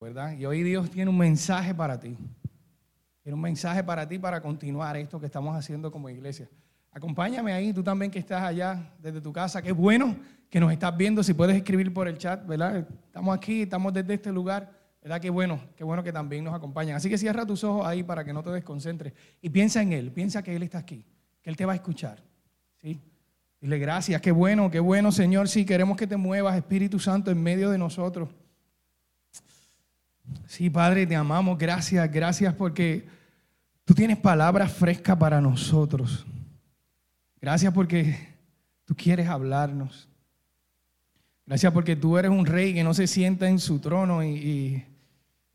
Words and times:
¿verdad? 0.00 0.32
Y 0.32 0.46
hoy 0.46 0.62
Dios 0.62 0.90
tiene 0.90 1.10
un 1.10 1.18
mensaje 1.18 1.74
para 1.74 2.00
ti. 2.00 2.16
Tiene 3.22 3.34
un 3.34 3.40
mensaje 3.42 3.84
para 3.84 4.08
ti 4.08 4.18
para 4.18 4.40
continuar 4.40 4.96
esto 4.96 5.20
que 5.20 5.26
estamos 5.26 5.54
haciendo 5.54 5.92
como 5.92 6.08
iglesia. 6.08 6.48
Acompáñame 6.90 7.52
ahí, 7.52 7.72
tú 7.74 7.82
también 7.82 8.10
que 8.10 8.18
estás 8.18 8.42
allá 8.42 8.94
desde 8.98 9.20
tu 9.20 9.30
casa. 9.30 9.60
Qué 9.60 9.72
bueno 9.72 10.16
que 10.48 10.58
nos 10.58 10.72
estás 10.72 10.96
viendo. 10.96 11.22
Si 11.22 11.34
puedes 11.34 11.54
escribir 11.54 11.92
por 11.92 12.08
el 12.08 12.16
chat, 12.16 12.46
¿verdad? 12.46 12.88
Estamos 13.06 13.36
aquí, 13.36 13.62
estamos 13.62 13.92
desde 13.92 14.14
este 14.14 14.32
lugar. 14.32 14.72
¿Verdad? 15.02 15.20
Qué 15.20 15.28
bueno, 15.28 15.60
qué 15.76 15.84
bueno 15.84 16.02
que 16.02 16.12
también 16.12 16.44
nos 16.44 16.54
acompañan. 16.54 16.96
Así 16.96 17.10
que 17.10 17.18
cierra 17.18 17.44
tus 17.44 17.62
ojos 17.62 17.86
ahí 17.86 18.02
para 18.02 18.24
que 18.24 18.32
no 18.32 18.42
te 18.42 18.50
desconcentres. 18.50 19.12
Y 19.42 19.50
piensa 19.50 19.82
en 19.82 19.92
Él, 19.92 20.10
piensa 20.12 20.42
que 20.42 20.56
Él 20.56 20.62
está 20.62 20.78
aquí, 20.78 21.04
que 21.42 21.50
Él 21.50 21.56
te 21.56 21.66
va 21.66 21.72
a 21.72 21.76
escuchar. 21.76 22.22
¿sí? 22.80 22.98
Dile 23.60 23.78
gracias, 23.78 24.20
qué 24.22 24.30
bueno, 24.30 24.70
qué 24.70 24.80
bueno, 24.80 25.12
Señor. 25.12 25.48
Sí, 25.48 25.66
queremos 25.66 25.96
que 25.98 26.06
te 26.06 26.16
muevas, 26.16 26.56
Espíritu 26.56 26.98
Santo, 26.98 27.30
en 27.30 27.42
medio 27.42 27.70
de 27.70 27.78
nosotros. 27.78 28.30
Sí, 30.46 30.68
Padre, 30.68 31.06
te 31.06 31.16
amamos. 31.16 31.58
Gracias, 31.58 32.10
gracias 32.10 32.54
porque 32.54 33.06
tú 33.84 33.94
tienes 33.94 34.18
palabras 34.18 34.72
frescas 34.72 35.16
para 35.16 35.40
nosotros. 35.40 36.26
Gracias 37.40 37.72
porque 37.72 38.16
tú 38.84 38.94
quieres 38.94 39.28
hablarnos. 39.28 40.08
Gracias 41.46 41.72
porque 41.72 41.96
tú 41.96 42.18
eres 42.18 42.30
un 42.30 42.46
rey 42.46 42.74
que 42.74 42.84
no 42.84 42.94
se 42.94 43.06
sienta 43.06 43.48
en 43.48 43.58
su 43.58 43.78
trono 43.78 44.24
y, 44.24 44.84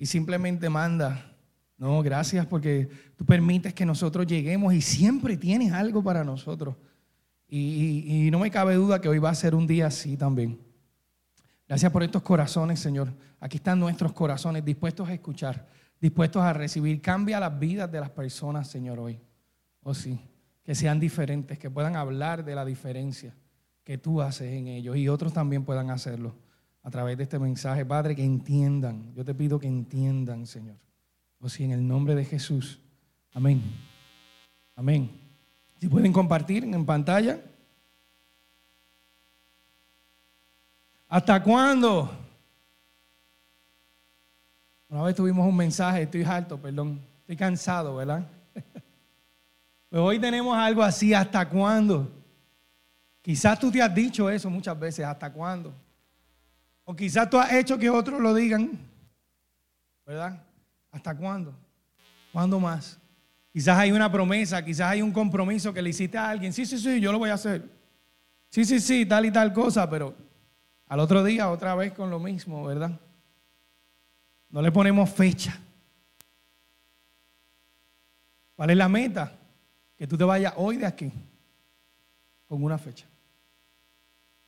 simplemente 0.01 0.69
manda. 0.69 1.31
No, 1.77 2.01
gracias 2.03 2.45
porque 2.45 2.89
tú 3.17 3.25
permites 3.25 3.73
que 3.73 3.85
nosotros 3.85 4.25
lleguemos 4.27 4.73
y 4.73 4.81
siempre 4.81 5.37
tienes 5.37 5.73
algo 5.73 6.03
para 6.03 6.23
nosotros. 6.23 6.75
y 7.47 8.29
no 8.31 8.39
me 8.39 8.51
cabe 8.51 8.75
duda 8.75 9.01
que 9.01 9.09
hoy 9.09 9.19
va 9.19 9.29
a 9.29 9.35
ser 9.35 9.55
un 9.55 9.67
día 9.67 9.87
así 9.87 10.17
también. 10.17 10.59
Gracias 11.67 11.91
por 11.91 12.03
estos 12.03 12.21
corazones, 12.21 12.79
Señor. 12.79 13.11
Aquí 13.39 13.57
están 13.57 13.79
nuestros 13.79 14.13
corazones 14.13 14.63
dispuestos 14.63 15.09
a 15.09 15.13
escuchar, 15.13 15.67
dispuestos 15.99 16.41
a 16.43 16.53
recibir. 16.53 17.01
Cambia 17.01 17.39
las 17.39 17.57
vidas 17.57 17.91
de 17.91 17.99
las 17.99 18.11
personas, 18.11 18.67
Señor, 18.67 18.99
hoy. 18.99 19.19
Oh 19.81 19.93
sí, 19.93 20.19
que 20.63 20.75
sean 20.75 20.99
diferentes, 20.99 21.57
que 21.57 21.69
puedan 21.69 21.95
hablar 21.95 22.45
de 22.45 22.55
la 22.55 22.65
diferencia 22.65 23.35
que 23.83 23.97
tú 23.97 24.21
haces 24.21 24.51
en 24.51 24.67
ellos 24.67 24.97
y 24.97 25.07
otros 25.07 25.31
también 25.31 25.63
puedan 25.63 25.91
hacerlo 25.91 26.35
a 26.81 26.89
través 26.91 27.17
de 27.17 27.23
este 27.23 27.39
mensaje. 27.39 27.85
Padre, 27.85 28.15
que 28.15 28.23
entiendan. 28.23 29.13
Yo 29.13 29.23
te 29.23 29.33
pido 29.33 29.59
que 29.59 29.67
entiendan, 29.67 30.45
Señor. 30.45 30.77
Oh 31.39 31.49
sí, 31.49 31.63
en 31.63 31.71
el 31.71 31.87
nombre 31.87 32.15
de 32.15 32.25
Jesús. 32.25 32.79
Amén. 33.33 33.61
Amén. 34.75 35.11
Si 35.79 35.87
pueden 35.87 36.13
compartir 36.13 36.63
en 36.63 36.85
pantalla. 36.85 37.39
¿Hasta 41.15 41.41
cuándo? 41.41 42.11
Una 44.89 45.03
vez 45.03 45.15
tuvimos 45.15 45.47
un 45.47 45.55
mensaje, 45.55 46.01
estoy 46.01 46.23
harto, 46.23 46.59
perdón, 46.61 46.99
estoy 47.21 47.37
cansado, 47.37 47.95
¿verdad? 47.95 48.27
Pero 49.89 50.03
hoy 50.03 50.19
tenemos 50.19 50.57
algo 50.57 50.83
así, 50.83 51.13
¿hasta 51.13 51.47
cuándo? 51.47 52.11
Quizás 53.21 53.57
tú 53.57 53.71
te 53.71 53.81
has 53.81 53.95
dicho 53.95 54.29
eso 54.29 54.49
muchas 54.49 54.77
veces, 54.77 55.05
¿hasta 55.05 55.31
cuándo? 55.31 55.73
O 56.83 56.93
quizás 56.93 57.29
tú 57.29 57.39
has 57.39 57.53
hecho 57.53 57.77
que 57.77 57.89
otros 57.89 58.19
lo 58.19 58.33
digan, 58.33 58.77
¿verdad? 60.05 60.43
¿Hasta 60.91 61.15
cuándo? 61.15 61.53
¿Cuándo 62.33 62.59
más? 62.59 62.99
Quizás 63.53 63.77
hay 63.77 63.93
una 63.93 64.11
promesa, 64.11 64.65
quizás 64.65 64.89
hay 64.89 65.01
un 65.01 65.13
compromiso 65.13 65.73
que 65.73 65.81
le 65.81 65.91
hiciste 65.91 66.17
a 66.17 66.31
alguien. 66.31 66.51
Sí, 66.51 66.65
sí, 66.65 66.77
sí, 66.77 66.99
yo 66.99 67.13
lo 67.13 67.19
voy 67.19 67.29
a 67.29 67.35
hacer. 67.35 67.63
Sí, 68.49 68.65
sí, 68.65 68.81
sí, 68.81 69.05
tal 69.05 69.25
y 69.25 69.31
tal 69.31 69.53
cosa, 69.53 69.89
pero 69.89 70.24
al 70.95 71.01
otro 71.01 71.25
día 71.25 71.49
otra 71.49 71.75
vez 71.75 71.91
con 71.91 72.09
lo 72.09 72.19
mismo, 72.19 72.63
¿verdad? 72.63 72.97
No 74.49 74.61
le 74.61 74.71
ponemos 74.71 75.09
fecha. 75.09 75.59
¿Cuál 78.55 78.69
es 78.69 78.77
la 78.77 78.87
meta? 78.87 79.37
Que 79.97 80.07
tú 80.07 80.17
te 80.17 80.23
vayas 80.23 80.53
hoy 80.55 80.77
de 80.77 80.85
aquí 80.85 81.11
con 82.47 82.63
una 82.63 82.77
fecha, 82.77 83.05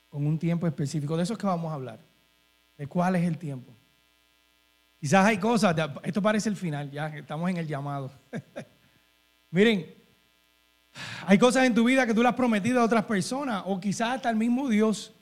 con 0.07 0.25
un 0.25 0.39
tiempo 0.39 0.65
específico. 0.65 1.17
De 1.17 1.23
eso 1.23 1.33
es 1.33 1.39
que 1.39 1.45
vamos 1.45 1.69
a 1.69 1.73
hablar. 1.75 1.99
¿De 2.77 2.87
cuál 2.87 3.17
es 3.17 3.25
el 3.25 3.37
tiempo? 3.37 3.73
Quizás 5.01 5.25
hay 5.25 5.39
cosas, 5.39 5.75
esto 6.01 6.21
parece 6.21 6.47
el 6.47 6.55
final, 6.55 6.89
ya 6.89 7.09
estamos 7.09 7.49
en 7.49 7.57
el 7.57 7.67
llamado. 7.67 8.09
Miren, 9.51 9.93
hay 11.25 11.37
cosas 11.37 11.65
en 11.65 11.75
tu 11.75 11.83
vida 11.83 12.07
que 12.07 12.13
tú 12.13 12.23
le 12.23 12.29
has 12.29 12.35
prometido 12.35 12.79
a 12.79 12.85
otras 12.85 13.03
personas 13.03 13.63
o 13.65 13.77
quizás 13.81 14.15
hasta 14.15 14.29
el 14.29 14.37
mismo 14.37 14.69
Dios 14.69 15.13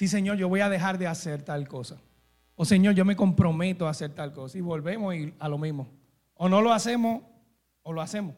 sí 0.00 0.08
Señor, 0.08 0.38
yo 0.38 0.48
voy 0.48 0.60
a 0.60 0.70
dejar 0.70 0.96
de 0.96 1.06
hacer 1.06 1.42
tal 1.42 1.68
cosa. 1.68 2.00
O 2.54 2.64
Señor, 2.64 2.94
yo 2.94 3.04
me 3.04 3.16
comprometo 3.16 3.86
a 3.86 3.90
hacer 3.90 4.14
tal 4.14 4.32
cosa. 4.32 4.56
Y 4.56 4.62
volvemos 4.62 5.14
a 5.38 5.46
lo 5.46 5.58
mismo. 5.58 5.90
O 6.36 6.48
no 6.48 6.62
lo 6.62 6.72
hacemos 6.72 7.22
o 7.82 7.92
lo 7.92 8.00
hacemos. 8.00 8.34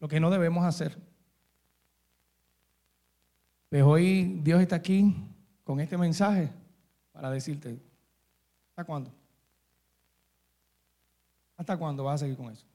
Lo 0.00 0.08
que 0.08 0.18
no 0.18 0.30
debemos 0.30 0.64
hacer. 0.64 0.98
Pues 3.68 3.84
hoy 3.84 4.40
Dios 4.42 4.60
está 4.60 4.74
aquí 4.74 5.14
con 5.62 5.78
este 5.78 5.96
mensaje 5.96 6.50
para 7.12 7.30
decirte, 7.30 7.78
¿hasta 8.70 8.82
cuándo? 8.82 9.12
¿Hasta 11.56 11.76
cuándo 11.76 12.02
vas 12.02 12.16
a 12.16 12.18
seguir 12.24 12.36
con 12.36 12.50
eso? 12.50 12.66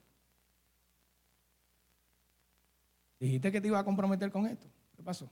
Dijiste 3.20 3.52
que 3.52 3.60
te 3.60 3.68
iba 3.68 3.80
a 3.80 3.84
comprometer 3.84 4.32
con 4.32 4.46
esto. 4.46 4.68
¿Qué 4.96 5.04
pasó? 5.04 5.30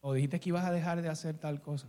O 0.00 0.12
dijiste 0.12 0.40
que 0.40 0.50
ibas 0.50 0.64
a 0.64 0.72
dejar 0.72 1.02
de 1.02 1.08
hacer 1.08 1.36
tal 1.38 1.60
cosa. 1.60 1.88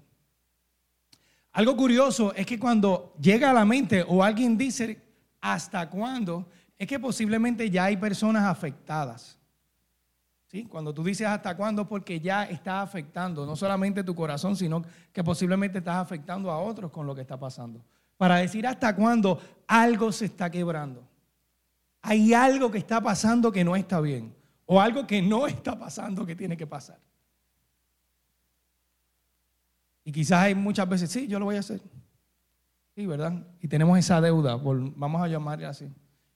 Algo 1.51 1.75
curioso 1.75 2.33
es 2.35 2.45
que 2.45 2.59
cuando 2.59 3.13
llega 3.19 3.49
a 3.49 3.53
la 3.53 3.65
mente 3.65 4.05
o 4.07 4.23
alguien 4.23 4.57
dice 4.57 5.01
hasta 5.41 5.89
cuándo, 5.89 6.47
es 6.77 6.87
que 6.87 6.99
posiblemente 6.99 7.69
ya 7.69 7.85
hay 7.85 7.97
personas 7.97 8.43
afectadas. 8.45 9.37
¿Sí? 10.47 10.65
Cuando 10.65 10.93
tú 10.93 11.03
dices 11.03 11.27
hasta 11.27 11.55
cuándo, 11.55 11.87
porque 11.87 12.19
ya 12.19 12.43
está 12.45 12.81
afectando 12.81 13.45
no 13.45 13.55
solamente 13.55 14.03
tu 14.03 14.15
corazón, 14.15 14.55
sino 14.55 14.83
que 15.13 15.23
posiblemente 15.23 15.77
estás 15.77 15.97
afectando 15.97 16.49
a 16.49 16.59
otros 16.59 16.91
con 16.91 17.05
lo 17.05 17.13
que 17.13 17.21
está 17.21 17.37
pasando. 17.37 17.83
Para 18.17 18.37
decir 18.37 18.65
hasta 18.65 18.95
cuándo 18.95 19.39
algo 19.67 20.11
se 20.11 20.25
está 20.25 20.49
quebrando. 20.49 21.07
Hay 22.01 22.33
algo 22.33 22.71
que 22.71 22.79
está 22.79 23.01
pasando 23.01 23.51
que 23.51 23.63
no 23.63 23.75
está 23.75 24.01
bien. 24.01 24.33
O 24.65 24.79
algo 24.79 25.05
que 25.05 25.21
no 25.21 25.45
está 25.45 25.77
pasando 25.77 26.25
que 26.25 26.35
tiene 26.35 26.57
que 26.57 26.65
pasar. 26.65 26.99
Y 30.09 30.11
quizás 30.11 30.39
hay 30.41 30.55
muchas 30.55 30.89
veces, 30.89 31.11
sí, 31.11 31.27
yo 31.27 31.37
lo 31.37 31.45
voy 31.45 31.57
a 31.57 31.59
hacer. 31.59 31.79
Sí, 32.95 33.05
¿verdad? 33.05 33.45
Y 33.61 33.67
tenemos 33.67 33.95
esa 33.99 34.19
deuda, 34.19 34.55
vamos 34.55 35.21
a 35.21 35.27
llamarle 35.27 35.67
así. 35.67 35.87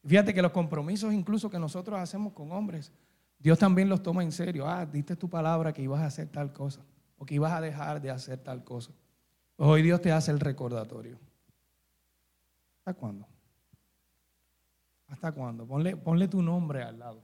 Fíjate 0.05 0.31
que 0.31 0.43
los 0.43 0.51
compromisos 0.51 1.11
incluso 1.11 1.49
que 1.49 1.57
nosotros 1.57 1.99
hacemos 1.99 2.33
con 2.33 2.51
hombres, 2.51 2.91
Dios 3.39 3.57
también 3.57 3.89
los 3.89 4.03
toma 4.03 4.21
en 4.21 4.31
serio. 4.31 4.69
Ah, 4.69 4.85
diste 4.85 5.15
tu 5.15 5.27
palabra 5.27 5.73
que 5.73 5.81
ibas 5.81 6.01
a 6.01 6.05
hacer 6.05 6.27
tal 6.27 6.53
cosa 6.53 6.81
o 7.17 7.25
que 7.25 7.33
ibas 7.33 7.51
a 7.51 7.61
dejar 7.61 7.99
de 7.99 8.11
hacer 8.11 8.37
tal 8.37 8.63
cosa. 8.63 8.91
Pues 9.55 9.67
hoy 9.67 9.81
Dios 9.81 9.99
te 9.99 10.11
hace 10.11 10.29
el 10.29 10.39
recordatorio. 10.39 11.17
¿Hasta 12.77 12.93
cuándo? 12.93 13.25
¿Hasta 15.07 15.31
cuándo? 15.31 15.65
Ponle, 15.65 15.97
ponle 15.97 16.27
tu 16.27 16.43
nombre 16.43 16.83
al 16.83 16.99
lado. 16.99 17.23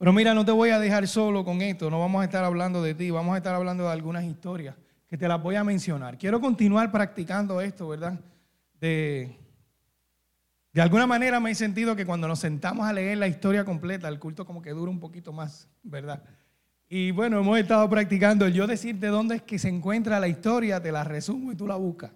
Pero 0.00 0.14
mira, 0.14 0.32
no 0.32 0.46
te 0.46 0.50
voy 0.50 0.70
a 0.70 0.78
dejar 0.78 1.06
solo 1.06 1.44
con 1.44 1.60
esto, 1.60 1.90
no 1.90 2.00
vamos 2.00 2.22
a 2.22 2.24
estar 2.24 2.42
hablando 2.42 2.82
de 2.82 2.94
ti, 2.94 3.10
vamos 3.10 3.34
a 3.34 3.36
estar 3.36 3.54
hablando 3.54 3.84
de 3.84 3.92
algunas 3.92 4.24
historias 4.24 4.74
que 5.06 5.18
te 5.18 5.28
las 5.28 5.42
voy 5.42 5.56
a 5.56 5.62
mencionar. 5.62 6.16
Quiero 6.16 6.40
continuar 6.40 6.90
practicando 6.90 7.60
esto, 7.60 7.86
¿verdad? 7.86 8.18
De, 8.80 9.36
de 10.72 10.80
alguna 10.80 11.06
manera 11.06 11.38
me 11.38 11.50
he 11.50 11.54
sentido 11.54 11.94
que 11.94 12.06
cuando 12.06 12.26
nos 12.26 12.38
sentamos 12.38 12.86
a 12.88 12.94
leer 12.94 13.18
la 13.18 13.28
historia 13.28 13.62
completa, 13.66 14.08
el 14.08 14.18
culto 14.18 14.46
como 14.46 14.62
que 14.62 14.70
dura 14.70 14.90
un 14.90 15.00
poquito 15.00 15.34
más, 15.34 15.68
¿verdad? 15.82 16.22
Y 16.88 17.10
bueno, 17.10 17.38
hemos 17.38 17.58
estado 17.58 17.86
practicando 17.90 18.46
el 18.46 18.54
yo 18.54 18.66
decirte 18.66 19.08
dónde 19.08 19.34
es 19.34 19.42
que 19.42 19.58
se 19.58 19.68
encuentra 19.68 20.18
la 20.18 20.28
historia, 20.28 20.80
te 20.80 20.92
la 20.92 21.04
resumo 21.04 21.52
y 21.52 21.56
tú 21.56 21.66
la 21.66 21.76
buscas. 21.76 22.10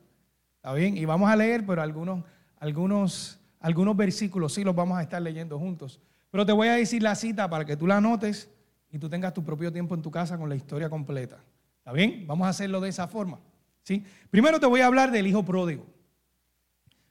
¿Está 0.57 0.73
bien? 0.73 0.97
Y 0.97 1.05
vamos 1.05 1.29
a 1.29 1.37
leer, 1.37 1.67
pero 1.67 1.83
algunos, 1.83 2.25
algunos, 2.61 3.39
algunos 3.61 3.95
versículos 3.95 4.55
sí 4.55 4.65
los 4.65 4.75
vamos 4.75 4.97
a 4.97 5.03
estar 5.03 5.21
leyendo 5.21 5.59
juntos. 5.59 6.01
Pero 6.35 6.45
te 6.45 6.51
voy 6.51 6.67
a 6.67 6.73
decir 6.73 7.01
la 7.01 7.15
cita 7.15 7.49
para 7.49 7.65
que 7.65 7.77
tú 7.77 7.87
la 7.87 7.99
anotes 7.99 8.51
y 8.91 8.99
tú 8.99 9.09
tengas 9.09 9.33
tu 9.33 9.45
propio 9.45 9.73
tiempo 9.73 9.95
en 9.95 10.03
tu 10.03 10.11
casa 10.11 10.37
con 10.37 10.49
la 10.49 10.57
historia 10.57 10.91
completa. 10.91 11.39
¿Está 11.79 11.93
bien? 11.93 12.25
Vamos 12.27 12.45
a 12.45 12.49
hacerlo 12.49 12.81
de 12.81 12.89
esa 12.89 13.07
forma. 13.07 13.39
¿sí? 13.85 14.05
Primero 14.33 14.59
te 14.59 14.67
voy 14.67 14.81
a 14.81 14.87
hablar 14.87 15.13
del 15.13 15.29
hijo 15.29 15.45
pródigo. 15.45 15.87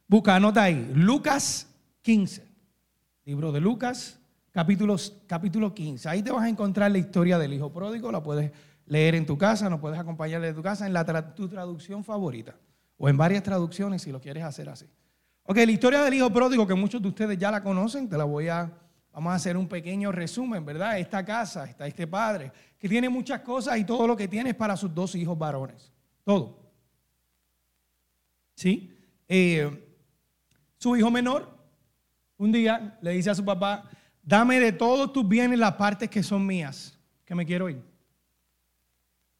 Busca, 0.09 0.35
anota 0.35 0.63
ahí. 0.63 0.91
Lucas 0.93 1.73
15. 2.01 2.45
Libro 3.23 3.53
de 3.53 3.61
Lucas, 3.61 4.19
capítulo, 4.51 4.97
capítulo 5.25 5.73
15. 5.73 6.09
Ahí 6.09 6.21
te 6.21 6.29
vas 6.29 6.43
a 6.43 6.49
encontrar 6.49 6.91
la 6.91 6.97
historia 6.97 7.39
del 7.39 7.53
hijo 7.53 7.71
pródigo. 7.71 8.11
La 8.11 8.21
puedes 8.21 8.51
leer 8.87 9.15
en 9.15 9.25
tu 9.25 9.37
casa, 9.37 9.69
no 9.69 9.79
puedes 9.79 9.97
acompañarle 9.97 10.47
de 10.47 10.53
tu 10.53 10.61
casa 10.61 10.85
en 10.85 10.91
la 10.91 11.33
tu 11.33 11.47
traducción 11.47 12.03
favorita. 12.03 12.55
O 12.97 13.07
en 13.07 13.15
varias 13.15 13.41
traducciones 13.43 14.01
si 14.01 14.11
lo 14.11 14.19
quieres 14.19 14.43
hacer 14.43 14.67
así. 14.67 14.85
Ok, 15.43 15.55
la 15.55 15.71
historia 15.71 16.03
del 16.03 16.13
hijo 16.13 16.29
pródigo, 16.29 16.67
que 16.67 16.73
muchos 16.73 17.01
de 17.01 17.07
ustedes 17.07 17.37
ya 17.37 17.51
la 17.51 17.63
conocen, 17.63 18.09
te 18.09 18.17
la 18.17 18.25
voy 18.25 18.49
a 18.49 18.82
Vamos 19.13 19.31
a 19.31 19.35
hacer 19.35 19.55
un 19.55 19.67
pequeño 19.67 20.11
resumen, 20.11 20.65
¿verdad? 20.65 20.97
Esta 20.97 21.23
casa, 21.23 21.65
está 21.65 21.85
este 21.85 22.07
padre, 22.07 22.51
que 22.79 22.89
tiene 22.89 23.09
muchas 23.09 23.41
cosas 23.41 23.77
y 23.77 23.85
todo 23.85 24.07
lo 24.07 24.17
que 24.17 24.27
tiene 24.27 24.49
es 24.49 24.55
para 24.55 24.75
sus 24.75 24.93
dos 24.93 25.13
hijos 25.13 25.37
varones. 25.37 25.91
Todo. 26.23 26.59
¿Sí? 28.55 28.91
Eh, 29.27 29.95
su 30.77 30.95
hijo 30.95 31.11
menor, 31.11 31.55
un 32.37 32.51
día 32.51 32.97
le 33.01 33.11
dice 33.11 33.29
a 33.29 33.35
su 33.35 33.45
papá, 33.45 33.87
dame 34.23 34.59
de 34.59 34.71
todos 34.71 35.13
tus 35.13 35.27
bienes 35.27 35.59
las 35.59 35.73
partes 35.73 36.09
que 36.09 36.23
son 36.23 36.45
mías, 36.45 36.97
que 37.23 37.35
me 37.35 37.45
quiero 37.45 37.69
ir. 37.69 37.83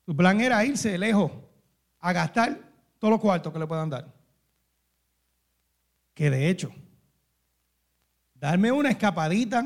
Su 0.06 0.16
plan 0.16 0.40
era 0.40 0.64
irse 0.64 0.98
lejos 1.00 1.32
a 2.00 2.14
gastar 2.14 2.60
todos 3.00 3.12
los 3.12 3.20
cuartos 3.20 3.52
que 3.52 3.60
le 3.60 3.66
puedan 3.66 3.90
dar. 3.90 4.14
Que 6.14 6.30
de 6.30 6.48
hecho, 6.48 6.72
darme 8.44 8.74
una 8.74 8.90
escapadita, 8.90 9.64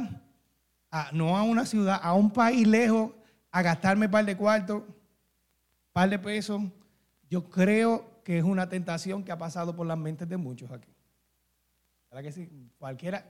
no 1.11 1.35
a 1.35 1.41
una 1.41 1.65
ciudad, 1.65 1.99
a 1.99 2.13
un 2.13 2.29
país 2.29 2.67
lejos, 2.67 3.11
a 3.49 3.63
gastarme 3.63 4.05
un 4.05 4.11
par 4.11 4.23
de 4.23 4.37
cuartos, 4.37 4.83
un 4.83 4.95
par 5.93 6.07
de 6.07 6.19
pesos, 6.19 6.61
yo 7.27 7.49
creo 7.49 8.21
que 8.23 8.37
es 8.37 8.43
una 8.43 8.69
tentación 8.69 9.23
que 9.23 9.31
ha 9.31 9.37
pasado 9.39 9.75
por 9.75 9.87
las 9.87 9.97
mentes 9.97 10.29
de 10.29 10.37
muchos 10.37 10.69
aquí. 10.69 10.93
¿Verdad 12.11 12.21
que 12.21 12.31
sí? 12.31 12.47
Cualquiera, 12.77 13.25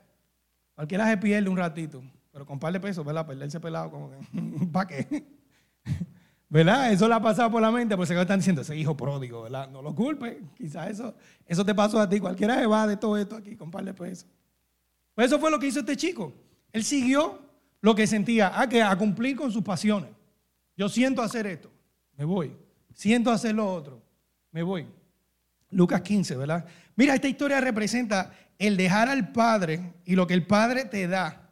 cualquiera 0.76 1.08
se 1.08 1.16
pierde 1.16 1.50
un 1.50 1.56
ratito, 1.56 2.04
pero 2.34 2.46
con 2.46 2.56
un 2.56 2.60
par 2.60 2.74
de 2.74 2.82
pesos, 2.82 3.06
¿verdad? 3.06 3.26
Perderse 3.26 3.62
pelado, 3.62 3.90
como 3.90 4.10
que, 4.10 4.18
¿para 4.74 4.88
qué? 4.88 5.26
¿Verdad? 6.50 6.92
Eso 6.92 7.08
le 7.08 7.14
ha 7.14 7.22
pasado 7.22 7.50
por 7.50 7.62
la 7.62 7.72
mente, 7.72 7.96
pues 7.96 8.10
se 8.10 8.20
están 8.20 8.40
diciendo, 8.40 8.64
ese 8.64 8.76
hijo 8.76 8.98
pródigo, 8.98 9.44
¿verdad? 9.44 9.70
No 9.70 9.82
lo 9.82 9.96
culpe, 9.96 10.42
quizás 10.58 10.90
eso, 10.90 11.16
eso 11.46 11.64
te 11.64 11.74
pasó 11.74 12.02
a 12.02 12.10
ti, 12.10 12.20
cualquiera 12.20 12.60
se 12.60 12.68
va 12.68 12.86
de 12.86 12.98
todo 12.98 13.16
esto 13.16 13.38
aquí 13.38 13.56
con 13.56 13.72
par 13.72 13.86
de 13.86 13.94
pesos. 13.94 14.28
Pues 15.18 15.28
eso 15.28 15.40
fue 15.40 15.52
lo 15.52 15.60
que 15.60 15.66
hizo 15.66 15.80
este 15.80 15.98
chico. 15.98 16.32
Él 16.72 16.86
siguió 16.86 17.42
lo 17.82 17.94
que 17.94 18.06
sentía, 18.06 18.48
a, 18.48 18.62
ah, 18.62 18.70
que 18.70 18.82
a 18.82 18.96
cumplir 18.96 19.36
con 19.36 19.52
sus 19.52 19.64
pasiones. 19.64 20.12
Yo 20.78 20.88
siento 20.88 21.22
hacer 21.22 21.46
esto, 21.48 21.70
me 22.16 22.24
voy 22.24 22.56
siento 22.98 23.32
hacer 23.32 23.54
lo 23.54 23.72
otro, 23.72 24.02
me 24.52 24.64
voy. 24.64 24.88
Lucas 25.70 26.02
15, 26.02 26.36
¿verdad? 26.36 26.66
Mira, 26.96 27.14
esta 27.14 27.28
historia 27.28 27.62
representa 27.62 28.34
el 28.58 28.76
dejar 28.76 29.08
al 29.08 29.32
Padre 29.32 29.94
y 30.04 30.16
lo 30.16 30.26
que 30.26 30.34
el 30.34 30.46
Padre 30.46 30.86
te 30.86 31.08
da 31.08 31.52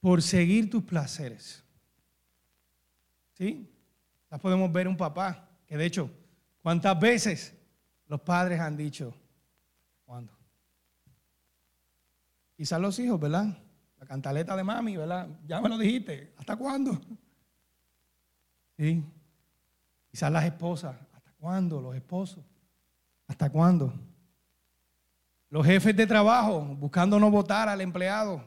por 0.00 0.20
seguir 0.20 0.68
tus 0.68 0.82
placeres. 0.82 1.62
¿Sí? 3.34 3.70
Ya 4.30 4.38
podemos 4.38 4.72
ver 4.72 4.88
un 4.88 4.96
papá 4.96 5.48
que 5.66 5.76
de 5.76 5.86
hecho, 5.86 6.10
¿cuántas 6.62 6.98
veces 6.98 7.54
los 8.06 8.20
padres 8.20 8.58
han 8.58 8.76
dicho, 8.76 9.14
¿cuándo? 10.04 10.37
Quizás 12.58 12.80
los 12.80 12.98
hijos, 12.98 13.20
¿verdad? 13.20 13.56
La 14.00 14.04
cantaleta 14.04 14.56
de 14.56 14.64
mami, 14.64 14.96
¿verdad? 14.96 15.28
Ya 15.46 15.60
me 15.60 15.68
lo 15.68 15.78
dijiste, 15.78 16.34
¿hasta 16.36 16.56
cuándo? 16.56 17.00
Sí. 18.76 19.04
Quizás 20.10 20.32
las 20.32 20.44
esposas, 20.44 20.96
¿hasta 21.12 21.30
cuándo? 21.38 21.80
Los 21.80 21.94
esposos, 21.94 22.44
¿hasta 23.28 23.48
cuándo? 23.48 23.94
Los 25.50 25.64
jefes 25.64 25.96
de 25.96 26.04
trabajo 26.04 26.60
buscando 26.60 27.20
no 27.20 27.30
votar 27.30 27.68
al 27.68 27.80
empleado. 27.80 28.42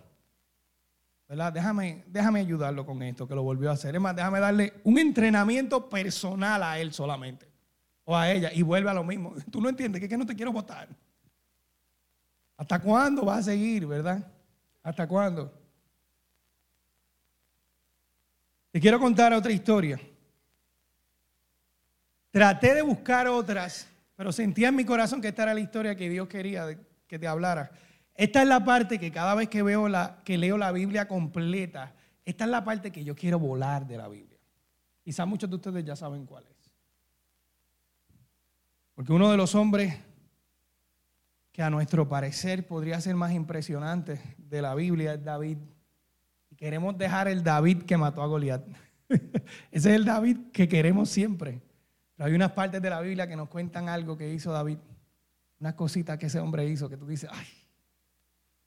¿Verdad? 1.30 1.54
Déjame, 1.54 2.04
déjame 2.08 2.42
ayudarlo 2.42 2.86
con 2.86 3.02
esto, 3.04 3.26
que 3.26 3.34
lo 3.34 3.44
volvió 3.44 3.70
a 3.70 3.74
hacer. 3.76 3.96
Es 3.96 4.02
más, 4.02 4.14
déjame 4.14 4.42
darle 4.42 4.74
un 4.84 5.00
entrenamiento 5.00 5.90
personal 5.90 6.62
a 6.64 6.78
él 6.80 6.92
solamente. 6.92 7.50
O 8.04 8.18
a 8.18 8.30
ella. 8.30 8.52
Y 8.54 8.62
vuelve 8.62 8.90
a 8.90 8.94
lo 8.94 9.06
mismo. 9.06 9.36
Tú 9.52 9.62
no 9.62 9.70
entiendes 9.70 10.02
que, 10.02 10.08
es 10.08 10.10
que 10.10 10.18
no 10.18 10.26
te 10.26 10.36
quiero 10.36 10.52
votar. 10.52 10.90
¿Hasta 12.62 12.78
cuándo 12.78 13.26
vas 13.26 13.40
a 13.40 13.44
seguir, 13.54 13.88
verdad? 13.88 14.24
¿Hasta 14.84 15.08
cuándo? 15.08 15.52
Te 18.70 18.80
quiero 18.80 19.00
contar 19.00 19.34
otra 19.34 19.52
historia. 19.52 20.00
Traté 22.30 22.76
de 22.76 22.84
buscar 22.84 23.28
otras, 23.28 23.88
pero 24.16 24.32
sentía 24.32 24.68
en 24.68 24.76
mi 24.76 24.86
corazón 24.86 25.22
que 25.22 25.30
esta 25.30 25.42
era 25.42 25.56
la 25.56 25.60
historia 25.60 25.96
que 25.96 26.08
Dios 26.08 26.28
quería 26.28 26.78
que 27.08 27.18
te 27.18 27.28
hablara. 27.28 27.72
Esta 28.14 28.44
es 28.44 28.48
la 28.48 28.64
parte 28.64 29.00
que 29.00 29.12
cada 29.12 29.34
vez 29.34 29.50
que 29.50 29.64
veo 29.64 29.90
la, 29.90 30.22
que 30.24 30.38
leo 30.38 30.56
la 30.56 30.72
Biblia 30.72 31.08
completa, 31.08 31.96
esta 32.24 32.44
es 32.44 32.50
la 32.52 32.64
parte 32.64 32.92
que 32.92 33.04
yo 33.04 33.16
quiero 33.16 33.40
volar 33.40 33.88
de 33.88 33.98
la 33.98 34.08
Biblia. 34.08 34.38
Quizás 35.04 35.28
muchos 35.28 35.50
de 35.50 35.56
ustedes 35.56 35.84
ya 35.84 35.96
saben 35.96 36.28
cuál 36.28 36.44
es. 36.46 36.72
Porque 38.94 39.14
uno 39.14 39.32
de 39.32 39.38
los 39.38 39.56
hombres 39.56 39.98
que 41.52 41.62
a 41.62 41.70
nuestro 41.70 42.08
parecer 42.08 42.66
podría 42.66 43.02
ser 43.02 43.16
más 43.16 43.34
impresionante 43.34 44.22
de 44.38 44.62
la 44.62 44.76
Biblia 44.76 45.14
es 45.14 45.24
David. 45.24 45.58
Y 46.50 46.56
queremos 46.56 46.98
dejar 46.98 47.28
el 47.28 47.44
David 47.44 47.84
que 47.84 47.98
mató 47.98 48.22
a 48.22 48.28
Goliat. 48.28 48.66
Ese 49.10 49.90
es 49.90 49.96
el 49.96 50.06
David 50.06 50.38
que 50.54 50.68
queremos 50.68 51.10
siempre 51.10 51.62
hay 52.22 52.34
unas 52.34 52.52
partes 52.52 52.82
de 52.82 52.90
la 52.90 53.02
Biblia 53.02 53.28
que 53.28 53.36
nos 53.36 53.50
cuentan 53.50 53.90
algo 53.90 54.16
que 54.16 54.32
hizo 54.32 54.52
David. 54.52 54.78
Unas 55.60 55.74
cositas 55.74 56.18
que 56.18 56.28
ese 56.28 56.40
hombre 56.40 56.68
hizo 56.68 56.88
que 56.88 56.98
tú 56.98 57.08
dices, 57.08 57.30
ay, 57.32 57.48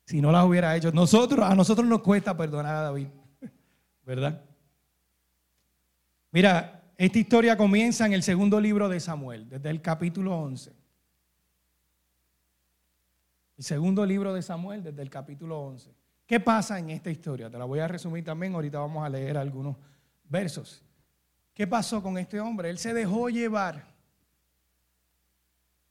si 0.04 0.20
no 0.20 0.32
las 0.32 0.44
hubiera 0.44 0.76
hecho. 0.76 0.90
Nosotros, 0.92 1.48
a 1.48 1.54
nosotros 1.54 1.87
nos 1.87 2.00
cuesta 2.00 2.37
perdonar 2.37 2.75
a 2.75 2.80
David. 2.82 3.06
¿Verdad? 4.04 4.42
Mira, 6.32 6.82
esta 6.96 7.19
historia 7.19 7.56
comienza 7.56 8.06
en 8.06 8.12
el 8.12 8.22
segundo 8.22 8.60
libro 8.60 8.88
de 8.88 8.98
Samuel, 8.98 9.48
desde 9.48 9.70
el 9.70 9.80
capítulo 9.80 10.37
11. 10.37 10.72
El 13.56 13.64
segundo 13.64 14.04
libro 14.04 14.34
de 14.34 14.42
Samuel, 14.42 14.82
desde 14.82 15.02
el 15.02 15.10
capítulo 15.10 15.60
11. 15.60 15.94
¿Qué 16.26 16.40
pasa 16.40 16.78
en 16.78 16.90
esta 16.90 17.10
historia? 17.10 17.50
Te 17.50 17.58
la 17.58 17.64
voy 17.64 17.78
a 17.78 17.86
resumir 17.86 18.24
también, 18.24 18.54
ahorita 18.54 18.78
vamos 18.78 19.04
a 19.04 19.08
leer 19.08 19.36
algunos 19.36 19.76
versos. 20.24 20.82
¿Qué 21.52 21.66
pasó 21.66 22.02
con 22.02 22.18
este 22.18 22.40
hombre? 22.40 22.70
Él 22.70 22.78
se 22.78 22.92
dejó 22.92 23.28
llevar 23.28 23.84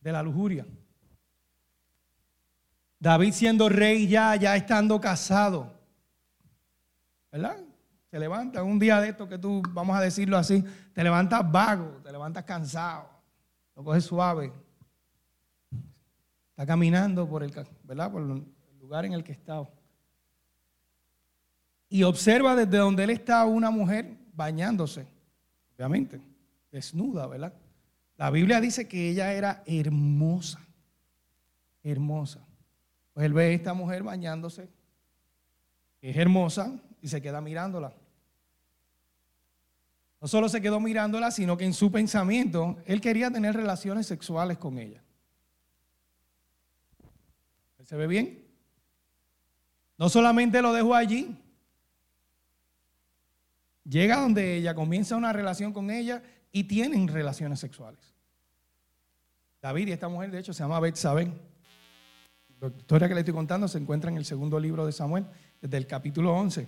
de 0.01 0.11
la 0.11 0.21
lujuria. 0.21 0.65
David 2.99 3.33
siendo 3.33 3.69
rey 3.69 4.07
ya, 4.07 4.35
ya 4.35 4.55
estando 4.55 4.99
casado. 4.99 5.71
¿Verdad? 7.31 7.57
Se 8.11 8.19
levanta 8.19 8.63
un 8.63 8.77
día 8.77 8.99
de 8.99 9.09
esto 9.09 9.27
que 9.27 9.37
tú, 9.37 9.61
vamos 9.69 9.97
a 9.97 10.01
decirlo 10.01 10.37
así, 10.37 10.63
te 10.93 11.03
levantas 11.03 11.49
vago, 11.49 12.01
te 12.03 12.11
levantas 12.11 12.43
cansado, 12.43 13.09
lo 13.75 13.83
coges 13.83 14.03
suave. 14.03 14.51
Caminando 16.65 17.27
por 17.27 17.43
el, 17.43 17.51
¿verdad? 17.83 18.11
por 18.11 18.21
el 18.21 18.43
lugar 18.79 19.05
en 19.05 19.13
el 19.13 19.23
que 19.23 19.31
está. 19.31 19.67
Y 21.89 22.03
observa 22.03 22.55
desde 22.55 22.77
donde 22.77 23.03
él 23.03 23.09
está 23.11 23.45
una 23.45 23.69
mujer 23.69 24.17
bañándose 24.33 25.05
obviamente, 25.75 26.21
desnuda, 26.71 27.27
¿verdad? 27.27 27.53
La 28.17 28.29
Biblia 28.29 28.61
dice 28.61 28.87
que 28.87 29.09
ella 29.09 29.33
era 29.33 29.63
hermosa, 29.65 30.59
hermosa. 31.83 32.39
Pues 33.13 33.25
él 33.25 33.33
ve 33.33 33.45
a 33.45 33.49
esta 33.49 33.73
mujer 33.73 34.03
bañándose, 34.03 34.69
es 36.01 36.17
hermosa, 36.17 36.79
y 37.01 37.07
se 37.09 37.21
queda 37.21 37.41
mirándola. 37.41 37.93
No 40.21 40.27
solo 40.29 40.47
se 40.47 40.61
quedó 40.61 40.79
mirándola, 40.79 41.31
sino 41.31 41.57
que 41.57 41.65
en 41.65 41.73
su 41.73 41.91
pensamiento 41.91 42.77
él 42.85 43.01
quería 43.01 43.29
tener 43.29 43.55
relaciones 43.55 44.07
sexuales 44.07 44.57
con 44.57 44.77
ella. 44.77 45.02
¿Se 47.83 47.95
ve 47.95 48.07
bien? 48.07 48.43
No 49.97 50.09
solamente 50.09 50.61
lo 50.61 50.73
dejó 50.73 50.95
allí, 50.95 51.37
Llega 53.85 54.21
donde 54.21 54.55
ella, 54.55 54.73
comienza 54.73 55.15
una 55.15 55.33
relación 55.33 55.73
con 55.73 55.91
ella 55.91 56.23
y 56.51 56.63
tienen 56.65 57.07
relaciones 57.07 57.59
sexuales. 57.59 57.99
David 59.61 59.89
y 59.89 59.91
esta 59.91 60.07
mujer, 60.07 60.31
de 60.31 60.39
hecho, 60.39 60.53
se 60.53 60.63
llama 60.63 60.79
Betsabé. 60.79 61.31
La 62.61 62.67
historia 62.69 63.07
que 63.07 63.13
le 63.13 63.21
estoy 63.21 63.33
contando 63.33 63.67
se 63.67 63.77
encuentra 63.77 64.09
en 64.09 64.17
el 64.17 64.25
segundo 64.25 64.59
libro 64.59 64.85
de 64.85 64.93
Samuel, 64.93 65.25
desde 65.61 65.77
el 65.77 65.85
capítulo 65.85 66.33
11. 66.33 66.67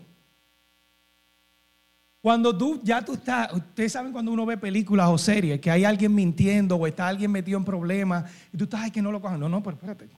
Cuando 2.21 2.57
tú, 2.57 2.81
ya 2.83 3.05
tú 3.05 3.13
estás, 3.13 3.53
ustedes 3.53 3.91
saben 3.91 4.11
cuando 4.11 4.31
uno 4.31 4.45
ve 4.45 4.57
películas 4.57 5.09
o 5.09 5.17
series, 5.17 5.61
que 5.61 5.71
hay 5.71 5.85
alguien 5.85 6.13
mintiendo 6.13 6.75
o 6.75 6.87
está 6.87 7.07
alguien 7.07 7.31
metido 7.31 7.57
en 7.57 7.63
problemas, 7.63 8.29
y 8.51 8.57
tú 8.57 8.65
estás, 8.65 8.81
ay, 8.81 8.91
que 8.91 9.01
no 9.01 9.11
lo 9.11 9.21
cojan. 9.21 9.39
No, 9.39 9.47
no, 9.47 9.61
pero 9.63 9.75
espérate. 9.75 10.09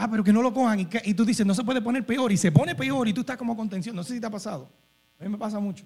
Ah, 0.00 0.08
pero 0.08 0.22
que 0.22 0.32
no 0.32 0.40
lo 0.40 0.54
cojan. 0.54 0.78
Y, 0.78 0.88
y 1.04 1.12
tú 1.12 1.24
dices, 1.24 1.44
no 1.44 1.54
se 1.54 1.64
puede 1.64 1.82
poner 1.82 2.06
peor, 2.06 2.30
y 2.30 2.36
se 2.36 2.52
pone 2.52 2.74
peor, 2.76 3.08
y 3.08 3.12
tú 3.12 3.22
estás 3.22 3.36
como 3.36 3.56
contención. 3.56 3.96
No 3.96 4.04
sé 4.04 4.14
si 4.14 4.20
te 4.20 4.26
ha 4.26 4.30
pasado. 4.30 4.70
A 5.18 5.24
mí 5.24 5.28
me 5.28 5.36
pasa 5.36 5.58
mucho. 5.58 5.84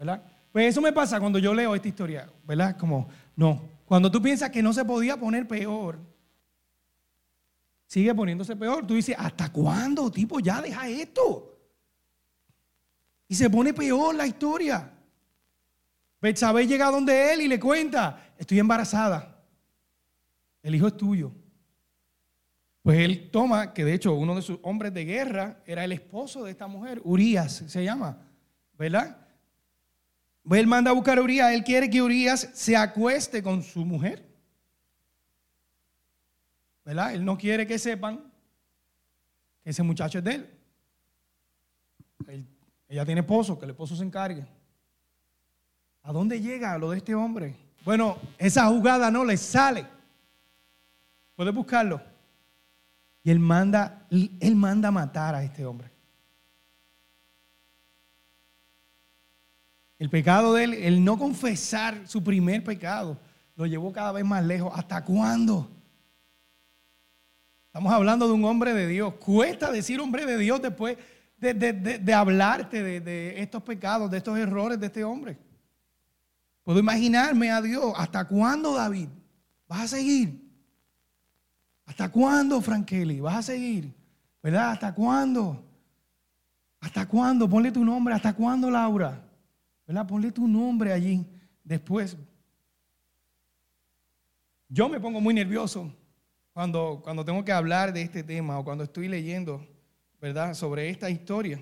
¿verdad? 0.00 0.22
Pues 0.50 0.68
eso 0.68 0.80
me 0.80 0.92
pasa 0.92 1.20
cuando 1.20 1.38
yo 1.38 1.52
leo 1.52 1.74
esta 1.74 1.86
historia, 1.86 2.26
¿verdad? 2.44 2.74
Como, 2.78 3.06
no, 3.36 3.62
cuando 3.84 4.10
tú 4.10 4.22
piensas 4.22 4.48
que 4.48 4.62
no 4.62 4.72
se 4.72 4.82
podía 4.82 5.18
poner 5.18 5.46
peor, 5.46 5.98
sigue 7.86 8.14
poniéndose 8.14 8.56
peor. 8.56 8.86
Tú 8.86 8.94
dices, 8.94 9.14
¿hasta 9.18 9.52
cuándo, 9.52 10.10
tipo? 10.10 10.40
Ya 10.40 10.62
deja 10.62 10.88
esto. 10.88 11.54
Y 13.28 13.34
se 13.34 13.50
pone 13.50 13.74
peor 13.74 14.14
la 14.14 14.26
historia. 14.26 14.90
Betsabé 16.20 16.66
llega 16.66 16.90
donde 16.90 17.34
él 17.34 17.42
y 17.42 17.48
le 17.48 17.60
cuenta, 17.60 18.32
estoy 18.38 18.58
embarazada. 18.58 19.44
El 20.62 20.74
hijo 20.74 20.86
es 20.86 20.96
tuyo. 20.96 21.30
Pues 22.82 22.98
él 22.98 23.30
toma, 23.30 23.74
que 23.74 23.84
de 23.84 23.94
hecho 23.94 24.14
uno 24.14 24.34
de 24.34 24.42
sus 24.42 24.58
hombres 24.62 24.94
de 24.94 25.04
guerra 25.04 25.60
era 25.66 25.84
el 25.84 25.92
esposo 25.92 26.44
de 26.44 26.50
esta 26.50 26.66
mujer, 26.66 27.00
Urias 27.04 27.64
se 27.66 27.84
llama, 27.84 28.18
¿verdad? 28.78 29.18
Él 30.50 30.66
manda 30.66 30.90
a 30.90 30.94
buscar 30.94 31.18
a 31.18 31.22
Urias, 31.22 31.52
él 31.52 31.62
quiere 31.62 31.90
que 31.90 32.00
Urias 32.00 32.48
se 32.54 32.76
acueste 32.76 33.42
con 33.42 33.62
su 33.62 33.84
mujer. 33.84 34.30
¿verdad? 36.84 37.14
Él 37.14 37.24
no 37.24 37.38
quiere 37.38 37.66
que 37.66 37.78
sepan 37.78 38.20
que 39.62 39.70
ese 39.70 39.82
muchacho 39.82 40.18
es 40.18 40.24
de 40.24 40.34
él. 40.34 40.50
ella 42.88 43.04
tiene 43.04 43.20
esposo, 43.20 43.56
que 43.56 43.64
el 43.64 43.70
esposo 43.70 43.94
se 43.94 44.02
encargue. 44.02 44.44
¿A 46.02 46.12
dónde 46.12 46.40
llega 46.40 46.76
lo 46.78 46.90
de 46.90 46.96
este 46.96 47.14
hombre? 47.14 47.54
Bueno, 47.84 48.18
esa 48.38 48.66
jugada 48.66 49.10
no 49.10 49.24
le 49.24 49.36
sale. 49.36 49.86
Puedes 51.36 51.54
buscarlo. 51.54 52.09
Y 53.22 53.30
él 53.30 53.38
manda, 53.38 54.06
él 54.10 54.56
manda 54.56 54.90
matar 54.90 55.34
a 55.34 55.42
este 55.42 55.66
hombre. 55.66 55.90
El 59.98 60.08
pecado 60.08 60.54
de 60.54 60.64
él, 60.64 60.74
el 60.74 61.04
no 61.04 61.18
confesar 61.18 62.08
su 62.08 62.24
primer 62.24 62.64
pecado, 62.64 63.18
lo 63.54 63.66
llevó 63.66 63.92
cada 63.92 64.12
vez 64.12 64.24
más 64.24 64.42
lejos. 64.42 64.72
¿Hasta 64.74 65.04
cuándo? 65.04 65.70
Estamos 67.66 67.92
hablando 67.92 68.26
de 68.26 68.32
un 68.32 68.44
hombre 68.46 68.72
de 68.72 68.86
Dios. 68.86 69.14
Cuesta 69.16 69.70
decir 69.70 70.00
hombre 70.00 70.24
de 70.24 70.38
Dios 70.38 70.62
después 70.62 70.96
de, 71.36 72.14
hablarte 72.14 72.82
de, 72.82 73.00
de 73.00 73.42
estos 73.42 73.62
pecados, 73.62 74.10
de 74.10 74.16
estos 74.16 74.38
errores 74.38 74.80
de 74.80 74.86
este 74.86 75.04
hombre. 75.04 75.36
Puedo 76.64 76.78
imaginarme 76.78 77.50
a 77.50 77.60
Dios. 77.60 77.92
¿Hasta 77.94 78.24
cuándo, 78.26 78.74
David? 78.74 79.08
¿Vas 79.68 79.82
a 79.82 79.88
seguir? 79.88 80.49
¿Hasta 81.90 82.08
cuándo, 82.08 82.60
Frankeli? 82.60 83.18
¿Vas 83.18 83.38
a 83.38 83.42
seguir? 83.42 83.92
¿Verdad? 84.40 84.70
¿Hasta 84.70 84.94
cuándo? 84.94 85.60
¿Hasta 86.78 87.08
cuándo? 87.08 87.50
Ponle 87.50 87.72
tu 87.72 87.84
nombre. 87.84 88.14
¿Hasta 88.14 88.32
cuándo, 88.32 88.70
Laura? 88.70 89.20
¿Verdad? 89.88 90.06
Ponle 90.06 90.30
tu 90.30 90.46
nombre 90.46 90.92
allí. 90.92 91.26
Después. 91.64 92.16
Yo 94.68 94.88
me 94.88 95.00
pongo 95.00 95.20
muy 95.20 95.34
nervioso 95.34 95.92
cuando, 96.52 97.00
cuando 97.02 97.24
tengo 97.24 97.44
que 97.44 97.50
hablar 97.50 97.92
de 97.92 98.02
este 98.02 98.22
tema 98.22 98.56
o 98.60 98.64
cuando 98.64 98.84
estoy 98.84 99.08
leyendo, 99.08 99.66
¿verdad? 100.20 100.54
Sobre 100.54 100.90
esta 100.90 101.10
historia. 101.10 101.60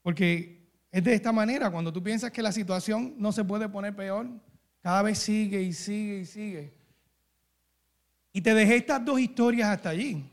Porque 0.00 0.70
es 0.90 1.04
de 1.04 1.12
esta 1.12 1.32
manera, 1.32 1.70
cuando 1.70 1.92
tú 1.92 2.02
piensas 2.02 2.30
que 2.30 2.40
la 2.40 2.50
situación 2.50 3.14
no 3.18 3.30
se 3.30 3.44
puede 3.44 3.68
poner 3.68 3.94
peor, 3.94 4.26
cada 4.80 5.02
vez 5.02 5.18
sigue 5.18 5.60
y 5.60 5.74
sigue 5.74 6.20
y 6.20 6.24
sigue. 6.24 6.81
Y 8.32 8.40
te 8.40 8.54
dejé 8.54 8.76
estas 8.76 9.04
dos 9.04 9.20
historias 9.20 9.68
hasta 9.68 9.90
allí. 9.90 10.24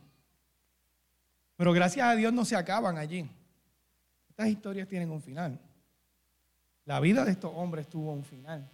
Pero 1.56 1.74
gracias 1.74 2.08
a 2.08 2.16
Dios 2.16 2.32
no 2.32 2.46
se 2.46 2.56
acaban 2.56 2.98
allí. 2.98 3.30
Estas 4.30 4.48
historias 4.48 4.88
tienen 4.88 5.12
un 5.12 5.22
final. 5.22 5.60
La 6.86 7.00
vida 7.00 7.26
de 7.26 7.32
estos 7.32 7.52
hombres 7.54 7.88
tuvo 7.90 8.14
un 8.14 8.24
final. 8.24 8.68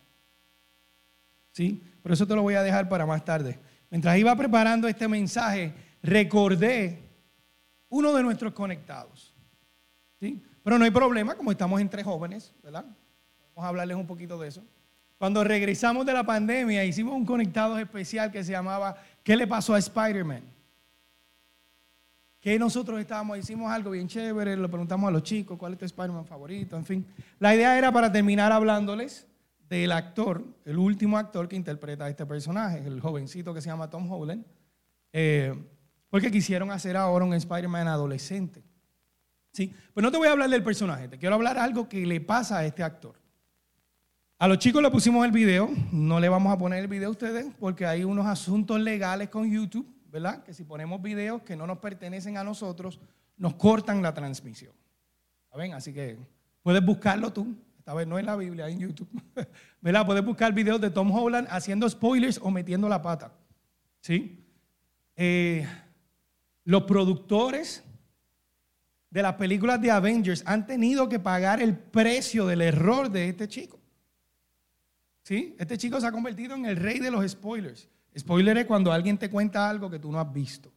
¿Sí? 1.52 1.82
Por 2.04 2.12
eso 2.12 2.28
te 2.28 2.36
lo 2.36 2.44
voy 2.44 2.54
a 2.54 2.62
dejar 2.62 2.88
para 2.88 3.06
más 3.06 3.26
tarde. 3.26 3.58
Mientras 3.90 4.18
iba 4.18 4.36
preparando 4.36 4.88
este 4.88 5.08
mensaje, 5.08 5.74
recordé 6.04 7.00
uno 7.90 8.14
de 8.14 8.22
nuestros 8.22 8.54
conectados. 8.54 9.34
¿Sí? 10.20 10.44
Pero 10.64 10.78
no 10.78 10.86
hay 10.86 10.92
problema, 10.92 11.36
como 11.36 11.52
estamos 11.52 11.82
entre 11.82 12.04
jóvenes, 12.04 12.54
¿verdad? 12.62 12.86
Vamos 13.56 13.66
a 13.66 13.68
hablarles 13.68 13.98
un 13.98 14.06
poquito 14.06 14.38
de 14.40 14.50
eso. 14.50 14.64
Cuando 15.18 15.44
regresamos 15.44 16.06
de 16.06 16.14
la 16.14 16.24
pandemia, 16.24 16.84
hicimos 16.84 17.16
un 17.16 17.26
conectado 17.26 17.80
especial 17.80 18.32
que 18.32 18.44
se 18.44 18.52
llamaba 18.52 18.98
¿Qué 19.26 19.36
le 19.36 19.48
pasó 19.48 19.74
a 19.74 19.80
Spider-Man? 19.80 20.44
Que 22.40 22.60
nosotros 22.60 23.00
estábamos, 23.00 23.40
hicimos 23.40 23.72
algo 23.72 23.90
bien 23.90 24.08
chévere, 24.08 24.56
lo 24.56 24.70
preguntamos 24.70 25.08
a 25.08 25.12
los 25.12 25.24
chicos, 25.24 25.58
¿cuál 25.58 25.74
es 25.74 25.80
tu 25.80 25.86
Spider-Man 25.86 26.28
favorito? 26.28 26.78
En 26.78 26.86
fin, 26.86 27.08
la 27.40 27.56
idea 27.56 27.76
era 27.76 27.92
para 27.92 28.12
terminar 28.12 28.52
hablándoles 28.52 29.26
del 29.68 29.94
actor, 29.94 30.46
el 30.64 30.78
último 30.78 31.18
actor 31.18 31.48
que 31.48 31.56
interpreta 31.56 32.06
a 32.06 32.10
este 32.10 32.24
personaje, 32.28 32.86
el 32.86 33.02
jovencito 33.02 33.52
que 33.52 33.62
se 33.62 33.70
llama 33.70 33.90
Tom 33.90 34.12
Holland, 34.12 34.46
eh, 35.12 35.56
porque 36.12 36.30
quisieron 36.30 36.70
hacer 36.70 36.96
ahora 36.96 37.26
un 37.26 37.34
Spider-Man 37.34 37.88
adolescente. 37.88 38.62
¿sí? 39.54 39.74
Pues 39.92 40.04
no 40.04 40.12
te 40.12 40.20
voy 40.20 40.28
a 40.28 40.34
hablar 40.34 40.52
del 40.52 40.62
personaje, 40.62 41.08
te 41.08 41.18
quiero 41.18 41.34
hablar 41.34 41.58
algo 41.58 41.90
que 41.90 42.06
le 42.06 42.22
pasa 42.22 42.60
a 42.60 42.66
este 42.68 42.84
actor. 42.84 43.16
A 44.46 44.48
los 44.48 44.60
chicos 44.60 44.80
le 44.80 44.92
pusimos 44.92 45.26
el 45.26 45.32
video, 45.32 45.72
no 45.92 46.20
le 46.20 46.30
vamos 46.30 46.54
a 46.54 46.58
poner 46.60 46.78
el 46.78 46.88
video 46.88 47.08
a 47.08 47.12
ustedes 47.14 47.48
porque 47.60 47.84
hay 47.84 48.04
unos 48.04 48.28
asuntos 48.28 48.80
legales 48.80 49.30
con 49.30 49.50
YouTube, 49.50 49.92
¿verdad? 50.12 50.44
Que 50.44 50.54
si 50.54 50.64
ponemos 50.64 51.02
videos 51.02 51.42
que 51.42 51.56
no 51.56 51.66
nos 51.66 51.80
pertenecen 51.80 52.38
a 52.38 52.44
nosotros, 52.44 53.00
nos 53.38 53.56
cortan 53.56 54.04
la 54.04 54.14
transmisión. 54.14 54.72
¿Saben? 55.50 55.74
Así 55.74 55.92
que 55.94 56.20
puedes 56.62 56.86
buscarlo 56.86 57.34
tú, 57.34 57.56
esta 57.80 57.96
vez 57.96 58.06
no 58.06 58.20
en 58.20 58.28
la 58.28 58.36
Biblia, 58.36 58.70
en 58.70 58.82
YouTube, 58.82 59.10
¿verdad? 59.82 60.06
Puedes 60.06 60.24
buscar 60.24 60.54
videos 60.54 60.80
de 60.80 60.92
Tom 60.92 61.10
Holland 61.10 61.48
haciendo 61.50 61.90
spoilers 61.90 62.40
o 62.40 62.52
metiendo 62.52 62.88
la 62.88 63.02
pata, 63.02 63.34
¿sí? 64.00 64.46
Eh, 65.16 65.68
los 66.66 66.84
productores 66.84 67.84
de 69.10 69.24
las 69.24 69.34
películas 69.34 69.82
de 69.82 69.90
Avengers 69.90 70.44
han 70.46 70.68
tenido 70.68 71.10
que 71.10 71.18
pagar 71.18 71.64
el 71.64 71.76
precio 71.76 72.46
del 72.46 72.62
error 72.62 73.10
de 73.10 73.30
este 73.30 73.48
chico. 73.48 73.80
¿Sí? 75.26 75.56
Este 75.58 75.76
chico 75.80 76.00
se 76.00 76.06
ha 76.06 76.12
convertido 76.12 76.54
en 76.54 76.68
el 76.68 76.76
rey 76.76 77.00
de 77.00 77.10
los 77.10 77.28
spoilers. 77.28 77.90
Spoiler 78.16 78.60
es 78.60 78.66
cuando 78.68 78.92
alguien 78.92 79.18
te 79.18 79.28
cuenta 79.28 79.68
algo 79.68 79.90
que 79.90 79.98
tú 79.98 80.12
no 80.12 80.20
has 80.20 80.32
visto. 80.32 80.72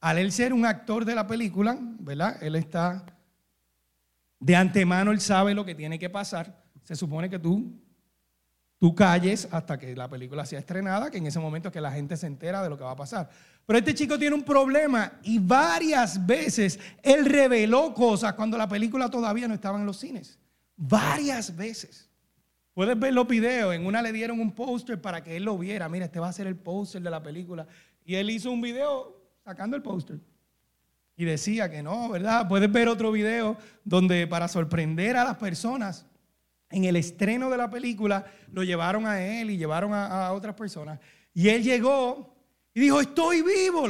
Al 0.00 0.16
él 0.16 0.32
ser 0.32 0.54
un 0.54 0.64
actor 0.64 1.04
de 1.04 1.14
la 1.14 1.26
película, 1.26 1.76
¿verdad? 1.98 2.42
Él 2.42 2.56
está 2.56 3.04
de 4.38 4.56
antemano, 4.56 5.10
él 5.12 5.20
sabe 5.20 5.52
lo 5.52 5.66
que 5.66 5.74
tiene 5.74 5.98
que 5.98 6.08
pasar. 6.08 6.64
Se 6.82 6.96
supone 6.96 7.28
que 7.28 7.38
tú, 7.38 7.78
tú 8.78 8.94
calles 8.94 9.46
hasta 9.50 9.78
que 9.78 9.94
la 9.94 10.08
película 10.08 10.46
sea 10.46 10.58
estrenada, 10.58 11.10
que 11.10 11.18
en 11.18 11.26
ese 11.26 11.40
momento 11.40 11.68
es 11.68 11.74
que 11.74 11.82
la 11.82 11.92
gente 11.92 12.16
se 12.16 12.26
entera 12.26 12.62
de 12.62 12.70
lo 12.70 12.78
que 12.78 12.84
va 12.84 12.92
a 12.92 12.96
pasar. 12.96 13.28
Pero 13.66 13.78
este 13.78 13.92
chico 13.92 14.18
tiene 14.18 14.34
un 14.34 14.44
problema 14.44 15.20
y 15.24 15.38
varias 15.38 16.24
veces 16.24 16.80
él 17.02 17.26
reveló 17.26 17.92
cosas 17.92 18.32
cuando 18.32 18.56
la 18.56 18.66
película 18.66 19.10
todavía 19.10 19.46
no 19.46 19.52
estaba 19.52 19.78
en 19.78 19.84
los 19.84 19.98
cines. 19.98 20.38
Varias 20.74 21.54
veces. 21.54 22.09
Puedes 22.74 22.98
ver 22.98 23.12
los 23.12 23.26
videos. 23.26 23.74
En 23.74 23.86
una 23.86 24.02
le 24.02 24.12
dieron 24.12 24.40
un 24.40 24.52
póster 24.52 25.00
para 25.00 25.22
que 25.22 25.36
él 25.36 25.44
lo 25.44 25.58
viera. 25.58 25.88
Mira, 25.88 26.06
este 26.06 26.20
va 26.20 26.28
a 26.28 26.32
ser 26.32 26.46
el 26.46 26.56
póster 26.56 27.02
de 27.02 27.10
la 27.10 27.22
película. 27.22 27.66
Y 28.04 28.14
él 28.14 28.30
hizo 28.30 28.50
un 28.50 28.60
video 28.60 29.20
sacando 29.44 29.76
el 29.76 29.82
póster. 29.82 30.20
Y 31.16 31.24
decía 31.24 31.70
que 31.70 31.82
no, 31.82 32.08
¿verdad? 32.08 32.48
Puedes 32.48 32.70
ver 32.72 32.88
otro 32.88 33.12
video 33.12 33.56
donde 33.84 34.26
para 34.26 34.48
sorprender 34.48 35.16
a 35.16 35.24
las 35.24 35.36
personas, 35.36 36.06
en 36.70 36.84
el 36.84 36.96
estreno 36.96 37.50
de 37.50 37.56
la 37.56 37.68
película, 37.68 38.24
lo 38.52 38.62
llevaron 38.62 39.06
a 39.06 39.20
él 39.20 39.50
y 39.50 39.58
llevaron 39.58 39.92
a, 39.92 40.26
a 40.28 40.32
otras 40.32 40.54
personas. 40.54 41.00
Y 41.34 41.48
él 41.48 41.62
llegó 41.62 42.34
y 42.72 42.80
dijo, 42.80 43.00
estoy 43.00 43.42
vivo. 43.42 43.86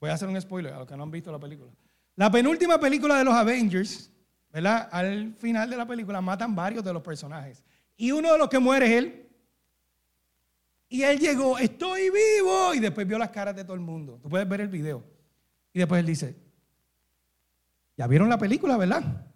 Voy 0.00 0.10
a 0.10 0.14
hacer 0.14 0.28
un 0.28 0.40
spoiler 0.40 0.72
a 0.72 0.78
los 0.78 0.88
que 0.88 0.96
no 0.96 1.02
han 1.02 1.10
visto 1.10 1.32
la 1.32 1.40
película. 1.40 1.72
La 2.16 2.30
penúltima 2.30 2.78
película 2.78 3.18
de 3.18 3.24
los 3.24 3.34
Avengers, 3.34 4.10
¿verdad? 4.54 4.88
Al 4.92 5.34
final 5.34 5.68
de 5.68 5.76
la 5.76 5.84
película 5.84 6.20
matan 6.20 6.54
varios 6.54 6.84
de 6.84 6.92
los 6.92 7.02
personajes. 7.02 7.64
Y 7.96 8.12
uno 8.12 8.32
de 8.32 8.38
los 8.38 8.48
que 8.48 8.60
muere 8.60 8.86
es 8.86 8.92
él. 8.92 9.28
Y 10.88 11.02
él 11.02 11.18
llegó, 11.18 11.58
estoy 11.58 12.02
vivo. 12.02 12.72
Y 12.72 12.78
después 12.78 13.04
vio 13.04 13.18
las 13.18 13.30
caras 13.30 13.56
de 13.56 13.64
todo 13.64 13.74
el 13.74 13.80
mundo. 13.80 14.20
Tú 14.22 14.28
puedes 14.28 14.48
ver 14.48 14.60
el 14.60 14.68
video. 14.68 15.02
Y 15.72 15.80
después 15.80 15.98
él 15.98 16.06
dice, 16.06 16.36
ya 17.96 18.06
vieron 18.06 18.28
la 18.28 18.38
película, 18.38 18.76
¿verdad? 18.76 19.26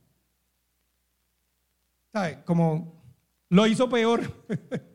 ¿Sabes? 2.13 2.39
Como 2.45 3.03
lo 3.49 3.67
hizo 3.67 3.89
peor, 3.89 4.23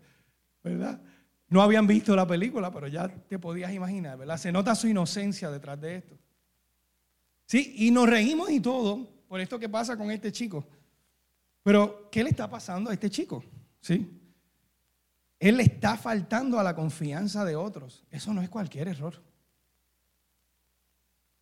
¿verdad? 0.63 1.01
no 1.50 1.62
habían 1.62 1.86
visto 1.86 2.15
la 2.15 2.25
película, 2.25 2.72
pero 2.72 2.88
ya 2.88 3.10
te 3.10 3.38
podías 3.38 3.74
imaginar, 3.74 4.18
¿verdad? 4.18 4.38
Se 4.38 4.53
nota 4.53 4.74
su 4.74 4.88
inocencia 4.88 5.51
detrás 5.51 5.82
de 5.82 5.98
esto. 5.98 6.18
Sí, 7.46 7.75
y 7.77 7.92
nos 7.92 8.10
reímos 8.10 8.50
y 8.50 8.62
todo 8.62 9.12
por 9.34 9.42
esto 9.42 9.58
que 9.58 9.68
pasa 9.68 9.98
con 9.98 10.12
este 10.12 10.32
chico. 10.32 10.63
Pero, 11.63 12.08
¿qué 12.12 12.24
le 12.24 12.30
está 12.30 12.48
pasando 12.48 12.92
a 12.92 12.94
este 12.94 13.10
chico? 13.10 13.44
¿Sí? 13.82 14.22
Él 15.40 15.58
le 15.58 15.63
está 15.63 15.98
faltando 15.98 16.60
a 16.60 16.63
la 16.63 16.75
confianza 16.75 17.44
de 17.44 17.56
otros. 17.56 18.06
Eso 18.12 18.32
no 18.32 18.44
es 18.44 18.50
cualquier 18.52 18.90
error. 18.90 19.20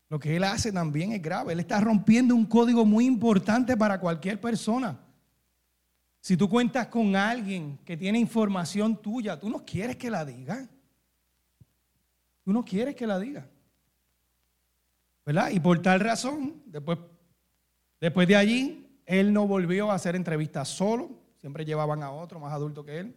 Lo 0.07 0.17
que 0.17 0.37
él 0.37 0.45
hace 0.45 0.71
también 0.71 1.11
es 1.11 1.21
grave. 1.21 1.51
Él 1.51 1.59
está 1.59 1.81
rompiendo 1.81 2.33
un 2.33 2.45
código 2.45 2.85
muy 2.85 3.05
importante 3.05 3.75
para 3.75 3.99
cualquier 3.99 4.39
persona. 4.39 4.97
Si 6.21 6.37
tú 6.37 6.47
cuentas 6.47 6.87
con 6.87 7.13
alguien 7.17 7.77
que 7.83 7.97
tiene 7.97 8.19
información 8.19 9.01
tuya, 9.01 9.37
tú 9.37 9.49
no 9.49 9.65
quieres 9.65 9.97
que 9.97 10.09
la 10.09 10.23
diga. 10.23 10.65
Tú 12.45 12.53
no 12.53 12.63
quieres 12.63 12.95
que 12.95 13.05
la 13.05 13.19
diga. 13.19 13.49
¿Verdad? 15.25 15.49
Y 15.49 15.59
por 15.59 15.81
tal 15.81 15.99
razón, 15.99 16.63
después, 16.67 16.97
después 18.01 18.27
de 18.27 18.35
allí, 18.35 18.87
él 19.05 19.31
no 19.31 19.47
volvió 19.47 19.91
a 19.91 19.95
hacer 19.95 20.17
entrevistas 20.17 20.67
solo. 20.67 21.09
Siempre 21.37 21.63
llevaban 21.63 22.03
a 22.03 22.11
otro 22.11 22.39
más 22.39 22.51
adulto 22.51 22.83
que 22.83 22.99
él. 22.99 23.15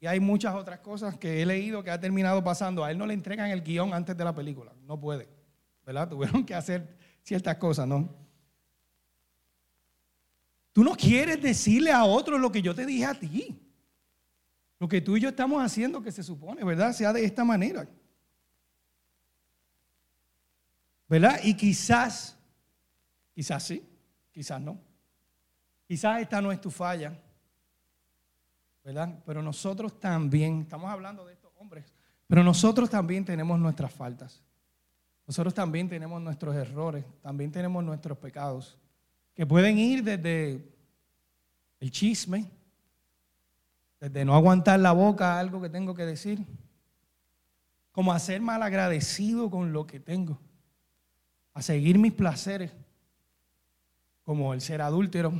Y 0.00 0.06
hay 0.06 0.20
muchas 0.20 0.54
otras 0.54 0.78
cosas 0.80 1.18
que 1.18 1.42
he 1.42 1.46
leído 1.46 1.82
que 1.82 1.90
ha 1.90 1.98
terminado 1.98 2.42
pasando. 2.44 2.84
A 2.84 2.90
él 2.90 2.98
no 2.98 3.06
le 3.06 3.14
entregan 3.14 3.50
el 3.50 3.62
guion 3.62 3.92
antes 3.92 4.16
de 4.16 4.24
la 4.24 4.34
película. 4.34 4.72
No 4.86 4.98
puede. 5.00 5.28
¿Verdad? 5.84 6.08
Tuvieron 6.10 6.44
que 6.44 6.54
hacer 6.54 6.96
ciertas 7.22 7.56
cosas, 7.56 7.88
¿no? 7.88 8.08
Tú 10.72 10.84
no 10.84 10.94
quieres 10.94 11.42
decirle 11.42 11.90
a 11.90 12.04
otros 12.04 12.38
lo 12.40 12.52
que 12.52 12.62
yo 12.62 12.74
te 12.74 12.86
dije 12.86 13.04
a 13.04 13.18
ti. 13.18 13.58
Lo 14.78 14.88
que 14.88 15.00
tú 15.00 15.16
y 15.16 15.20
yo 15.20 15.30
estamos 15.30 15.60
haciendo 15.60 16.00
que 16.00 16.12
se 16.12 16.22
supone, 16.22 16.62
¿verdad? 16.62 16.92
Sea 16.92 17.12
de 17.12 17.24
esta 17.24 17.44
manera. 17.44 17.88
¿Verdad? 21.08 21.40
Y 21.42 21.54
quizás, 21.54 22.38
quizás 23.34 23.64
sí, 23.64 23.82
quizás 24.38 24.60
no. 24.60 24.78
Quizás 25.88 26.20
esta 26.20 26.40
no 26.40 26.52
es 26.52 26.60
tu 26.60 26.70
falla. 26.70 27.12
¿Verdad? 28.84 29.18
Pero 29.26 29.42
nosotros 29.42 29.98
también, 29.98 30.60
estamos 30.60 30.88
hablando 30.88 31.26
de 31.26 31.32
estos 31.32 31.50
hombres, 31.58 31.92
pero 32.28 32.44
nosotros 32.44 32.88
también 32.88 33.24
tenemos 33.24 33.58
nuestras 33.58 33.92
faltas. 33.92 34.40
Nosotros 35.26 35.52
también 35.52 35.88
tenemos 35.88 36.22
nuestros 36.22 36.54
errores, 36.54 37.04
también 37.20 37.50
tenemos 37.50 37.82
nuestros 37.82 38.16
pecados, 38.16 38.78
que 39.34 39.44
pueden 39.44 39.76
ir 39.76 40.04
desde 40.04 40.64
el 41.80 41.90
chisme, 41.90 42.48
desde 43.98 44.24
no 44.24 44.36
aguantar 44.36 44.78
la 44.78 44.92
boca 44.92 45.34
a 45.34 45.40
algo 45.40 45.60
que 45.60 45.68
tengo 45.68 45.96
que 45.96 46.06
decir, 46.06 46.46
como 47.90 48.12
a 48.12 48.20
ser 48.20 48.40
mal 48.40 48.62
agradecido 48.62 49.50
con 49.50 49.72
lo 49.72 49.84
que 49.84 49.98
tengo, 49.98 50.38
a 51.54 51.60
seguir 51.60 51.98
mis 51.98 52.12
placeres, 52.12 52.70
como 54.28 54.52
el 54.52 54.60
ser 54.60 54.82
adúltero, 54.82 55.32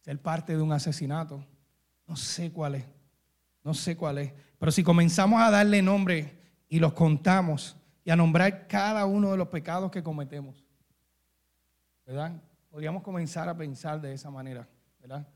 ser 0.00 0.20
parte 0.20 0.54
de 0.54 0.60
un 0.60 0.70
asesinato, 0.70 1.42
no 2.06 2.14
sé 2.14 2.52
cuál 2.52 2.74
es, 2.74 2.84
no 3.64 3.72
sé 3.72 3.96
cuál 3.96 4.18
es, 4.18 4.34
pero 4.58 4.70
si 4.70 4.82
comenzamos 4.82 5.40
a 5.40 5.50
darle 5.50 5.80
nombre 5.80 6.38
y 6.68 6.78
los 6.78 6.92
contamos 6.92 7.74
y 8.04 8.10
a 8.10 8.16
nombrar 8.16 8.66
cada 8.66 9.06
uno 9.06 9.30
de 9.30 9.38
los 9.38 9.48
pecados 9.48 9.90
que 9.90 10.02
cometemos, 10.02 10.62
¿verdad? 12.04 12.38
Podríamos 12.68 13.02
comenzar 13.02 13.48
a 13.48 13.56
pensar 13.56 13.98
de 13.98 14.12
esa 14.12 14.30
manera, 14.30 14.68
¿verdad? 15.00 15.26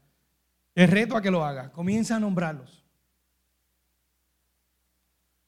El 0.75 0.91
reto 0.91 1.17
a 1.17 1.23
que 1.23 1.31
lo 1.31 1.47
haga, 1.47 1.73
comienza 1.73 2.17
a 2.17 2.21
nombrarlos. 2.21 2.85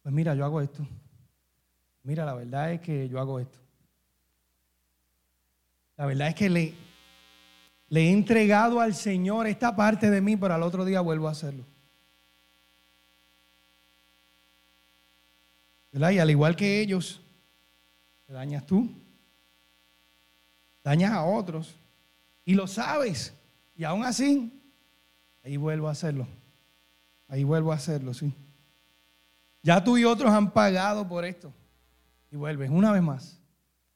Pues 0.00 0.14
mira, 0.14 0.34
yo 0.34 0.46
hago 0.46 0.62
esto. 0.62 0.88
Mira, 2.04 2.24
la 2.24 2.32
verdad 2.32 2.72
es 2.72 2.80
que 2.80 3.06
yo 3.06 3.20
hago 3.20 3.38
esto. 3.38 3.65
La 5.96 6.06
verdad 6.06 6.28
es 6.28 6.34
que 6.34 6.50
le, 6.50 6.74
he 7.90 8.10
entregado 8.10 8.80
al 8.80 8.94
Señor 8.94 9.46
esta 9.46 9.74
parte 9.74 10.10
de 10.10 10.20
mí, 10.20 10.36
pero 10.36 10.54
al 10.54 10.62
otro 10.62 10.84
día 10.84 11.00
vuelvo 11.00 11.28
a 11.28 11.32
hacerlo. 11.32 11.64
¿Verdad? 15.92 16.10
Y 16.10 16.18
al 16.18 16.30
igual 16.30 16.56
que 16.56 16.80
ellos, 16.80 17.22
te 18.26 18.32
dañas 18.32 18.66
tú, 18.66 18.90
dañas 20.84 21.12
a 21.12 21.24
otros, 21.24 21.74
y 22.44 22.54
lo 22.54 22.66
sabes, 22.66 23.34
y 23.74 23.84
aún 23.84 24.04
así 24.04 24.52
Ahí 25.46 25.56
vuelvo 25.56 25.86
a 25.86 25.92
hacerlo. 25.92 26.26
Ahí 27.28 27.44
vuelvo 27.44 27.70
a 27.70 27.76
hacerlo, 27.76 28.12
sí. 28.12 28.34
Ya 29.62 29.82
tú 29.82 29.96
y 29.96 30.04
otros 30.04 30.32
han 30.32 30.50
pagado 30.50 31.06
por 31.06 31.24
esto. 31.24 31.52
Y 32.32 32.36
vuelves 32.36 32.68
una 32.68 32.90
vez 32.90 33.00
más. 33.00 33.40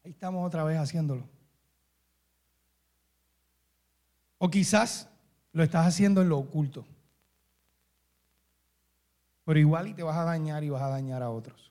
Ahí 0.04 0.12
estamos 0.12 0.47
otra 0.47 0.62
vez 0.62 0.78
haciéndolo. 0.78 1.25
O 4.42 4.50
quizás 4.50 5.06
lo 5.52 5.62
estás 5.62 5.87
haciendo 5.87 6.23
en 6.23 6.30
lo 6.30 6.38
oculto. 6.38 6.87
Pero 9.44 9.61
igual 9.61 9.88
y 9.88 9.92
te 9.92 10.02
vas 10.02 10.16
a 10.16 10.25
dañar 10.25 10.64
y 10.64 10.70
vas 10.70 10.80
a 10.80 10.88
dañar 10.88 11.23
a 11.23 11.28
otros. 11.28 11.70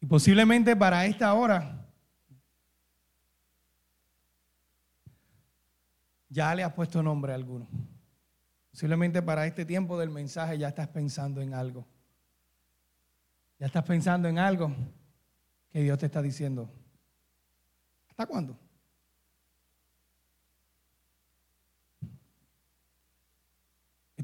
Y 0.00 0.06
posiblemente 0.06 0.74
para 0.74 1.06
esta 1.06 1.32
hora 1.34 1.86
ya 6.28 6.52
le 6.52 6.64
has 6.64 6.72
puesto 6.72 7.00
nombre 7.00 7.30
a 7.30 7.36
alguno. 7.36 7.68
Posiblemente 8.72 9.22
para 9.22 9.46
este 9.46 9.64
tiempo 9.64 9.96
del 10.00 10.10
mensaje 10.10 10.58
ya 10.58 10.66
estás 10.66 10.88
pensando 10.88 11.40
en 11.42 11.54
algo. 11.54 11.86
Ya 13.60 13.66
estás 13.66 13.84
pensando 13.84 14.26
en 14.26 14.40
algo 14.40 14.74
que 15.70 15.80
Dios 15.80 15.96
te 15.96 16.06
está 16.06 16.20
diciendo. 16.20 16.68
¿Hasta 18.08 18.26
cuándo? 18.26 18.58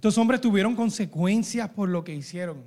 Estos 0.07 0.19
hombres 0.19 0.41
tuvieron 0.41 0.77
consecuencias 0.77 1.69
por 1.71 1.89
lo 1.89 2.05
que 2.05 2.15
hicieron. 2.15 2.63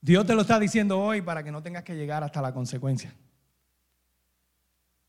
Dios 0.00 0.24
te 0.24 0.36
lo 0.36 0.42
está 0.42 0.60
diciendo 0.60 1.00
hoy 1.00 1.20
para 1.20 1.42
que 1.42 1.50
no 1.50 1.60
tengas 1.64 1.82
que 1.82 1.96
llegar 1.96 2.22
hasta 2.22 2.40
la 2.40 2.54
consecuencia. 2.54 3.12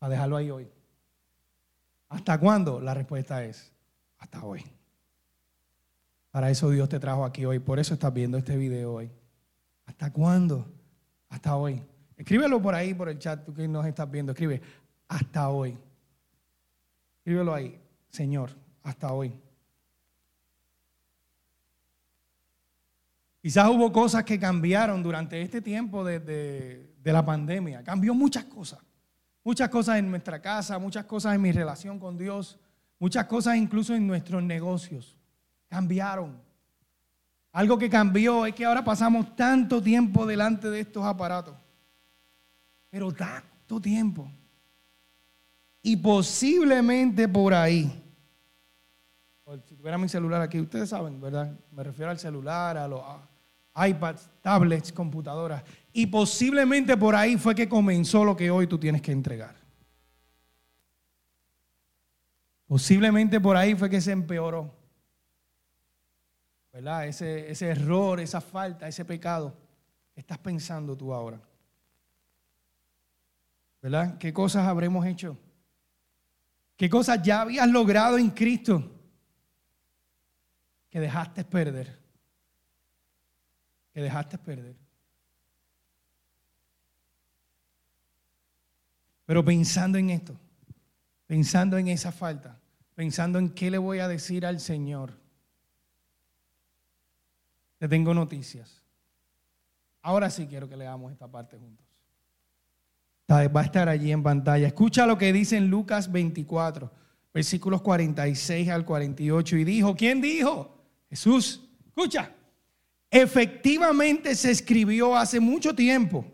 Para 0.00 0.10
dejarlo 0.10 0.36
ahí 0.36 0.50
hoy. 0.50 0.68
¿Hasta 2.08 2.36
cuándo? 2.40 2.80
La 2.80 2.94
respuesta 2.94 3.44
es 3.44 3.72
hasta 4.18 4.42
hoy. 4.42 4.64
Para 6.32 6.50
eso 6.50 6.68
Dios 6.70 6.88
te 6.88 6.98
trajo 6.98 7.24
aquí 7.24 7.44
hoy. 7.44 7.60
Por 7.60 7.78
eso 7.78 7.94
estás 7.94 8.12
viendo 8.12 8.36
este 8.36 8.56
video 8.56 8.94
hoy. 8.94 9.08
¿Hasta 9.84 10.12
cuándo? 10.12 10.66
Hasta 11.28 11.54
hoy. 11.54 11.80
Escríbelo 12.16 12.60
por 12.60 12.74
ahí, 12.74 12.92
por 12.92 13.08
el 13.08 13.20
chat, 13.20 13.44
tú 13.44 13.54
que 13.54 13.68
nos 13.68 13.86
estás 13.86 14.10
viendo. 14.10 14.32
Escribe, 14.32 14.60
hasta 15.06 15.48
hoy. 15.48 15.78
Escríbelo 17.18 17.54
ahí, 17.54 17.80
Señor, 18.10 18.65
hasta 18.86 19.12
hoy. 19.12 19.34
Quizás 23.42 23.68
hubo 23.68 23.92
cosas 23.92 24.24
que 24.24 24.38
cambiaron 24.38 25.02
durante 25.02 25.42
este 25.42 25.60
tiempo 25.60 26.04
de, 26.04 26.20
de 26.20 27.12
la 27.12 27.24
pandemia. 27.24 27.82
Cambió 27.82 28.14
muchas 28.14 28.44
cosas. 28.44 28.78
Muchas 29.42 29.68
cosas 29.68 29.98
en 29.98 30.08
nuestra 30.08 30.40
casa, 30.40 30.78
muchas 30.78 31.04
cosas 31.04 31.34
en 31.34 31.42
mi 31.42 31.52
relación 31.52 31.98
con 31.98 32.16
Dios, 32.16 32.58
muchas 32.98 33.26
cosas 33.26 33.56
incluso 33.56 33.94
en 33.94 34.06
nuestros 34.06 34.42
negocios. 34.42 35.16
Cambiaron. 35.68 36.40
Algo 37.52 37.78
que 37.78 37.90
cambió 37.90 38.46
es 38.46 38.54
que 38.54 38.64
ahora 38.64 38.84
pasamos 38.84 39.34
tanto 39.34 39.82
tiempo 39.82 40.26
delante 40.26 40.70
de 40.70 40.80
estos 40.80 41.04
aparatos. 41.04 41.56
Pero 42.90 43.12
tanto 43.12 43.80
tiempo. 43.80 44.30
Y 45.82 45.96
posiblemente 45.96 47.28
por 47.28 47.52
ahí. 47.54 48.05
Tuviera 49.86 49.98
mi 49.98 50.08
celular 50.08 50.42
aquí, 50.42 50.58
ustedes 50.58 50.88
saben, 50.88 51.20
¿verdad? 51.20 51.56
Me 51.70 51.84
refiero 51.84 52.10
al 52.10 52.18
celular, 52.18 52.76
a 52.76 52.88
los 52.88 53.00
iPads, 53.76 54.28
tablets, 54.42 54.92
computadoras. 54.92 55.62
Y 55.92 56.08
posiblemente 56.08 56.96
por 56.96 57.14
ahí 57.14 57.36
fue 57.36 57.54
que 57.54 57.68
comenzó 57.68 58.24
lo 58.24 58.36
que 58.36 58.50
hoy 58.50 58.66
tú 58.66 58.78
tienes 58.78 59.00
que 59.00 59.12
entregar. 59.12 59.54
Posiblemente 62.66 63.40
por 63.40 63.56
ahí 63.56 63.76
fue 63.76 63.88
que 63.88 64.00
se 64.00 64.10
empeoró. 64.10 64.74
¿Verdad? 66.72 67.06
Ese, 67.06 67.48
ese 67.48 67.68
error, 67.68 68.18
esa 68.18 68.40
falta, 68.40 68.88
ese 68.88 69.04
pecado. 69.04 69.56
¿Qué 70.14 70.18
estás 70.18 70.38
pensando 70.38 70.96
tú 70.96 71.14
ahora? 71.14 71.40
¿Verdad? 73.80 74.18
¿Qué 74.18 74.32
cosas 74.32 74.66
habremos 74.66 75.06
hecho? 75.06 75.38
¿Qué 76.76 76.90
cosas 76.90 77.22
ya 77.22 77.42
habías 77.42 77.68
logrado 77.68 78.18
en 78.18 78.30
Cristo 78.30 78.94
que 80.96 81.00
dejaste 81.00 81.44
perder? 81.44 81.98
que 83.92 84.00
dejaste 84.00 84.38
perder. 84.38 84.74
Pero 89.26 89.44
pensando 89.44 89.98
en 89.98 90.08
esto, 90.08 90.34
pensando 91.26 91.76
en 91.76 91.88
esa 91.88 92.12
falta, 92.12 92.58
pensando 92.94 93.38
en 93.38 93.50
qué 93.50 93.70
le 93.70 93.76
voy 93.76 93.98
a 93.98 94.08
decir 94.08 94.46
al 94.46 94.58
Señor, 94.58 95.12
te 97.76 97.88
tengo 97.88 98.14
noticias. 98.14 98.80
Ahora 100.00 100.30
sí 100.30 100.46
quiero 100.46 100.66
que 100.66 100.78
leamos 100.78 101.12
esta 101.12 101.28
parte 101.28 101.58
juntos. 101.58 101.86
Va 103.30 103.60
a 103.60 103.64
estar 103.64 103.90
allí 103.90 104.12
en 104.12 104.22
pantalla. 104.22 104.66
Escucha 104.66 105.04
lo 105.06 105.18
que 105.18 105.30
dice 105.30 105.58
en 105.58 105.68
Lucas 105.68 106.10
24, 106.10 106.90
versículos 107.34 107.82
46 107.82 108.70
al 108.70 108.86
48. 108.86 109.56
Y 109.58 109.64
dijo, 109.64 109.94
¿quién 109.94 110.22
dijo? 110.22 110.75
Jesús. 111.08 111.60
Escucha. 111.86 112.30
Efectivamente 113.10 114.34
se 114.34 114.50
escribió 114.50 115.16
hace 115.16 115.40
mucho 115.40 115.74
tiempo 115.74 116.24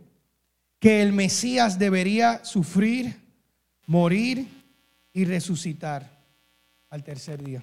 que 0.78 1.00
el 1.00 1.12
Mesías 1.12 1.78
debería 1.78 2.44
sufrir, 2.44 3.14
morir 3.86 4.48
y 5.12 5.24
resucitar 5.24 6.10
al 6.90 7.04
tercer 7.04 7.42
día. 7.42 7.62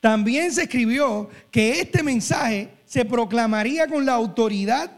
También 0.00 0.52
se 0.52 0.64
escribió 0.64 1.28
que 1.50 1.80
este 1.80 2.02
mensaje 2.02 2.74
se 2.84 3.04
proclamaría 3.04 3.86
con 3.86 4.04
la 4.04 4.14
autoridad 4.14 4.90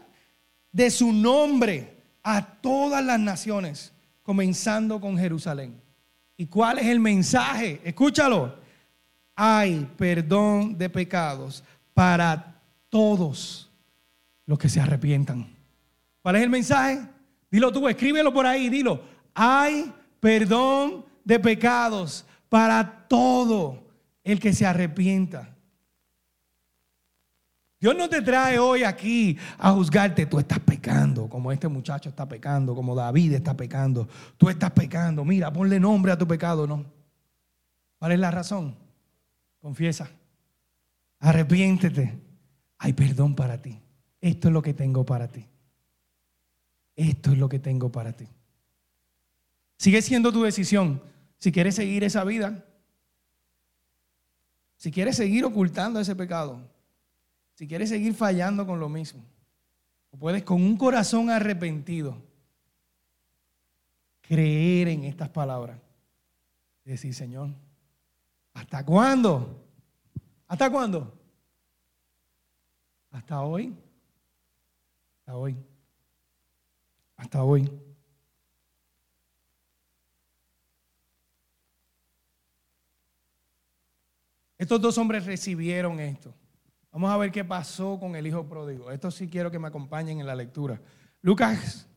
de 0.71 0.91
su 0.91 1.11
nombre 1.11 1.95
a 2.23 2.45
todas 2.45 3.03
las 3.03 3.19
naciones, 3.19 3.93
comenzando 4.21 4.99
con 4.99 5.17
Jerusalén. 5.17 5.81
¿Y 6.37 6.45
cuál 6.47 6.79
es 6.79 6.87
el 6.87 6.99
mensaje? 6.99 7.81
Escúchalo. 7.83 8.59
Hay 9.43 9.89
perdón 9.97 10.77
de 10.77 10.87
pecados 10.87 11.63
para 11.95 12.61
todos 12.89 13.71
los 14.45 14.59
que 14.59 14.69
se 14.69 14.79
arrepientan. 14.79 15.47
¿Cuál 16.21 16.35
es 16.35 16.43
el 16.43 16.49
mensaje? 16.51 17.01
Dilo 17.49 17.71
tú, 17.71 17.87
escríbelo 17.87 18.31
por 18.31 18.45
ahí, 18.45 18.69
dilo. 18.69 19.01
Hay 19.33 19.91
perdón 20.19 21.05
de 21.23 21.39
pecados 21.39 22.23
para 22.49 23.07
todo 23.07 23.81
el 24.23 24.39
que 24.39 24.53
se 24.53 24.63
arrepienta. 24.63 25.49
Dios 27.79 27.95
no 27.97 28.07
te 28.07 28.21
trae 28.21 28.59
hoy 28.59 28.83
aquí 28.83 29.39
a 29.57 29.71
juzgarte. 29.71 30.27
Tú 30.27 30.37
estás 30.37 30.59
pecando, 30.59 31.27
como 31.27 31.51
este 31.51 31.67
muchacho 31.67 32.09
está 32.09 32.29
pecando, 32.29 32.75
como 32.75 32.93
David 32.93 33.33
está 33.33 33.57
pecando. 33.57 34.07
Tú 34.37 34.49
estás 34.49 34.69
pecando. 34.69 35.25
Mira, 35.25 35.51
ponle 35.51 35.79
nombre 35.79 36.11
a 36.11 36.17
tu 36.19 36.27
pecado, 36.27 36.67
¿no? 36.67 36.85
¿Cuál 37.97 38.11
es 38.11 38.19
la 38.19 38.29
razón? 38.29 38.90
Confiesa. 39.61 40.09
Arrepiéntete. 41.19 42.19
Hay 42.79 42.93
perdón 42.93 43.35
para 43.35 43.61
ti. 43.61 43.79
Esto 44.19 44.47
es 44.47 44.53
lo 44.53 44.61
que 44.61 44.73
tengo 44.73 45.05
para 45.05 45.27
ti. 45.27 45.45
Esto 46.95 47.31
es 47.31 47.37
lo 47.37 47.47
que 47.47 47.59
tengo 47.59 47.91
para 47.91 48.11
ti. 48.13 48.27
Sigue 49.77 50.01
siendo 50.01 50.31
tu 50.31 50.43
decisión. 50.43 51.01
Si 51.37 51.51
quieres 51.51 51.75
seguir 51.75 52.03
esa 52.03 52.23
vida, 52.23 52.65
si 54.77 54.91
quieres 54.91 55.15
seguir 55.15 55.45
ocultando 55.45 55.99
ese 55.99 56.15
pecado, 56.15 56.59
si 57.55 57.67
quieres 57.67 57.89
seguir 57.89 58.13
fallando 58.13 58.65
con 58.65 58.79
lo 58.79 58.89
mismo, 58.89 59.23
puedes 60.19 60.43
con 60.43 60.61
un 60.61 60.77
corazón 60.77 61.29
arrepentido 61.29 62.17
creer 64.21 64.87
en 64.87 65.03
estas 65.03 65.29
palabras. 65.29 65.79
Decir, 66.83 67.13
Señor, 67.13 67.49
¿hasta 68.53 68.85
cuándo? 68.85 69.61
¿Hasta 70.47 70.69
cuándo? 70.69 71.17
Hasta 73.11 73.41
hoy. 73.41 73.75
Hasta 75.19 75.35
hoy. 75.35 75.57
Hasta 77.15 77.43
hoy. 77.43 77.71
Estos 84.57 84.79
dos 84.79 84.97
hombres 84.97 85.25
recibieron 85.25 85.99
esto. 85.99 86.33
Vamos 86.91 87.09
a 87.09 87.17
ver 87.17 87.31
qué 87.31 87.43
pasó 87.43 87.99
con 87.99 88.15
el 88.15 88.27
hijo 88.27 88.45
pródigo. 88.47 88.91
Esto 88.91 89.09
sí 89.09 89.27
quiero 89.27 89.49
que 89.49 89.57
me 89.57 89.67
acompañen 89.67 90.19
en 90.19 90.27
la 90.27 90.35
lectura. 90.35 90.79
Lucas 91.21 91.87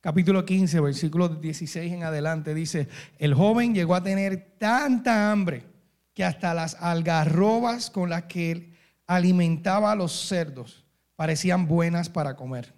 capítulo 0.00 0.44
15, 0.44 0.80
versículo 0.80 1.28
16 1.28 1.92
en 1.92 2.02
adelante 2.02 2.52
dice, 2.54 2.88
el 3.18 3.34
joven 3.34 3.74
llegó 3.74 3.94
a 3.94 4.02
tener 4.02 4.56
tanta 4.58 5.30
hambre 5.30 5.71
que 6.14 6.24
hasta 6.24 6.54
las 6.54 6.74
algarrobas 6.74 7.90
con 7.90 8.10
las 8.10 8.24
que 8.24 8.72
alimentaba 9.06 9.92
a 9.92 9.96
los 9.96 10.12
cerdos 10.12 10.84
parecían 11.16 11.66
buenas 11.66 12.08
para 12.08 12.36
comer. 12.36 12.74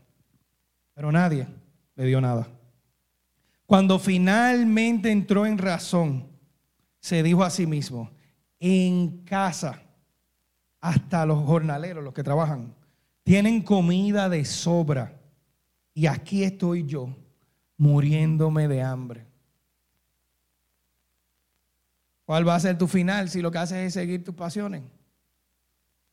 Pero 0.95 1.11
nadie 1.11 1.47
le 1.97 2.05
dio 2.07 2.21
nada. 2.21 2.49
Cuando 3.67 3.99
finalmente 3.99 5.11
entró 5.11 5.47
en 5.47 5.59
razón, 5.59 6.29
se 7.01 7.23
dijo 7.23 7.43
a 7.43 7.51
sí 7.51 7.67
mismo, 7.67 8.11
en 8.61 9.25
casa, 9.25 9.83
hasta 10.81 11.27
los 11.27 11.45
jornaleros, 11.45 12.05
los 12.05 12.15
que 12.15 12.23
trabajan, 12.23 12.75
tienen 13.23 13.63
comida 13.63 14.29
de 14.29 14.45
sobra. 14.45 15.21
Y 15.95 16.07
aquí 16.07 16.45
estoy 16.45 16.85
yo, 16.85 17.09
muriéndome 17.77 18.69
de 18.69 18.83
hambre. 18.83 19.27
¿Cuál 22.25 22.49
va 22.49 22.55
a 22.55 22.61
ser 22.61 22.79
tu 22.79 22.87
final 22.87 23.29
si 23.29 23.43
lo 23.43 23.51
que 23.51 23.59
haces 23.59 23.79
es 23.79 23.95
seguir 23.95 24.25
tus 24.25 24.35
pasiones? 24.35 24.83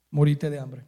Morirte 0.09 0.49
de 0.49 0.59
hambre. 0.59 0.83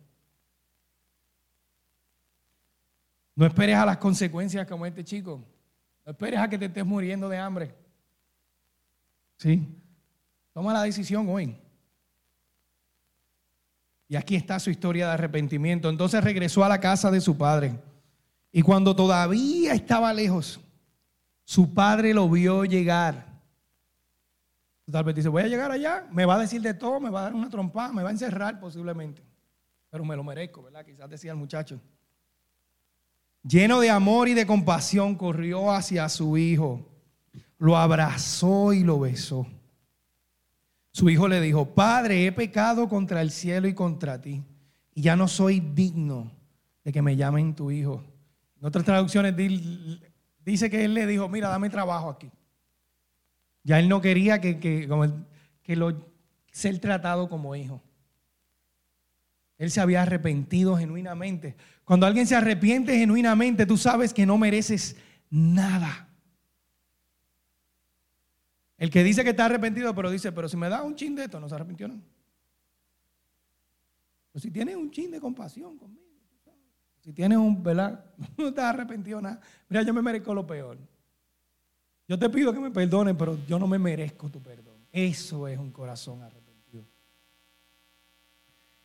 No 3.36 3.46
esperes 3.46 3.76
a 3.76 3.86
las 3.86 3.98
consecuencias 3.98 4.68
como 4.68 4.86
este 4.86 5.04
chico. 5.04 5.44
No 6.06 6.12
esperes 6.12 6.40
a 6.40 6.48
que 6.48 6.58
te 6.58 6.66
estés 6.66 6.86
muriendo 6.86 7.30
de 7.30 7.38
hambre. 7.38 7.74
¿Sí? 9.38 9.68
Toma 10.54 10.74
la 10.74 10.84
decisión 10.84 11.28
hoy. 11.30 11.58
Y 14.08 14.16
aquí 14.16 14.36
está 14.36 14.60
su 14.60 14.70
historia 14.70 15.08
de 15.08 15.14
arrepentimiento. 15.14 15.90
Entonces 15.90 16.24
regresó 16.24 16.64
a 16.64 16.70
la 16.70 16.80
casa 16.80 17.10
de 17.10 17.22
su 17.22 17.38
padre. 17.38 17.80
Y 18.52 18.62
cuando 18.62 18.96
todavía 18.96 19.74
estaba 19.74 20.14
lejos, 20.14 20.60
su 21.44 21.74
padre 21.74 22.14
lo 22.14 22.30
vio 22.30 22.66
llegar. 22.66 23.33
Tal 24.91 25.04
vez 25.04 25.15
dice, 25.15 25.30
voy 25.30 25.43
a 25.43 25.48
llegar 25.48 25.72
allá, 25.72 26.08
me 26.12 26.26
va 26.26 26.36
a 26.36 26.39
decir 26.39 26.62
de 26.62 26.74
todo, 26.74 27.00
me 27.00 27.10
va 27.10 27.22
a 27.22 27.24
dar 27.24 27.34
una 27.34 27.50
trompada, 27.50 27.93
me 27.93 28.04
va 28.04 28.10
a 28.10 28.12
encerrar 28.12 28.60
posiblemente. 28.60 29.24
Pero 29.89 30.04
me 30.04 30.15
lo 30.15 30.24
merezco, 30.24 30.63
¿verdad? 30.63 30.86
Quizás 30.86 31.10
decía 31.10 31.32
el 31.32 31.38
muchacho 31.38 31.80
lleno 33.43 33.80
de 33.82 33.89
amor 33.89 34.30
y 34.30 34.34
de 34.34 34.48
compasión, 34.48 35.15
corrió 35.15 35.72
hacia 35.72 36.10
su 36.10 36.38
hijo, 36.38 36.89
lo 37.58 37.78
abrazó 37.78 38.74
y 38.74 38.84
lo 38.84 39.00
besó. 39.00 39.48
Su 40.91 41.10
hijo 41.10 41.28
le 41.28 41.41
dijo, 41.41 41.74
Padre, 41.74 42.26
he 42.26 42.32
pecado 42.32 42.88
contra 42.88 43.22
el 43.22 43.32
cielo 43.32 43.67
y 43.67 43.74
contra 43.74 44.22
ti, 44.22 44.43
y 44.93 45.02
ya 45.02 45.15
no 45.15 45.28
soy 45.28 45.60
digno 45.60 46.32
de 46.84 46.91
que 46.91 47.02
me 47.02 47.15
llamen 47.15 47.56
tu 47.56 47.72
hijo. 47.72 48.04
En 48.60 48.65
otras 48.65 48.86
traducciones 48.86 49.36
dice 50.46 50.69
que 50.69 50.86
él 50.86 50.93
le 50.93 51.06
dijo, 51.06 51.28
mira, 51.28 51.50
dame 51.50 51.69
trabajo 51.69 52.10
aquí. 52.10 52.32
Ya 53.63 53.80
él 53.80 53.88
no 53.89 54.02
quería 54.02 54.41
que, 54.41 54.60
que, 54.60 54.89
que 55.63 55.76
lo, 55.76 56.13
ser 56.52 56.80
tratado 56.80 57.30
como 57.30 57.56
hijo. 57.56 57.82
Él 59.58 59.71
se 59.71 59.82
había 59.82 60.02
arrepentido 60.02 60.76
genuinamente. 60.78 61.56
Cuando 61.86 62.06
alguien 62.06 62.28
se 62.28 62.36
arrepiente 62.36 62.97
genuinamente, 62.97 63.65
tú 63.65 63.78
sabes 63.78 64.13
que 64.13 64.26
no 64.26 64.38
mereces 64.38 64.97
nada. 65.30 66.10
El 68.78 68.89
que 68.89 69.04
dice 69.04 69.23
que 69.23 69.30
está 69.30 69.45
arrepentido, 69.45 69.95
pero 69.95 70.12
dice, 70.12 70.32
pero 70.32 70.49
si 70.49 70.58
me 70.58 70.67
da 70.67 70.84
un 70.84 70.95
chin 70.95 71.15
de 71.15 71.23
esto, 71.23 71.39
no 71.39 71.47
se 71.47 71.56
arrepintió 71.56 71.88
nada. 71.88 72.02
Pero 74.32 74.41
si 74.41 74.52
tienes 74.52 74.76
un 74.76 74.91
chin 74.91 75.12
de 75.12 75.21
compasión 75.21 75.78
conmigo, 75.78 76.04
si 76.99 77.13
tienes 77.13 77.38
un, 77.38 77.62
¿verdad? 77.62 78.04
No 78.38 78.54
te 78.54 78.62
has 78.62 78.73
arrepentido 78.73 79.21
nada. 79.21 79.39
Mira, 79.69 79.84
yo 79.84 79.93
me 79.93 80.02
merezco 80.02 80.34
lo 80.34 80.45
peor. 80.45 80.78
Yo 82.13 82.19
te 82.19 82.30
pido 82.30 82.54
que 82.54 82.60
me 82.60 82.69
perdones, 82.69 83.15
pero 83.17 83.39
yo 83.47 83.58
no 83.58 83.65
me 83.65 83.80
merezco 83.80 84.30
tu 84.30 84.39
perdón. 84.39 84.76
Eso 84.91 85.47
es 85.47 85.58
un 85.58 85.71
corazón 85.71 86.21
arrepentido. 86.21 86.86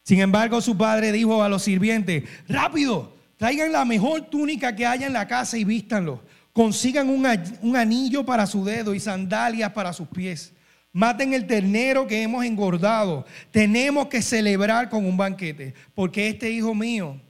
Sin 0.03 0.21
embargo, 0.21 0.63
su 0.63 0.75
padre 0.79 1.13
dijo 1.13 1.43
a 1.43 1.49
los 1.51 1.63
sirvientes, 1.63 2.25
rápido, 2.49 3.13
traigan 3.37 3.71
la 3.71 3.85
mejor 3.85 4.23
túnica 4.31 4.75
que 4.75 4.87
haya 4.87 5.07
en 5.07 5.13
la 5.13 5.29
casa 5.29 5.59
y 5.59 5.65
vístanlo. 5.65 6.23
Consigan 6.55 7.11
un, 7.11 7.77
anillo 7.77 8.25
para 8.25 8.47
su 8.47 8.65
dedo 8.65 8.95
y 8.95 8.99
sandalias 8.99 9.73
para 9.73 9.93
sus 9.93 10.09
pies. 10.09 10.55
Maten 10.91 11.35
el 11.35 11.47
ternero 11.47 12.07
que 12.07 12.23
hemos 12.23 12.47
engordado. 12.47 13.27
Tenemos 13.51 14.07
que 14.07 14.23
celebrar 14.23 14.89
con 14.89 15.05
un 15.05 15.19
banquete, 15.19 15.75
porque 15.95 16.29
este 16.29 16.51
hijo 16.51 16.75
mío 16.75 17.21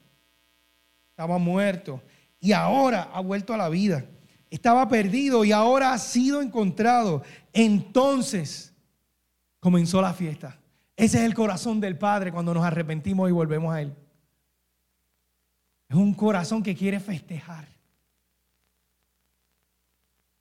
estaba 1.10 1.38
muerto 1.38 2.00
y 2.38 2.52
ahora 2.52 3.10
ha 3.12 3.20
vuelto 3.20 3.52
a 3.52 3.56
la 3.56 3.68
vida. 3.68 4.04
Estaba 4.50 4.88
perdido 4.88 5.44
y 5.44 5.52
ahora 5.52 5.92
ha 5.92 5.98
sido 5.98 6.40
encontrado. 6.40 7.22
Entonces 7.52 8.74
comenzó 9.60 10.00
la 10.00 10.14
fiesta. 10.14 10.58
Ese 10.96 11.18
es 11.18 11.24
el 11.24 11.34
corazón 11.34 11.80
del 11.80 11.98
Padre 11.98 12.32
cuando 12.32 12.54
nos 12.54 12.64
arrepentimos 12.64 13.28
y 13.28 13.32
volvemos 13.32 13.72
a 13.72 13.82
Él. 13.82 13.94
Es 15.88 15.96
un 15.96 16.12
corazón 16.14 16.62
que 16.62 16.74
quiere 16.74 17.00
festejar. 17.00 17.68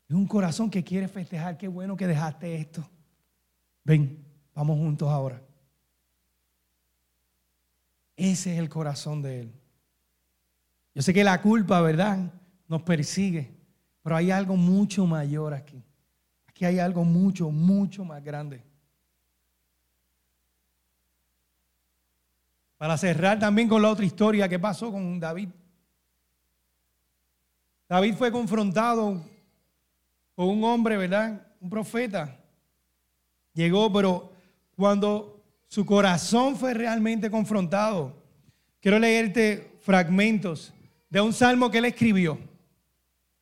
Es 0.09 0.15
un 0.15 0.25
corazón 0.25 0.69
que 0.69 0.83
quiere 0.83 1.07
festejar. 1.07 1.57
Qué 1.57 1.67
bueno 1.67 1.97
que 1.97 2.07
dejaste 2.07 2.55
esto. 2.55 2.89
Ven, 3.83 4.25
vamos 4.55 4.77
juntos 4.77 5.09
ahora. 5.09 5.41
Ese 8.15 8.53
es 8.53 8.59
el 8.59 8.69
corazón 8.69 9.21
de 9.21 9.41
Él. 9.41 9.53
Yo 10.95 11.01
sé 11.01 11.13
que 11.13 11.23
la 11.23 11.41
culpa, 11.41 11.79
¿verdad? 11.81 12.33
Nos 12.67 12.81
persigue. 12.81 13.56
Pero 14.07 14.15
hay 14.15 14.31
algo 14.31 14.55
mucho 14.55 15.05
mayor 15.05 15.53
aquí. 15.53 15.83
Aquí 16.47 16.63
hay 16.63 16.79
algo 16.79 17.03
mucho, 17.03 17.51
mucho 17.51 18.05
más 18.05 18.23
grande. 18.23 18.63
Para 22.77 22.97
cerrar 22.97 23.37
también 23.37 23.67
con 23.67 23.81
la 23.81 23.89
otra 23.89 24.05
historia 24.05 24.47
que 24.47 24.57
pasó 24.57 24.93
con 24.93 25.19
David. 25.19 25.49
David 27.89 28.15
fue 28.15 28.31
confrontado 28.31 29.21
con 30.35 30.47
un 30.47 30.63
hombre, 30.63 30.95
¿verdad? 30.95 31.45
Un 31.59 31.69
profeta. 31.69 32.39
Llegó, 33.51 33.91
pero 33.91 34.31
cuando 34.77 35.43
su 35.67 35.85
corazón 35.85 36.55
fue 36.55 36.73
realmente 36.73 37.29
confrontado, 37.29 38.15
quiero 38.79 38.99
leerte 38.99 39.77
fragmentos 39.81 40.73
de 41.09 41.19
un 41.19 41.33
salmo 41.33 41.69
que 41.69 41.79
él 41.79 41.85
escribió 41.85 42.39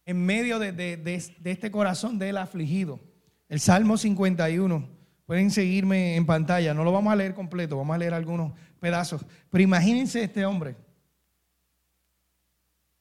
en 0.06 0.26
medio 0.26 0.60
de, 0.60 0.72
de 0.72 1.52
este 1.52 1.72
corazón 1.72 2.20
de 2.20 2.30
él 2.30 2.38
afligido. 2.38 3.00
El 3.50 3.60
Salmo 3.60 3.98
51. 3.98 4.96
Pueden 5.26 5.50
seguirme 5.50 6.16
en 6.16 6.26
pantalla, 6.26 6.74
no 6.76 6.84
lo 6.84 6.92
vamos 6.92 7.12
a 7.12 7.16
leer 7.16 7.34
completo, 7.34 7.78
vamos 7.78 7.96
a 7.96 7.98
leer 7.98 8.14
algunos 8.14 8.54
pedazos. 8.80 9.26
Pero 9.50 9.64
imagínense 9.64 10.24
este 10.24 10.46
hombre. 10.46 10.76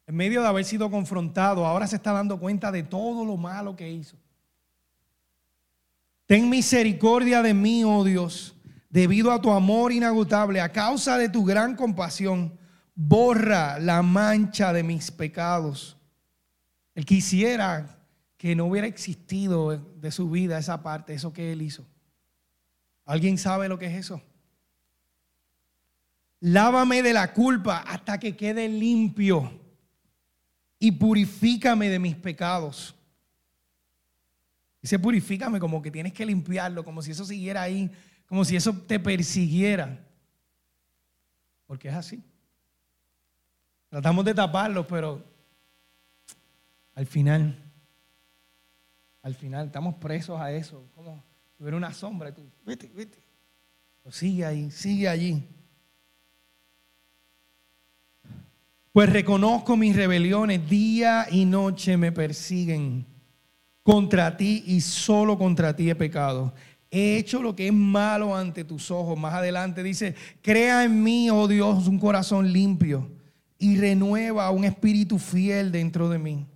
En 0.07 0.17
medio 0.17 0.40
de 0.40 0.49
haber 0.49 0.64
sido 0.64 0.90
confrontado, 0.90 1.67
ahora 1.67 1.87
se 1.87 1.97
está 1.97 2.12
dando 2.12 2.38
cuenta 2.38 2.73
de 2.73 2.83
todo 2.83 3.25
lo 3.25 3.37
malo 3.37 3.77
que 3.77 3.90
hizo. 3.90 4.17
Ten 6.27 6.49
misericordia 6.49 7.43
de 7.43 7.53
mí, 7.53 7.85
oh 7.85 8.05
Dios, 8.05 8.57
debido 8.88 9.31
a 9.31 9.40
tu 9.40 9.51
amor 9.51 9.93
inagotable, 9.93 10.61
a 10.61 10.73
causa 10.73 11.19
de 11.19 11.29
tu 11.29 11.45
gran 11.45 11.77
compasión, 11.77 12.59
borra 12.95 13.79
la 13.79 14.01
mancha 14.01 14.73
de 14.73 14.83
mis 14.83 15.11
pecados. 15.11 15.94
Él 16.95 17.05
quisiera 17.05 17.99
que 18.37 18.55
no 18.55 18.67
hubiera 18.67 18.87
existido 18.87 19.77
de 19.77 20.11
su 20.11 20.31
vida 20.31 20.59
esa 20.59 20.83
parte, 20.83 21.15
eso 21.15 21.33
que 21.33 21.53
él 21.53 21.63
hizo. 21.63 21.87
¿Alguien 23.05 23.39
sabe 23.39 23.69
lo 23.69 23.79
que 23.79 23.87
es 23.87 23.95
eso? 23.95 24.23
Lávame 26.41 27.03
de 27.03 27.13
la 27.13 27.33
culpa 27.33 27.79
hasta 27.79 28.19
que 28.19 28.37
quede 28.37 28.69
limpio 28.69 29.51
y 30.79 30.93
purifícame 30.93 31.89
de 31.89 31.99
mis 31.99 32.17
pecados. 32.17 32.95
Dice, 34.83 34.99
purifícame 34.99 35.59
como 35.59 35.81
que 35.81 35.91
tienes 35.91 36.13
que 36.13 36.27
limpiarlo, 36.27 36.85
como 36.85 37.01
si 37.01 37.13
eso 37.13 37.25
siguiera 37.25 37.63
ahí, 37.63 37.91
como 38.27 38.45
si 38.45 38.57
eso 38.57 38.75
te 38.87 39.01
persiguiera. 39.01 40.07
Porque 41.67 41.89
es 41.89 41.95
así. 41.95 42.23
Tratamos 43.89 44.27
de 44.27 44.35
taparlo, 44.35 44.87
pero 44.87 45.25
al 46.95 47.07
final, 47.07 47.59
al 49.23 49.35
final 49.35 49.67
estamos 49.67 49.97
presos 49.97 50.41
a 50.41 50.53
eso. 50.53 50.85
Como 50.95 51.23
si 51.57 51.63
hubiera 51.63 51.77
una 51.77 51.93
sombra 51.93 52.33
tú, 52.33 52.43
vete, 52.65 52.91
vete. 52.95 53.19
sigue 54.11 54.45
ahí, 54.45 54.71
sigue 54.71 55.09
allí. 55.09 55.43
Pues 58.93 59.13
reconozco 59.13 59.77
mis 59.77 59.97
rebeliones, 59.97 60.71
día 60.71 61.27
y 61.31 61.45
noche 61.45 61.97
me 61.97 62.13
persiguen. 62.13 63.05
Contra 63.83 64.37
ti 64.37 64.63
y 64.67 64.81
solo 64.81 65.37
contra 65.37 65.75
ti 65.75 65.91
he 65.91 65.95
pecado. 65.95 66.55
He 66.91 67.17
hecho 67.17 67.43
lo 67.43 67.57
que 67.57 67.67
es 67.67 67.73
malo 67.73 68.37
ante 68.37 68.63
tus 68.63 68.93
ojos. 68.93 69.19
Más 69.19 69.35
adelante 69.35 69.83
dice, 69.83 70.15
crea 70.41 70.85
en 70.85 71.03
mí, 71.03 71.29
oh 71.29 71.49
Dios, 71.49 71.89
un 71.89 71.99
corazón 71.99 72.53
limpio 72.53 73.11
y 73.59 73.77
renueva 73.77 74.51
un 74.51 74.65
espíritu 74.65 75.19
fiel 75.19 75.73
dentro 75.73 76.09
de 76.09 76.19
mí. 76.19 76.47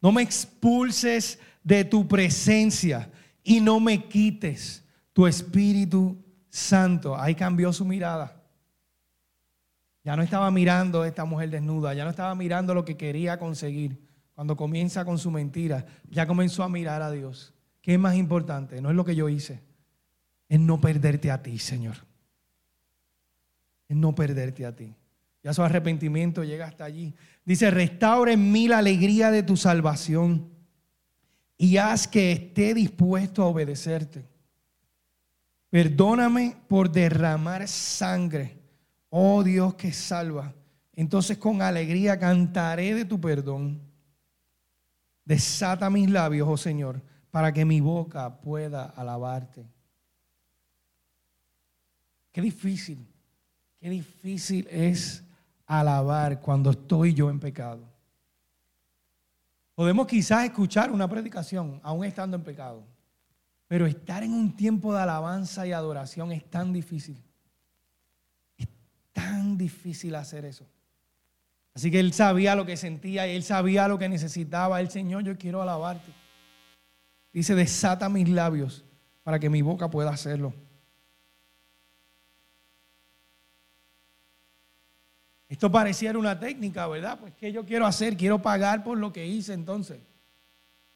No 0.00 0.12
me 0.12 0.22
expulses 0.22 1.38
de 1.62 1.84
tu 1.84 2.06
presencia 2.06 3.10
y 3.42 3.60
no 3.60 3.80
me 3.80 4.04
quites 4.04 4.84
tu 5.12 5.26
Espíritu 5.26 6.16
Santo. 6.48 7.16
Ahí 7.18 7.34
cambió 7.34 7.72
su 7.72 7.84
mirada. 7.84 8.38
Ya 10.04 10.16
no 10.16 10.22
estaba 10.22 10.50
mirando 10.50 11.02
a 11.02 11.08
esta 11.08 11.24
mujer 11.24 11.50
desnuda, 11.50 11.92
ya 11.92 12.04
no 12.04 12.10
estaba 12.10 12.34
mirando 12.34 12.72
lo 12.72 12.84
que 12.84 12.96
quería 12.96 13.38
conseguir. 13.38 14.00
Cuando 14.34 14.56
comienza 14.56 15.04
con 15.04 15.18
su 15.18 15.30
mentira, 15.30 15.84
ya 16.08 16.26
comenzó 16.26 16.62
a 16.62 16.68
mirar 16.68 17.02
a 17.02 17.10
Dios. 17.10 17.52
¿Qué 17.82 17.94
es 17.94 17.98
más 17.98 18.14
importante? 18.14 18.80
No 18.80 18.90
es 18.90 18.96
lo 18.96 19.04
que 19.04 19.16
yo 19.16 19.28
hice, 19.28 19.60
es 20.48 20.60
no 20.60 20.80
perderte 20.80 21.30
a 21.30 21.42
ti, 21.42 21.58
Señor. 21.58 21.96
Es 23.88 23.96
no 23.96 24.14
perderte 24.14 24.64
a 24.64 24.74
ti. 24.74 24.94
Ya 25.42 25.54
su 25.54 25.62
arrepentimiento 25.62 26.44
llega 26.44 26.66
hasta 26.66 26.84
allí. 26.84 27.14
Dice, 27.44 27.70
restaura 27.70 28.32
en 28.32 28.52
mí 28.52 28.68
la 28.68 28.78
alegría 28.78 29.30
de 29.30 29.42
tu 29.42 29.56
salvación 29.56 30.50
y 31.56 31.76
haz 31.76 32.06
que 32.06 32.32
esté 32.32 32.74
dispuesto 32.74 33.42
a 33.42 33.46
obedecerte. 33.46 34.26
Perdóname 35.70 36.56
por 36.68 36.90
derramar 36.90 37.68
sangre 37.68 38.58
oh 39.10 39.42
Dios 39.42 39.74
que 39.74 39.92
salva. 39.92 40.54
Entonces 40.94 41.38
con 41.38 41.62
alegría 41.62 42.18
cantaré 42.18 42.94
de 42.94 43.04
tu 43.04 43.20
perdón. 43.20 43.80
Desata 45.24 45.90
mis 45.90 46.10
labios, 46.10 46.48
oh 46.50 46.56
Señor, 46.56 47.02
para 47.30 47.52
que 47.52 47.64
mi 47.64 47.80
boca 47.80 48.40
pueda 48.40 48.84
alabarte. 48.84 49.66
Qué 52.32 52.40
difícil, 52.40 53.06
qué 53.78 53.90
difícil 53.90 54.66
es 54.70 55.24
alabar 55.68 56.40
cuando 56.40 56.70
estoy 56.70 57.14
yo 57.14 57.30
en 57.30 57.38
pecado. 57.38 57.88
Podemos 59.76 60.08
quizás 60.08 60.44
escuchar 60.44 60.90
una 60.90 61.08
predicación 61.08 61.80
aún 61.84 62.04
estando 62.04 62.36
en 62.36 62.42
pecado, 62.42 62.82
pero 63.68 63.86
estar 63.86 64.24
en 64.24 64.32
un 64.32 64.56
tiempo 64.56 64.92
de 64.92 65.02
alabanza 65.02 65.64
y 65.64 65.70
adoración 65.70 66.32
es 66.32 66.44
tan 66.50 66.72
difícil 66.72 67.22
tan 69.18 69.58
difícil 69.58 70.14
hacer 70.14 70.44
eso. 70.44 70.64
Así 71.74 71.90
que 71.90 71.98
él 71.98 72.12
sabía 72.12 72.54
lo 72.54 72.64
que 72.64 72.76
sentía 72.76 73.26
y 73.26 73.34
él 73.34 73.42
sabía 73.42 73.88
lo 73.88 73.98
que 73.98 74.08
necesitaba. 74.08 74.80
El 74.80 74.90
Señor, 74.90 75.24
yo 75.24 75.36
quiero 75.36 75.60
alabarte. 75.60 76.12
Dice, 77.32 77.56
desata 77.56 78.08
mis 78.08 78.28
labios 78.28 78.84
para 79.24 79.40
que 79.40 79.50
mi 79.50 79.60
boca 79.60 79.90
pueda 79.90 80.10
hacerlo. 80.10 80.52
Esto 85.48 85.72
pareciera 85.72 86.18
una 86.18 86.38
técnica, 86.38 86.86
¿verdad? 86.86 87.18
Pues 87.18 87.32
¿qué 87.34 87.50
yo 87.50 87.64
quiero 87.64 87.86
hacer? 87.86 88.16
Quiero 88.16 88.40
pagar 88.40 88.84
por 88.84 88.98
lo 88.98 89.12
que 89.12 89.26
hice 89.26 89.54
entonces. 89.54 89.98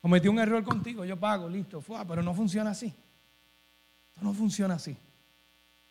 Cometí 0.00 0.28
un 0.28 0.38
error 0.38 0.62
contigo, 0.62 1.04
yo 1.04 1.18
pago, 1.18 1.48
listo, 1.48 1.80
fue, 1.80 1.96
pero 2.06 2.22
no 2.22 2.34
funciona 2.34 2.70
así. 2.70 2.86
Esto 2.86 4.20
no 4.22 4.34
funciona 4.34 4.74
así. 4.74 4.96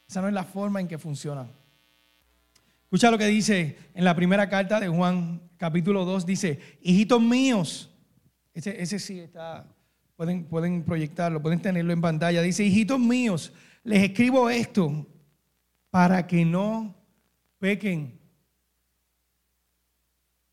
Esa 0.07 0.21
no 0.21 0.27
es 0.27 0.33
la 0.33 0.43
forma 0.43 0.79
en 0.79 0.87
que 0.87 0.97
funciona. 0.97 1.47
Escucha 2.83 3.09
lo 3.09 3.17
que 3.17 3.27
dice 3.27 3.77
en 3.93 4.03
la 4.03 4.13
primera 4.15 4.49
carta 4.49 4.79
de 4.79 4.89
Juan, 4.89 5.41
capítulo 5.57 6.03
2, 6.03 6.25
dice, 6.25 6.59
hijitos 6.81 7.21
míos, 7.21 7.89
ese, 8.53 8.81
ese 8.81 8.99
sí 8.99 9.21
está, 9.21 9.65
pueden, 10.17 10.43
pueden 10.43 10.83
proyectarlo, 10.83 11.41
pueden 11.41 11.61
tenerlo 11.61 11.93
en 11.93 12.01
pantalla, 12.01 12.41
dice, 12.41 12.65
hijitos 12.65 12.99
míos, 12.99 13.53
les 13.83 14.03
escribo 14.03 14.49
esto 14.49 15.07
para 15.89 16.27
que 16.27 16.43
no 16.43 16.93
pequen. 17.59 18.20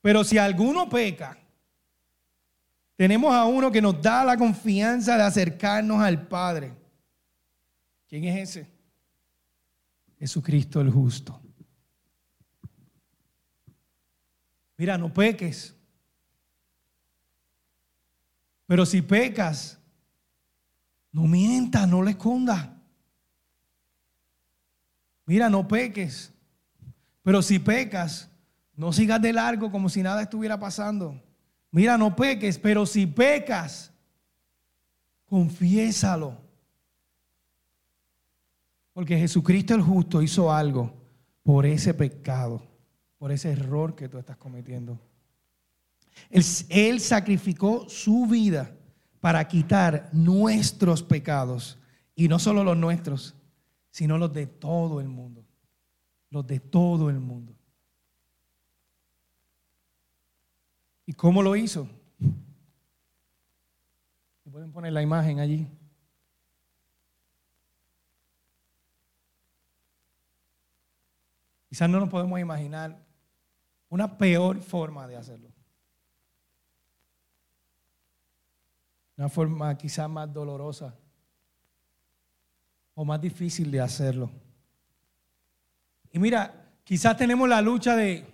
Pero 0.00 0.24
si 0.24 0.38
alguno 0.38 0.88
peca, 0.88 1.36
tenemos 2.96 3.32
a 3.32 3.44
uno 3.44 3.70
que 3.70 3.80
nos 3.80 4.00
da 4.00 4.24
la 4.24 4.36
confianza 4.36 5.16
de 5.16 5.22
acercarnos 5.22 6.00
al 6.00 6.26
Padre. 6.26 6.74
¿Quién 8.08 8.24
es 8.24 8.50
ese? 8.50 8.72
Jesucristo 10.18 10.80
el 10.80 10.90
justo. 10.90 11.40
Mira, 14.76 14.96
no 14.96 15.12
peques. 15.12 15.74
Pero 18.66 18.84
si 18.84 19.02
pecas, 19.02 19.78
no 21.12 21.22
mientas, 21.22 21.88
no 21.88 22.02
le 22.02 22.12
escondas. 22.12 22.68
Mira, 25.26 25.48
no 25.48 25.66
peques. 25.66 26.32
Pero 27.22 27.42
si 27.42 27.58
pecas, 27.58 28.30
no 28.78 28.94
sigas 28.94 29.20
de 29.20 29.34
largo 29.34 29.70
como 29.70 29.90
si 29.90 30.02
nada 30.02 30.22
estuviera 30.22 30.58
pasando. 30.58 31.22
Mira, 31.70 31.98
no 31.98 32.16
peques, 32.16 32.58
pero 32.58 32.86
si 32.86 33.06
pecas, 33.06 33.92
confiésalo. 35.26 36.34
Porque 38.94 39.18
Jesucristo 39.18 39.74
el 39.74 39.82
justo 39.82 40.22
hizo 40.22 40.50
algo 40.50 40.94
por 41.42 41.66
ese 41.66 41.92
pecado 41.92 42.68
por 43.18 43.32
ese 43.32 43.50
error 43.50 43.94
que 43.94 44.08
tú 44.08 44.18
estás 44.18 44.36
cometiendo. 44.36 44.98
Él, 46.30 47.00
sacrificó 47.00 47.88
su 47.88 48.26
vida 48.26 48.74
para 49.20 49.46
quitar 49.46 50.08
nuestros 50.12 51.02
pecados. 51.02 51.78
Y 52.14 52.28
no 52.28 52.38
solo 52.38 52.64
los 52.64 52.76
nuestros, 52.76 53.34
sino 53.90 54.18
los 54.18 54.32
de 54.32 54.46
todo 54.46 55.00
el 55.00 55.08
mundo. 55.08 55.44
Los 56.30 56.46
de 56.46 56.60
todo 56.60 57.10
el 57.10 57.20
mundo. 57.20 57.54
¿Y 61.08 61.14
cómo 61.14 61.42
lo 61.42 61.56
hizo? 61.56 61.88
Pueden 64.52 64.70
poner 64.70 64.92
la 64.92 65.00
imagen 65.00 65.40
allí. 65.40 65.66
Quizás 71.66 71.88
no 71.88 71.98
nos 71.98 72.10
podemos 72.10 72.38
imaginar 72.38 73.02
una 73.88 74.18
peor 74.18 74.60
forma 74.60 75.08
de 75.08 75.16
hacerlo. 75.16 75.48
Una 79.16 79.30
forma 79.30 79.78
quizás 79.78 80.10
más 80.10 80.30
dolorosa 80.30 80.94
o 82.94 83.02
más 83.06 83.18
difícil 83.18 83.70
de 83.70 83.80
hacerlo. 83.80 84.30
Y 86.12 86.18
mira, 86.18 86.70
quizás 86.84 87.16
tenemos 87.16 87.48
la 87.48 87.62
lucha 87.62 87.96
de, 87.96 88.26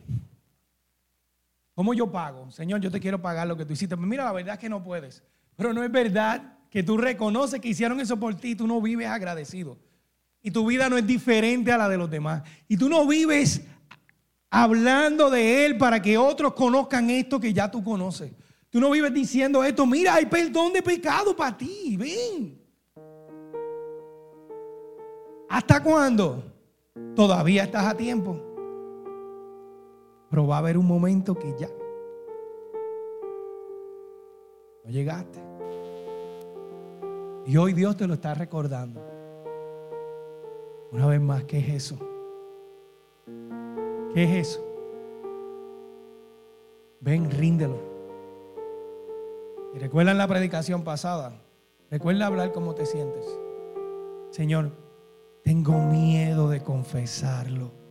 ¿cómo 1.75 1.95
yo 1.95 2.11
pago? 2.11 2.51
Señor, 2.51 2.81
yo 2.81 2.91
te 2.91 3.01
quiero 3.01 3.21
pagar 3.21 3.47
lo 3.47 3.57
que 3.57 3.65
tú 3.65 3.73
hiciste. 3.73 3.97
Pero 3.97 4.07
mira, 4.07 4.25
la 4.25 4.33
verdad 4.33 4.55
es 4.55 4.61
que 4.61 4.69
no 4.69 4.83
puedes. 4.83 5.23
Pero 5.57 5.73
no 5.73 5.83
es 5.83 5.91
verdad 5.91 6.59
que 6.71 6.83
tú 6.83 6.97
reconoces 6.97 7.61
que 7.61 7.69
hicieron 7.69 8.01
eso 8.01 8.19
por 8.19 8.35
ti 8.35 8.51
y 8.51 8.55
tú 8.55 8.67
no 8.67 8.81
vives 8.81 9.09
agradecido. 9.09 9.79
Y 10.43 10.51
tu 10.51 10.67
vida 10.67 10.89
no 10.89 10.99
es 10.99 11.07
diferente 11.07 11.73
a 11.73 11.79
la 11.79 11.89
de 11.89 11.97
los 11.97 12.11
demás. 12.11 12.43
Y 12.69 12.77
tú 12.77 12.89
no 12.89 13.07
vives 13.07 13.63
hablando 14.51 15.31
de 15.31 15.67
Él 15.67 15.79
para 15.79 16.01
que 16.03 16.19
otros 16.19 16.55
conozcan 16.55 17.11
esto 17.11 17.41
que 17.41 17.53
ya 17.53 17.71
tú 17.71 17.83
conoces. 17.83 18.33
Tú 18.71 18.81
no 18.81 18.91
vives 18.91 19.15
diciendo 19.15 19.63
esto, 19.63 19.87
mira, 19.87 20.15
hay 20.15 20.27
perdón 20.27 20.73
de 20.73 20.83
pecado 20.83 21.35
para 21.35 21.57
ti, 21.57 21.97
ven. 21.97 22.61
¿Hasta 25.49 25.83
cuándo? 25.83 26.53
Todavía 27.15 27.65
estás 27.65 27.87
a 27.87 27.97
tiempo. 27.97 28.54
Pero 30.35 30.49
va 30.49 30.57
a 30.57 30.59
haber 30.59 30.77
un 30.77 30.87
momento 30.89 31.37
que 31.37 31.55
ya 31.57 31.69
no 34.83 34.91
llegaste. 34.91 35.39
Y 37.47 37.57
hoy 37.57 37.73
Dios 37.73 37.97
te 37.97 38.09
lo 38.09 38.15
está 38.15 38.35
recordando. 38.35 39.01
Una 40.91 41.07
vez 41.07 41.21
más, 41.21 41.45
¿qué 41.45 41.61
es 41.61 41.69
eso? 41.69 41.99
¿Qué 44.13 44.25
es 44.25 44.49
eso? 44.49 44.67
Ven, 46.99 47.31
ríndelo. 47.31 47.79
Y 49.73 49.79
recuerda 49.79 50.15
la 50.15 50.27
predicación 50.27 50.83
pasada. 50.83 51.41
Recuerda 51.93 52.27
hablar 52.27 52.51
cómo 52.51 52.75
te 52.75 52.87
sientes. 52.87 53.25
Señor, 54.31 54.73
tengo 55.45 55.79
miedo 55.79 56.49
de 56.49 56.61
confesarlo. 56.61 57.84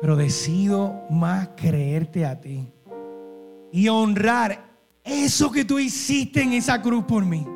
Pero 0.00 0.16
decido 0.16 1.02
más 1.10 1.50
creerte 1.56 2.24
a 2.24 2.40
ti 2.40 2.72
y 3.72 3.88
honrar 3.88 4.70
eso 5.04 5.50
que 5.50 5.64
tú 5.64 5.78
hiciste 5.78 6.42
en 6.42 6.52
esa 6.54 6.80
cruz 6.80 7.04
por 7.04 7.24
mí. 7.24 7.46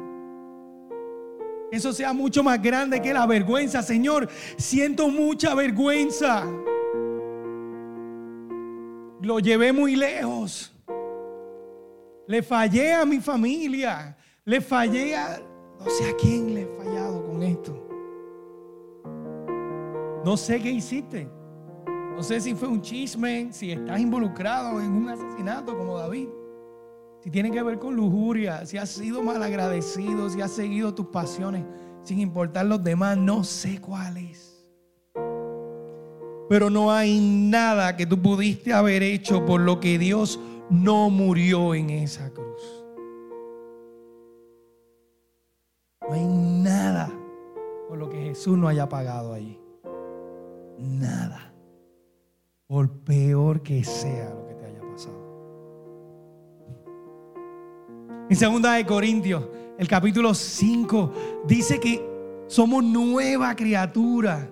Eso 1.71 1.93
sea 1.93 2.13
mucho 2.13 2.43
más 2.43 2.63
grande 2.63 3.03
que 3.03 3.13
la 3.13 3.27
vergüenza. 3.27 3.83
Señor, 3.83 4.29
siento 4.57 5.09
mucha 5.09 5.55
vergüenza. 5.55 6.45
Lo 9.21 9.41
llevé 9.41 9.73
muy 9.73 9.97
lejos. 9.97 10.73
Le 12.29 12.43
fallé 12.43 12.93
a 12.93 13.05
mi 13.05 13.21
familia. 13.21 14.17
Le 14.45 14.61
fallé 14.61 15.17
a... 15.17 15.41
No 15.81 15.91
sé 15.91 16.11
a 16.11 16.17
quién 16.17 16.55
le 16.55 16.63
he 16.63 16.67
fallado 16.67 17.27
con 17.27 17.43
esto. 17.43 17.89
No 20.25 20.37
sé 20.37 20.61
qué 20.61 20.71
hiciste. 20.71 21.29
No 22.17 22.23
sé 22.23 22.41
si 22.41 22.55
fue 22.55 22.69
un 22.69 22.81
chisme, 22.81 23.49
si 23.53 23.73
estás 23.73 23.99
involucrado 23.99 24.81
en 24.81 24.93
un 24.93 25.09
asesinato 25.09 25.77
como 25.77 25.99
David. 25.99 26.29
Si 27.21 27.31
tiene 27.31 27.51
que 27.51 27.63
ver 27.63 27.79
con 27.79 27.97
lujuria, 27.97 28.65
si 28.67 28.77
has 28.77 28.91
sido 28.91 29.21
malagradecido, 29.23 30.31
si 30.31 30.41
has 30.41 30.53
seguido 30.53 30.95
tus 30.95 31.07
pasiones 31.07 31.65
sin 32.03 32.21
importar 32.21 32.67
los 32.67 32.85
demás, 32.85 33.17
no 33.17 33.43
sé 33.43 33.81
cuáles. 33.81 34.65
Pero 36.49 36.71
no 36.71 36.93
hay 36.93 37.19
nada 37.19 37.97
que 37.97 38.07
tú 38.07 38.21
pudiste 38.21 38.73
haber 38.73 39.03
hecho 39.03 39.45
por 39.45 39.61
lo 39.61 39.81
que 39.81 39.99
Dios 39.99 40.39
no 40.71 41.11
murió 41.11 41.75
en 41.75 41.91
esa 41.91 42.31
cruz. 42.31 42.85
No 46.09 46.15
hay 46.15 46.27
nada 46.27 47.11
por 47.89 47.99
lo 47.99 48.09
que 48.09 48.19
Jesús 48.19 48.57
no 48.57 48.69
haya 48.69 48.89
pagado 48.89 49.33
allí. 49.33 49.59
Nada 50.79 51.54
por 52.67 52.91
peor 53.05 53.63
que 53.63 53.85
sea 53.85 54.31
lo 54.31 54.47
que 54.47 54.55
te 54.55 54.65
haya 54.67 54.81
pasado. 54.81 55.25
En 58.31 58.37
segunda 58.37 58.75
de 58.75 58.87
Corintios, 58.87 59.45
el 59.79 59.87
capítulo 59.87 60.33
5 60.35 61.13
dice 61.47 61.79
que 61.79 62.03
somos 62.47 62.83
nueva 62.83 63.55
criatura, 63.55 64.51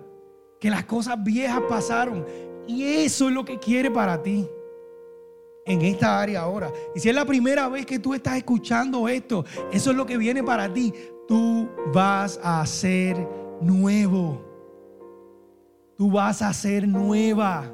que 0.60 0.70
las 0.70 0.84
cosas 0.84 1.22
viejas 1.22 1.62
pasaron 1.68 2.26
y 2.66 2.84
eso 2.84 3.28
es 3.28 3.34
lo 3.34 3.44
que 3.44 3.58
quiere 3.58 3.90
para 3.90 4.22
ti 4.22 4.46
en 5.64 5.82
esta 5.82 6.20
área 6.20 6.42
ahora. 6.42 6.70
Y 6.94 7.00
si 7.00 7.08
es 7.08 7.14
la 7.14 7.24
primera 7.24 7.68
vez 7.68 7.86
que 7.86 7.98
tú 7.98 8.14
estás 8.14 8.36
escuchando 8.36 9.08
esto, 9.08 9.44
eso 9.72 9.90
es 9.90 9.96
lo 9.96 10.04
que 10.04 10.18
viene 10.18 10.42
para 10.42 10.72
ti. 10.72 10.92
Tú 11.26 11.68
vas 11.94 12.38
a 12.42 12.64
ser 12.66 13.16
nuevo. 13.60 14.44
Tú 15.96 16.10
vas 16.10 16.42
a 16.42 16.52
ser 16.52 16.86
nueva. 16.86 17.72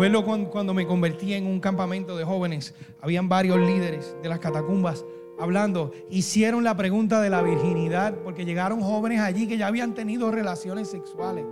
Recuerdo 0.00 0.48
cuando 0.50 0.72
me 0.72 0.86
convertí 0.86 1.34
en 1.34 1.46
un 1.46 1.60
campamento 1.60 2.16
de 2.16 2.24
jóvenes, 2.24 2.74
habían 3.02 3.28
varios 3.28 3.58
líderes 3.58 4.16
de 4.22 4.30
las 4.30 4.38
catacumbas 4.38 5.04
hablando, 5.38 5.92
hicieron 6.08 6.64
la 6.64 6.74
pregunta 6.74 7.20
de 7.20 7.28
la 7.28 7.42
virginidad, 7.42 8.14
porque 8.24 8.46
llegaron 8.46 8.80
jóvenes 8.80 9.20
allí 9.20 9.46
que 9.46 9.58
ya 9.58 9.66
habían 9.66 9.92
tenido 9.92 10.30
relaciones 10.30 10.88
sexuales. 10.88 11.44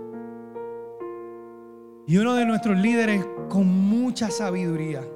Y 2.07 2.17
uno 2.17 2.33
de 2.33 2.47
nuestros 2.47 2.75
líderes, 2.75 3.23
con 3.49 3.67
mucha 3.67 4.31
sabiduría, 4.31 5.07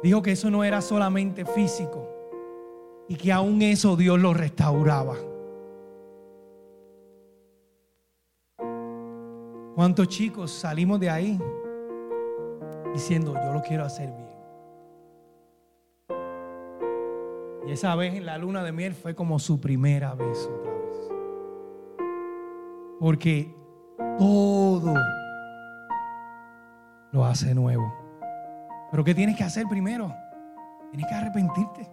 dijo 0.00 0.22
que 0.22 0.30
eso 0.30 0.48
no 0.48 0.62
era 0.62 0.82
solamente 0.82 1.44
físico 1.44 2.08
y 3.08 3.16
que 3.16 3.32
aún 3.32 3.62
eso 3.62 3.96
Dios 3.96 4.20
lo 4.20 4.32
restauraba. 4.32 5.16
¿Cuántos 9.74 10.06
chicos 10.06 10.52
salimos 10.52 11.00
de 11.00 11.10
ahí 11.10 11.40
diciendo, 12.96 13.34
yo 13.34 13.52
lo 13.52 13.60
quiero 13.60 13.84
hacer 13.84 14.10
bien. 14.10 14.36
Y 17.66 17.72
esa 17.72 17.94
vez 17.94 18.14
en 18.14 18.24
la 18.24 18.38
luna 18.38 18.64
de 18.64 18.72
miel 18.72 18.94
fue 18.94 19.14
como 19.14 19.38
su 19.38 19.60
primera 19.60 20.14
vez 20.14 20.46
otra 20.46 20.72
vez. 20.72 21.12
Porque 22.98 23.54
todo 24.18 24.94
lo 27.12 27.24
hace 27.26 27.54
nuevo. 27.54 27.92
Pero 28.90 29.04
¿qué 29.04 29.14
tienes 29.14 29.36
que 29.36 29.44
hacer 29.44 29.66
primero? 29.68 30.14
Tienes 30.90 31.06
que 31.06 31.14
arrepentirte. 31.14 31.90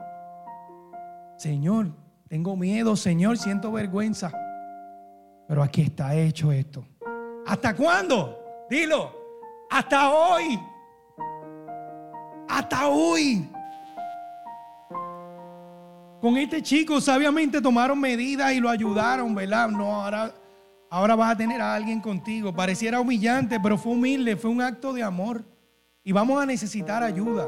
Señor, 1.36 1.88
tengo 2.30 2.56
miedo, 2.56 2.96
Señor, 2.96 3.38
siento 3.38 3.74
vergüenza. 3.74 4.32
Pero 5.50 5.62
aquí 5.62 5.82
está 5.82 6.16
hecho 6.16 6.54
esto. 6.54 6.86
¿Hasta 7.46 7.76
cuándo? 7.76 8.40
Dilo. 8.70 9.12
Hasta 9.70 10.14
hoy 10.14 10.58
hasta 12.64 12.88
hoy. 12.88 13.48
Con 16.22 16.38
este 16.38 16.62
chico 16.62 17.02
sabiamente 17.02 17.62
tomaron 17.62 18.00
medidas 18.00 18.54
y 18.54 18.62
lo 18.62 18.70
ayudaron, 18.70 19.36
¿verdad? 19.36 19.68
No, 19.68 20.02
ahora, 20.02 20.34
ahora 20.90 21.16
vas 21.16 21.34
a 21.34 21.38
tener 21.38 21.62
a 21.62 21.76
alguien 21.76 22.00
contigo. 22.00 22.54
Pareciera 22.54 23.02
humillante, 23.02 23.60
pero 23.60 23.78
fue 23.78 23.92
humilde, 23.92 24.38
fue 24.38 24.50
un 24.50 24.62
acto 24.62 24.94
de 24.94 25.04
amor. 25.04 25.44
Y 26.06 26.14
vamos 26.14 26.42
a 26.42 26.46
necesitar 26.46 27.04
ayuda. 27.04 27.48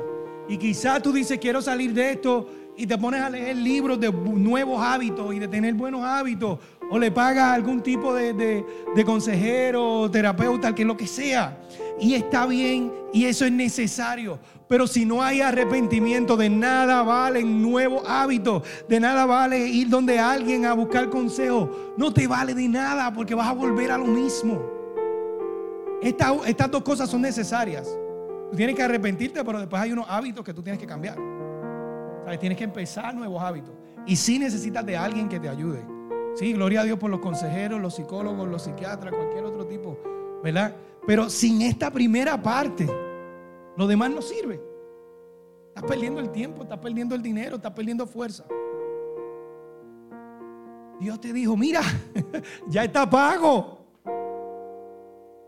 Y 0.50 0.58
quizás 0.58 1.02
tú 1.02 1.14
dices, 1.14 1.40
quiero 1.40 1.62
salir 1.62 1.94
de 1.94 2.12
esto 2.12 2.50
y 2.76 2.86
te 2.86 2.98
pones 2.98 3.22
a 3.22 3.30
leer 3.30 3.56
libros 3.56 3.98
de 3.98 4.12
nuevos 4.12 4.82
hábitos 4.82 5.34
y 5.34 5.40
de 5.40 5.48
tener 5.48 5.74
buenos 5.74 6.04
hábitos. 6.04 6.60
O 6.90 7.00
le 7.00 7.12
pagas 7.12 7.54
algún 7.54 7.82
tipo 7.82 8.14
de, 8.14 8.34
de, 8.34 9.06
consejero, 9.06 10.10
terapeuta, 10.12 10.74
que 10.74 10.86
lo 10.86 10.96
que 10.96 11.08
sea. 11.08 11.58
Y 12.00 12.14
está 12.14 12.46
bien 12.46 12.92
y 13.14 13.26
eso 13.26 13.46
es 13.46 13.52
necesario. 13.52 14.40
Pero 14.68 14.88
si 14.88 15.06
no 15.06 15.22
hay 15.22 15.42
arrepentimiento, 15.42 16.36
de 16.38 16.50
nada 16.50 17.04
vale 17.04 17.44
nuevo 17.44 18.06
hábito, 18.06 18.64
de 18.88 19.00
nada 19.00 19.26
vale 19.26 19.60
ir 19.68 19.90
donde 19.90 20.20
alguien 20.20 20.66
a 20.66 20.74
buscar 20.74 21.10
consejo. 21.10 21.94
No 21.98 22.14
te 22.14 22.28
vale 22.28 22.54
de 22.54 22.68
nada 22.68 23.14
porque 23.14 23.36
vas 23.36 23.48
a 23.48 23.54
volver 23.54 23.92
a 23.92 23.98
lo 23.98 24.06
mismo. 24.06 24.62
estas 26.02 26.72
dos 26.72 26.84
cosas 26.84 27.10
son 27.10 27.22
necesarias. 27.22 27.88
Tú 28.52 28.58
tienes 28.58 28.76
que 28.76 28.84
arrepentirte, 28.84 29.44
pero 29.44 29.60
después 29.60 29.82
hay 29.82 29.92
unos 29.92 30.06
hábitos 30.10 30.44
que 30.44 30.54
tú 30.54 30.62
tienes 30.62 30.80
que 30.80 30.88
cambiar. 30.88 31.18
Tienes 32.40 32.58
que 32.58 32.64
empezar 32.64 33.14
nuevos 33.14 33.42
hábitos. 33.42 33.74
Y 34.06 34.16
si 34.16 34.40
necesitas 34.40 34.86
de 34.86 34.98
alguien 34.98 35.30
que 35.30 35.40
te 35.40 35.48
ayude. 35.48 35.95
Sí, 36.36 36.52
gloria 36.54 36.82
a 36.82 36.84
Dios 36.84 37.00
por 37.00 37.10
los 37.10 37.22
consejeros, 37.22 37.80
los 37.82 37.96
psicólogos, 37.96 38.48
los 38.48 38.64
psiquiatras, 38.64 39.14
cualquier 39.14 39.46
otro 39.46 39.66
tipo, 39.66 39.98
¿verdad? 40.44 40.76
Pero 41.08 41.30
sin 41.30 41.62
esta 41.62 41.92
primera 41.92 42.42
parte, 42.42 42.88
lo 43.78 43.88
demás 43.88 44.12
no 44.12 44.22
sirve. 44.22 44.62
Estás 45.70 45.90
perdiendo 45.90 46.20
el 46.20 46.32
tiempo, 46.32 46.64
estás 46.64 46.80
perdiendo 46.80 47.16
el 47.16 47.22
dinero, 47.22 47.56
estás 47.56 47.72
perdiendo 47.72 48.06
fuerza. 48.06 48.44
Dios 51.00 51.20
te 51.20 51.34
dijo, 51.34 51.56
mira, 51.56 51.82
ya 52.68 52.84
está 52.84 53.10
pago. 53.10 53.80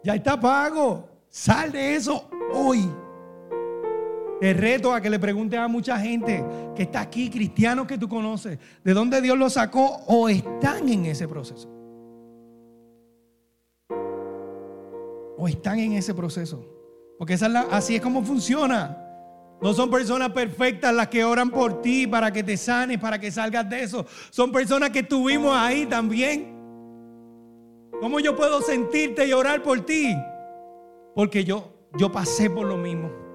Ya 0.04 0.16
está 0.16 0.40
pago. 0.40 1.08
Sal 1.30 1.72
de 1.72 1.96
eso 1.96 2.30
hoy. 2.54 2.90
Te 4.40 4.54
reto 4.54 4.94
a 4.94 5.02
que 5.02 5.10
le 5.10 5.18
preguntes 5.18 5.60
a 5.60 5.68
mucha 5.68 6.00
gente 6.00 6.44
que 6.76 6.84
está 6.84 7.02
aquí, 7.02 7.30
cristianos 7.30 7.88
que 7.88 7.98
tú 7.98 8.08
conoces, 8.08 8.60
de 8.84 8.94
dónde 8.94 9.20
Dios 9.20 9.38
los 9.38 9.54
sacó 9.54 10.04
o 10.08 10.30
están 10.30 10.88
en 10.90 11.06
ese 11.06 11.28
proceso. 11.28 11.68
O 15.38 15.48
están 15.48 15.80
en 15.80 15.94
ese 15.94 16.14
proceso. 16.14 16.64
Porque 17.18 17.34
así 17.72 17.96
es 17.96 18.02
como 18.02 18.24
funciona. 18.24 19.04
No 19.60 19.74
son 19.74 19.90
personas 19.90 20.30
perfectas 20.30 20.94
las 20.94 21.08
que 21.08 21.24
oran 21.24 21.50
por 21.50 21.82
ti 21.82 22.06
para 22.06 22.32
que 22.32 22.44
te 22.44 22.58
sanes, 22.58 23.00
para 23.00 23.20
que 23.20 23.32
salgas 23.32 23.68
de 23.68 23.82
eso. 23.82 24.06
Son 24.30 24.52
personas 24.52 24.92
que 24.92 25.00
estuvimos 25.00 25.56
ahí 25.56 25.88
también. 25.88 26.56
¿Cómo 28.00 28.20
yo 28.20 28.36
puedo 28.36 28.62
sentirte 28.62 29.26
y 29.26 29.34
orar 29.34 29.64
por 29.64 29.84
ti? 29.84 30.16
Porque 31.16 31.44
yo, 31.44 31.74
yo 31.98 32.12
pasé 32.12 32.52
por 32.52 32.68
lo 32.68 32.78
mismo. 32.78 33.27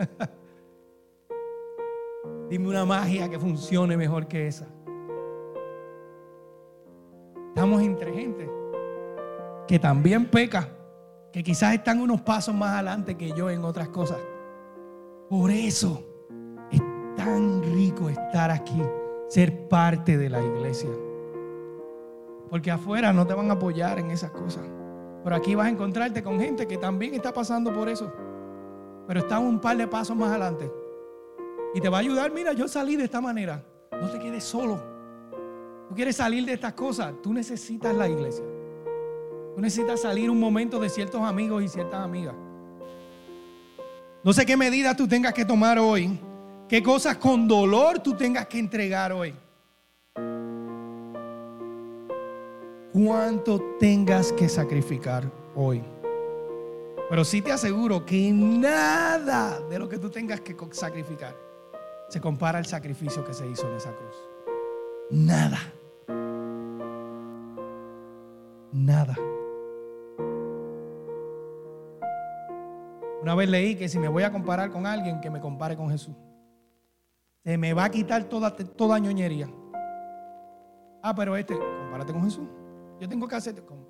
Dime 2.50 2.68
una 2.68 2.84
magia 2.84 3.28
que 3.28 3.38
funcione 3.38 3.96
mejor 3.96 4.26
que 4.26 4.46
esa. 4.46 4.66
Estamos 7.48 7.82
entre 7.82 8.12
gente 8.12 8.50
que 9.66 9.78
también 9.78 10.26
peca, 10.26 10.68
que 11.32 11.44
quizás 11.44 11.74
están 11.74 12.00
unos 12.00 12.22
pasos 12.22 12.54
más 12.54 12.70
adelante 12.70 13.16
que 13.16 13.32
yo 13.32 13.50
en 13.50 13.64
otras 13.64 13.88
cosas. 13.88 14.18
Por 15.28 15.50
eso 15.50 16.04
es 16.72 16.80
tan 17.16 17.62
rico 17.62 18.08
estar 18.08 18.50
aquí, 18.50 18.82
ser 19.28 19.68
parte 19.68 20.18
de 20.18 20.28
la 20.28 20.42
iglesia. 20.42 20.90
Porque 22.48 22.72
afuera 22.72 23.12
no 23.12 23.24
te 23.24 23.34
van 23.34 23.50
a 23.50 23.52
apoyar 23.52 24.00
en 24.00 24.10
esas 24.10 24.32
cosas. 24.32 24.64
Pero 25.22 25.36
aquí 25.36 25.54
vas 25.54 25.66
a 25.66 25.70
encontrarte 25.70 26.22
con 26.22 26.40
gente 26.40 26.66
que 26.66 26.76
también 26.76 27.14
está 27.14 27.32
pasando 27.32 27.72
por 27.72 27.88
eso. 27.88 28.12
Pero 29.10 29.22
está 29.22 29.40
un 29.40 29.58
par 29.58 29.76
de 29.76 29.88
pasos 29.88 30.16
más 30.16 30.30
adelante. 30.30 30.70
Y 31.74 31.80
te 31.80 31.88
va 31.88 31.96
a 31.96 32.00
ayudar, 32.00 32.30
mira, 32.30 32.52
yo 32.52 32.68
salí 32.68 32.94
de 32.94 33.02
esta 33.02 33.20
manera. 33.20 33.60
No 33.90 34.08
te 34.08 34.20
quedes 34.20 34.44
solo. 34.44 34.80
Tú 35.88 35.96
quieres 35.96 36.14
salir 36.14 36.44
de 36.46 36.52
estas 36.52 36.74
cosas, 36.74 37.12
tú 37.20 37.32
necesitas 37.32 37.92
la 37.92 38.08
iglesia. 38.08 38.44
Tú 39.56 39.60
necesitas 39.60 40.02
salir 40.02 40.30
un 40.30 40.38
momento 40.38 40.78
de 40.78 40.88
ciertos 40.88 41.22
amigos 41.22 41.60
y 41.64 41.66
ciertas 41.66 42.04
amigas. 42.04 42.36
No 44.22 44.32
sé 44.32 44.46
qué 44.46 44.56
medidas 44.56 44.96
tú 44.96 45.08
tengas 45.08 45.34
que 45.34 45.44
tomar 45.44 45.76
hoy, 45.80 46.16
qué 46.68 46.80
cosas 46.80 47.16
con 47.16 47.48
dolor 47.48 47.98
tú 47.98 48.14
tengas 48.14 48.46
que 48.46 48.60
entregar 48.60 49.10
hoy. 49.10 49.34
Cuánto 52.92 53.60
tengas 53.80 54.32
que 54.32 54.48
sacrificar 54.48 55.28
hoy. 55.56 55.82
Pero 57.10 57.24
sí 57.24 57.42
te 57.42 57.50
aseguro 57.50 58.06
que 58.06 58.30
nada 58.32 59.58
de 59.68 59.80
lo 59.80 59.88
que 59.88 59.98
tú 59.98 60.08
tengas 60.10 60.40
que 60.42 60.56
sacrificar 60.70 61.36
se 62.08 62.20
compara 62.20 62.58
al 62.58 62.66
sacrificio 62.66 63.24
que 63.24 63.34
se 63.34 63.48
hizo 63.48 63.68
en 63.68 63.74
esa 63.74 63.92
cruz. 63.92 64.14
Nada. 65.10 65.58
Nada. 68.72 69.16
Una 73.20 73.34
vez 73.34 73.48
leí 73.48 73.74
que 73.74 73.88
si 73.88 73.98
me 73.98 74.06
voy 74.06 74.22
a 74.22 74.30
comparar 74.30 74.70
con 74.70 74.86
alguien, 74.86 75.20
que 75.20 75.30
me 75.30 75.40
compare 75.40 75.76
con 75.76 75.90
Jesús. 75.90 76.14
Se 77.42 77.58
me 77.58 77.74
va 77.74 77.86
a 77.86 77.90
quitar 77.90 78.22
toda, 78.24 78.54
toda 78.54 79.00
ñoñería. 79.00 79.50
Ah, 81.02 81.12
pero 81.16 81.36
este, 81.36 81.58
compárate 81.58 82.12
con 82.12 82.22
Jesús. 82.22 82.46
Yo 83.00 83.08
tengo 83.08 83.26
que 83.26 83.34
hacerte 83.34 83.64
con, 83.64 83.84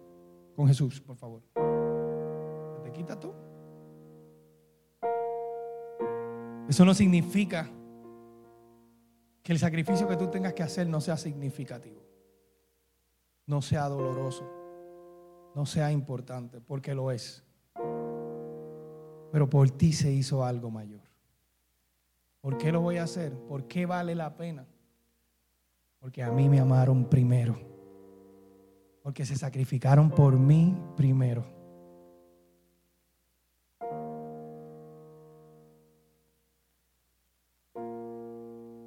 con 0.57 0.67
Jesús, 0.67 1.03
por 1.03 1.17
favor. 1.17 1.43
Quita 2.93 3.19
tú. 3.19 3.33
Eso 6.69 6.85
no 6.85 6.95
significa 6.95 7.69
que 9.43 9.53
el 9.53 9.59
sacrificio 9.59 10.07
que 10.07 10.17
tú 10.17 10.29
tengas 10.29 10.55
que 10.55 10.63
hacer 10.63 10.87
no 10.87 11.01
sea 11.01 11.17
significativo, 11.17 12.01
no 13.47 13.61
sea 13.61 13.89
doloroso, 13.89 14.49
no 15.55 15.67
sea 15.67 15.91
importante, 15.91 16.61
porque 16.61 16.95
lo 16.95 17.11
es. 17.11 17.45
Pero 19.33 19.51
por 19.51 19.71
ti 19.71 19.93
se 19.93 20.13
hizo 20.13 20.45
algo 20.45 20.71
mayor. 20.71 21.03
¿Por 22.41 22.57
qué 22.57 22.71
lo 22.71 22.81
voy 22.81 22.99
a 22.99 23.03
hacer? 23.03 23.33
¿Por 23.33 23.67
qué 23.67 23.87
vale 23.87 24.15
la 24.15 24.37
pena? 24.37 24.67
Porque 25.99 26.23
a 26.23 26.31
mí 26.31 26.49
me 26.49 26.61
amaron 26.61 27.05
primero. 27.05 27.59
Porque 29.03 29.27
se 29.27 29.37
sacrificaron 29.37 30.11
por 30.11 30.39
mí 30.39 30.77
primero. 30.97 31.60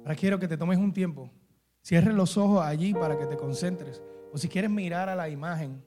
Ahora 0.04 0.16
quiero 0.16 0.38
que 0.38 0.46
te 0.46 0.58
tomes 0.58 0.78
un 0.78 0.92
tiempo. 0.92 1.30
Cierres 1.82 2.14
los 2.14 2.36
ojos 2.36 2.62
allí 2.62 2.92
para 2.92 3.18
que 3.18 3.24
te 3.24 3.38
concentres. 3.38 4.02
O 4.32 4.36
si 4.36 4.48
quieres 4.48 4.70
mirar 4.70 5.08
a 5.08 5.14
la 5.14 5.30
imagen, 5.30 5.82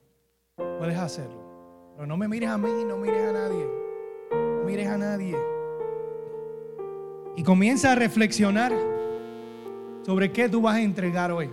puedes 0.56 0.98
hacerlo. 0.98 1.94
Pero 1.94 2.08
no 2.08 2.18
me 2.18 2.28
mires 2.28 2.50
a 2.50 2.58
mí, 2.58 2.84
no 2.84 2.98
mires 2.98 3.30
a 3.30 3.32
nadie. 3.32 3.68
No 4.32 4.64
mires 4.66 4.88
a 4.88 4.98
nadie. 4.98 5.38
Y 7.36 7.44
comienza 7.44 7.92
a 7.92 7.96
reflexionar 7.96 8.74
sobre 10.04 10.32
qué 10.32 10.50
tú 10.50 10.62
vas 10.62 10.78
a 10.78 10.82
entregar 10.82 11.32
hoy. 11.32 11.52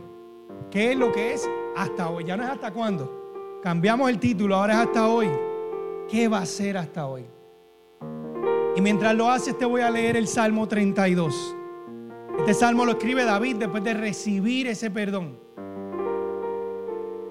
¿Qué 0.70 0.92
es 0.92 0.98
lo 0.98 1.12
que 1.12 1.34
es 1.34 1.46
hasta 1.76 2.08
hoy? 2.08 2.24
Ya 2.24 2.36
no 2.38 2.44
es 2.44 2.48
hasta 2.48 2.72
cuándo. 2.72 3.60
Cambiamos 3.62 4.08
el 4.08 4.18
título, 4.18 4.56
ahora 4.56 4.72
es 4.72 4.78
hasta 4.80 5.06
hoy. 5.08 5.28
¿Qué 6.10 6.28
va 6.28 6.38
a 6.38 6.46
ser 6.46 6.78
hasta 6.78 7.06
hoy? 7.06 7.26
Y 8.74 8.80
mientras 8.80 9.14
lo 9.14 9.30
haces 9.30 9.58
te 9.58 9.66
voy 9.66 9.82
a 9.82 9.90
leer 9.90 10.16
el 10.16 10.28
Salmo 10.28 10.66
32. 10.66 11.56
Este 12.38 12.54
salmo 12.54 12.84
lo 12.84 12.92
escribe 12.92 13.24
David 13.24 13.56
después 13.56 13.82
de 13.82 13.94
recibir 13.94 14.66
ese 14.66 14.90
perdón. 14.90 15.38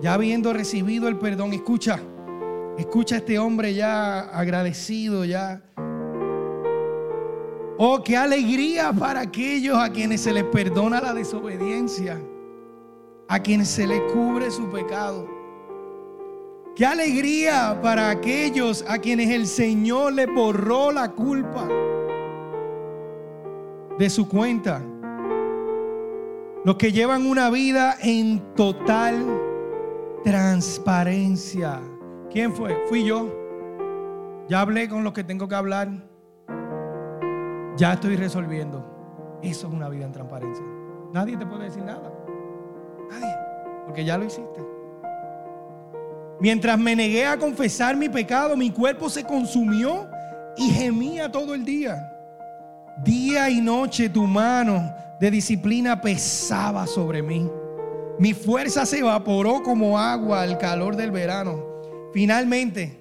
Ya 0.01 0.15
habiendo 0.15 0.53
recibido 0.53 1.07
el 1.07 1.17
perdón, 1.17 1.53
escucha, 1.53 1.99
escucha 2.77 3.15
a 3.15 3.17
este 3.19 3.39
hombre 3.39 3.73
ya 3.73 4.21
agradecido, 4.21 5.23
ya. 5.23 5.61
Oh, 7.77 8.01
qué 8.03 8.17
alegría 8.17 8.91
para 8.91 9.21
aquellos 9.21 9.77
a 9.77 9.89
quienes 9.91 10.21
se 10.21 10.33
les 10.33 10.43
perdona 10.45 10.99
la 10.99 11.13
desobediencia, 11.13 12.19
a 13.27 13.39
quienes 13.39 13.69
se 13.69 13.87
les 13.87 14.01
cubre 14.11 14.51
su 14.51 14.69
pecado. 14.69 15.27
Qué 16.75 16.85
alegría 16.85 17.79
para 17.81 18.09
aquellos 18.09 18.83
a 18.87 18.97
quienes 18.97 19.29
el 19.29 19.45
Señor 19.45 20.13
le 20.13 20.25
borró 20.25 20.91
la 20.91 21.11
culpa 21.11 21.67
de 23.97 24.09
su 24.09 24.27
cuenta. 24.27 24.83
Los 26.65 26.77
que 26.77 26.93
llevan 26.93 27.25
una 27.25 27.49
vida 27.49 27.97
en 28.01 28.55
total 28.55 29.25
transparencia. 30.23 31.81
¿Quién 32.31 32.53
fue? 32.53 32.77
Fui 32.87 33.03
yo. 33.03 33.27
Ya 34.47 34.61
hablé 34.61 34.87
con 34.87 35.03
los 35.03 35.11
que 35.11 35.25
tengo 35.25 35.49
que 35.49 35.55
hablar. 35.55 35.89
Ya 37.75 37.93
estoy 37.93 38.15
resolviendo. 38.15 39.39
Eso 39.41 39.67
es 39.67 39.73
una 39.73 39.89
vida 39.89 40.05
en 40.05 40.13
transparencia. 40.13 40.63
Nadie 41.11 41.35
te 41.35 41.45
puede 41.45 41.65
decir 41.65 41.83
nada. 41.83 42.13
Nadie. 43.11 43.35
Porque 43.85 44.05
ya 44.05 44.17
lo 44.17 44.23
hiciste. 44.23 44.63
Mientras 46.39 46.79
me 46.79 46.95
negué 46.95 47.25
a 47.25 47.37
confesar 47.37 47.97
mi 47.97 48.07
pecado, 48.07 48.55
mi 48.55 48.71
cuerpo 48.71 49.09
se 49.09 49.25
consumió 49.25 50.07
y 50.55 50.69
gemía 50.69 51.29
todo 51.29 51.55
el 51.55 51.65
día. 51.65 52.09
Día 53.03 53.49
y 53.49 53.59
noche 53.59 54.07
tu 54.07 54.25
mano 54.25 55.02
de 55.19 55.31
disciplina 55.31 56.01
pesaba 56.01 56.87
sobre 56.87 57.21
mí. 57.21 57.49
Mi 58.19 58.33
fuerza 58.33 58.85
se 58.85 58.99
evaporó 58.99 59.63
como 59.63 59.97
agua 59.97 60.41
al 60.41 60.57
calor 60.57 60.95
del 60.95 61.11
verano. 61.11 61.63
Finalmente 62.13 62.99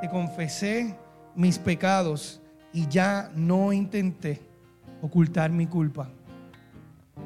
te 0.00 0.08
confesé 0.08 0.96
mis 1.34 1.58
pecados 1.58 2.40
y 2.72 2.86
ya 2.88 3.30
no 3.34 3.72
intenté 3.72 4.40
ocultar 5.02 5.50
mi 5.50 5.66
culpa. 5.66 6.08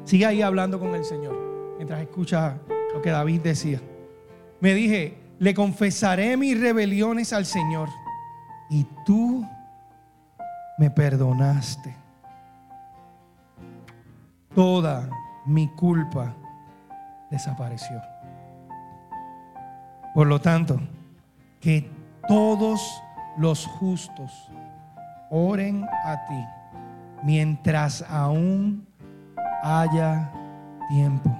Sigue 0.03 0.25
ahí 0.25 0.41
hablando 0.41 0.79
con 0.79 0.95
el 0.95 1.05
Señor 1.05 1.37
mientras 1.77 2.01
escucha 2.01 2.57
lo 2.93 3.01
que 3.01 3.09
David 3.09 3.41
decía. 3.41 3.81
Me 4.59 4.73
dije, 4.73 5.17
le 5.39 5.53
confesaré 5.53 6.37
mis 6.37 6.59
rebeliones 6.59 7.33
al 7.33 7.45
Señor 7.45 7.89
y 8.69 8.85
tú 9.05 9.45
me 10.77 10.89
perdonaste 10.91 12.00
toda 14.55 15.09
mi 15.45 15.67
culpa 15.69 16.33
desapareció. 17.29 18.01
Por 20.13 20.27
lo 20.27 20.39
tanto, 20.41 20.79
que 21.59 21.89
todos 22.27 23.01
los 23.37 23.65
justos 23.65 24.51
oren 25.29 25.85
a 26.05 26.25
ti 26.27 26.45
mientras 27.23 28.01
aún 28.09 28.85
haya 29.63 30.31
tiempo, 30.89 31.35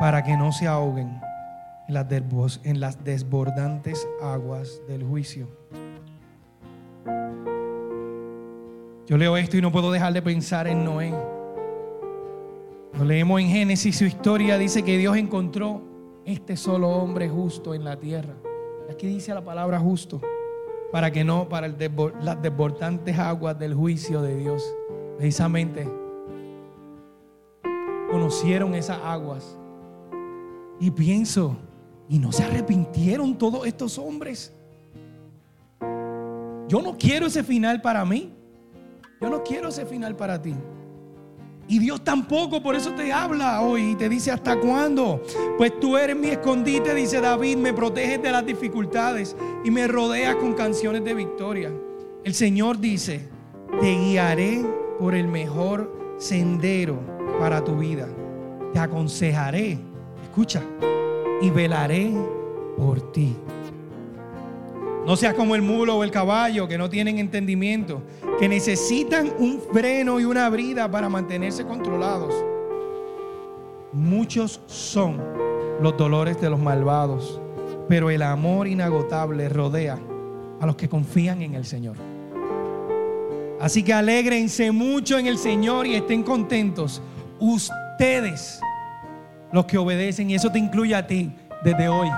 para 0.00 0.22
que 0.22 0.36
no 0.36 0.52
se 0.52 0.66
ahoguen 0.66 1.20
en 1.88 2.80
las, 2.80 3.04
desbordantes 3.04 4.06
aguas 4.22 4.80
del 4.88 5.04
juicio. 5.04 5.48
Yo 9.12 9.18
leo 9.18 9.36
esto 9.36 9.58
y 9.58 9.60
no 9.60 9.70
puedo 9.70 9.92
dejar 9.92 10.14
de 10.14 10.22
pensar 10.22 10.66
en 10.66 10.86
Noé. 10.86 11.12
Lo 12.94 13.04
leemos 13.04 13.42
en 13.42 13.48
Génesis, 13.48 13.98
su 13.98 14.06
historia 14.06 14.56
dice 14.56 14.82
que 14.82 14.96
Dios 14.96 15.18
encontró 15.18 15.82
este 16.24 16.56
solo 16.56 16.88
hombre 16.88 17.28
justo 17.28 17.74
en 17.74 17.84
la 17.84 18.00
tierra. 18.00 18.32
Aquí 18.90 19.06
dice 19.06 19.34
la 19.34 19.44
palabra 19.44 19.78
justo, 19.78 20.18
para 20.90 21.10
que 21.10 21.24
no, 21.24 21.46
para 21.46 21.68
las 21.68 22.40
desbordantes 22.40 23.18
aguas 23.18 23.58
del 23.58 23.74
juicio 23.74 24.22
de 24.22 24.34
Dios. 24.34 24.64
Precisamente 25.18 25.86
conocieron 28.10 28.74
esas 28.74 28.98
aguas. 29.04 29.58
Y 30.80 30.90
pienso, 30.90 31.58
¿y 32.08 32.18
no 32.18 32.32
se 32.32 32.44
arrepintieron 32.44 33.36
todos 33.36 33.66
estos 33.66 33.98
hombres? 33.98 34.54
Yo 36.66 36.80
no 36.80 36.96
quiero 36.96 37.26
ese 37.26 37.44
final 37.44 37.82
para 37.82 38.06
mí. 38.06 38.38
Yo 39.22 39.30
no 39.30 39.44
quiero 39.44 39.68
ese 39.68 39.86
final 39.86 40.16
para 40.16 40.42
ti. 40.42 40.52
Y 41.68 41.78
Dios 41.78 42.02
tampoco, 42.02 42.60
por 42.60 42.74
eso 42.74 42.92
te 42.92 43.12
habla 43.12 43.62
hoy 43.62 43.92
y 43.92 43.94
te 43.94 44.08
dice 44.08 44.32
hasta 44.32 44.58
cuándo. 44.58 45.22
Pues 45.56 45.78
tú 45.78 45.96
eres 45.96 46.16
mi 46.16 46.28
escondite, 46.28 46.92
dice 46.92 47.20
David, 47.20 47.56
me 47.56 47.72
proteges 47.72 48.20
de 48.20 48.32
las 48.32 48.44
dificultades 48.44 49.36
y 49.64 49.70
me 49.70 49.86
rodeas 49.86 50.34
con 50.36 50.54
canciones 50.54 51.04
de 51.04 51.14
victoria. 51.14 51.72
El 52.24 52.34
Señor 52.34 52.80
dice, 52.80 53.28
te 53.80 53.96
guiaré 53.96 54.64
por 54.98 55.14
el 55.14 55.28
mejor 55.28 56.16
sendero 56.18 56.98
para 57.38 57.62
tu 57.62 57.76
vida. 57.76 58.08
Te 58.72 58.80
aconsejaré, 58.80 59.78
escucha, 60.24 60.62
y 61.40 61.50
velaré 61.50 62.12
por 62.76 63.12
ti. 63.12 63.36
No 65.06 65.16
seas 65.16 65.34
como 65.34 65.56
el 65.56 65.62
mulo 65.62 65.96
o 65.96 66.04
el 66.04 66.12
caballo 66.12 66.68
que 66.68 66.78
no 66.78 66.88
tienen 66.88 67.18
entendimiento, 67.18 68.02
que 68.38 68.48
necesitan 68.48 69.32
un 69.38 69.60
freno 69.72 70.20
y 70.20 70.24
una 70.24 70.48
brida 70.48 70.88
para 70.88 71.08
mantenerse 71.08 71.64
controlados. 71.64 72.32
Muchos 73.92 74.60
son 74.66 75.20
los 75.80 75.96
dolores 75.96 76.40
de 76.40 76.50
los 76.50 76.60
malvados, 76.60 77.40
pero 77.88 78.10
el 78.10 78.22
amor 78.22 78.68
inagotable 78.68 79.48
rodea 79.48 79.98
a 80.60 80.66
los 80.66 80.76
que 80.76 80.88
confían 80.88 81.42
en 81.42 81.54
el 81.54 81.64
Señor. 81.64 81.96
Así 83.60 83.82
que 83.82 83.92
alégrense 83.92 84.70
mucho 84.70 85.18
en 85.18 85.26
el 85.26 85.36
Señor 85.36 85.86
y 85.86 85.96
estén 85.96 86.22
contentos. 86.22 87.02
Ustedes, 87.40 88.60
los 89.52 89.66
que 89.66 89.78
obedecen, 89.78 90.30
y 90.30 90.36
eso 90.36 90.50
te 90.50 90.60
incluye 90.60 90.94
a 90.94 91.06
ti 91.06 91.32
desde 91.64 91.88
hoy. 91.88 92.08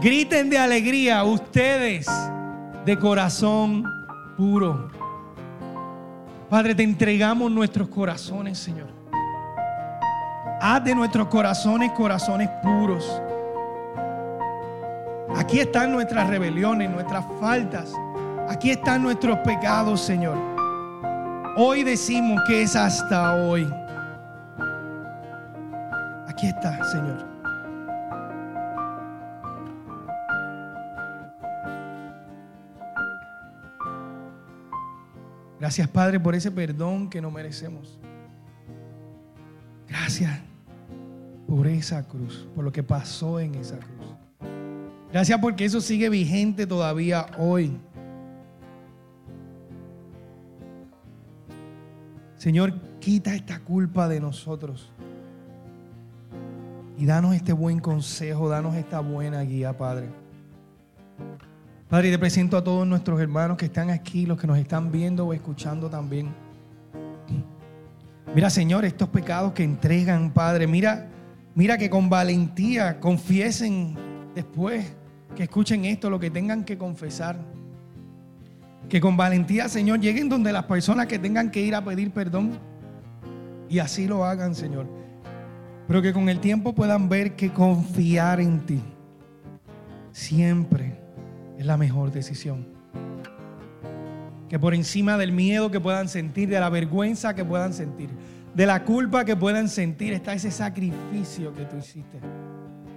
Griten 0.00 0.48
de 0.48 0.56
alegría 0.56 1.22
ustedes 1.24 2.06
de 2.86 2.98
corazón 2.98 3.84
puro. 4.34 4.90
Padre, 6.48 6.74
te 6.74 6.82
entregamos 6.82 7.52
nuestros 7.52 7.88
corazones, 7.88 8.58
Señor. 8.58 8.88
Haz 10.62 10.84
de 10.84 10.94
nuestros 10.94 11.28
corazones 11.28 11.92
corazones 11.92 12.48
puros. 12.62 13.20
Aquí 15.36 15.60
están 15.60 15.92
nuestras 15.92 16.28
rebeliones, 16.28 16.88
nuestras 16.90 17.24
faltas. 17.38 17.92
Aquí 18.48 18.70
están 18.70 19.02
nuestros 19.02 19.38
pecados, 19.40 20.00
Señor. 20.00 20.38
Hoy 21.58 21.82
decimos 21.82 22.40
que 22.46 22.62
es 22.62 22.74
hasta 22.74 23.34
hoy. 23.34 23.70
Aquí 26.26 26.46
está, 26.46 26.82
Señor. 26.90 27.29
Gracias, 35.60 35.86
Padre, 35.88 36.18
por 36.18 36.34
ese 36.34 36.50
perdón 36.50 37.10
que 37.10 37.20
no 37.20 37.30
merecemos. 37.30 37.98
Gracias 39.86 40.40
por 41.46 41.66
esa 41.66 42.08
cruz, 42.08 42.48
por 42.54 42.64
lo 42.64 42.72
que 42.72 42.82
pasó 42.82 43.38
en 43.38 43.54
esa 43.56 43.76
cruz. 43.76 44.16
Gracias 45.12 45.38
porque 45.38 45.66
eso 45.66 45.82
sigue 45.82 46.08
vigente 46.08 46.66
todavía 46.66 47.26
hoy. 47.36 47.76
Señor, 52.38 52.72
quita 53.00 53.34
esta 53.34 53.60
culpa 53.60 54.08
de 54.08 54.18
nosotros. 54.18 54.90
Y 56.96 57.04
danos 57.04 57.34
este 57.34 57.52
buen 57.52 57.80
consejo, 57.80 58.48
danos 58.48 58.76
esta 58.76 59.00
buena 59.00 59.42
guía, 59.42 59.76
Padre. 59.76 60.08
Padre, 61.90 62.12
te 62.12 62.20
presento 62.20 62.56
a 62.56 62.62
todos 62.62 62.86
nuestros 62.86 63.20
hermanos 63.20 63.56
que 63.56 63.64
están 63.64 63.90
aquí, 63.90 64.24
los 64.24 64.40
que 64.40 64.46
nos 64.46 64.56
están 64.56 64.92
viendo 64.92 65.26
o 65.26 65.32
escuchando 65.32 65.90
también. 65.90 66.32
Mira, 68.32 68.48
Señor, 68.48 68.84
estos 68.84 69.08
pecados 69.08 69.52
que 69.54 69.64
entregan, 69.64 70.30
Padre, 70.30 70.68
mira, 70.68 71.08
mira 71.56 71.76
que 71.76 71.90
con 71.90 72.08
valentía 72.08 73.00
confiesen 73.00 73.96
después 74.36 74.86
que 75.34 75.42
escuchen 75.42 75.84
esto, 75.84 76.08
lo 76.08 76.20
que 76.20 76.30
tengan 76.30 76.64
que 76.64 76.78
confesar. 76.78 77.40
Que 78.88 79.00
con 79.00 79.16
valentía, 79.16 79.68
Señor, 79.68 79.98
lleguen 79.98 80.28
donde 80.28 80.52
las 80.52 80.66
personas 80.66 81.08
que 81.08 81.18
tengan 81.18 81.50
que 81.50 81.60
ir 81.60 81.74
a 81.74 81.84
pedir 81.84 82.12
perdón 82.12 82.52
y 83.68 83.80
así 83.80 84.06
lo 84.06 84.24
hagan, 84.24 84.54
Señor. 84.54 84.86
Pero 85.88 86.00
que 86.00 86.12
con 86.12 86.28
el 86.28 86.38
tiempo 86.38 86.72
puedan 86.72 87.08
ver 87.08 87.34
que 87.34 87.52
confiar 87.52 88.40
en 88.40 88.60
ti 88.60 88.80
siempre 90.12 90.89
es 91.60 91.66
la 91.66 91.76
mejor 91.76 92.10
decisión. 92.10 92.64
Que 94.48 94.58
por 94.58 94.74
encima 94.74 95.18
del 95.18 95.30
miedo 95.30 95.70
que 95.70 95.78
puedan 95.78 96.08
sentir, 96.08 96.48
de 96.48 96.58
la 96.58 96.70
vergüenza 96.70 97.34
que 97.34 97.44
puedan 97.44 97.74
sentir, 97.74 98.08
de 98.54 98.64
la 98.64 98.82
culpa 98.82 99.26
que 99.26 99.36
puedan 99.36 99.68
sentir, 99.68 100.14
está 100.14 100.32
ese 100.32 100.50
sacrificio 100.50 101.52
que 101.52 101.66
tú 101.66 101.76
hiciste 101.76 102.18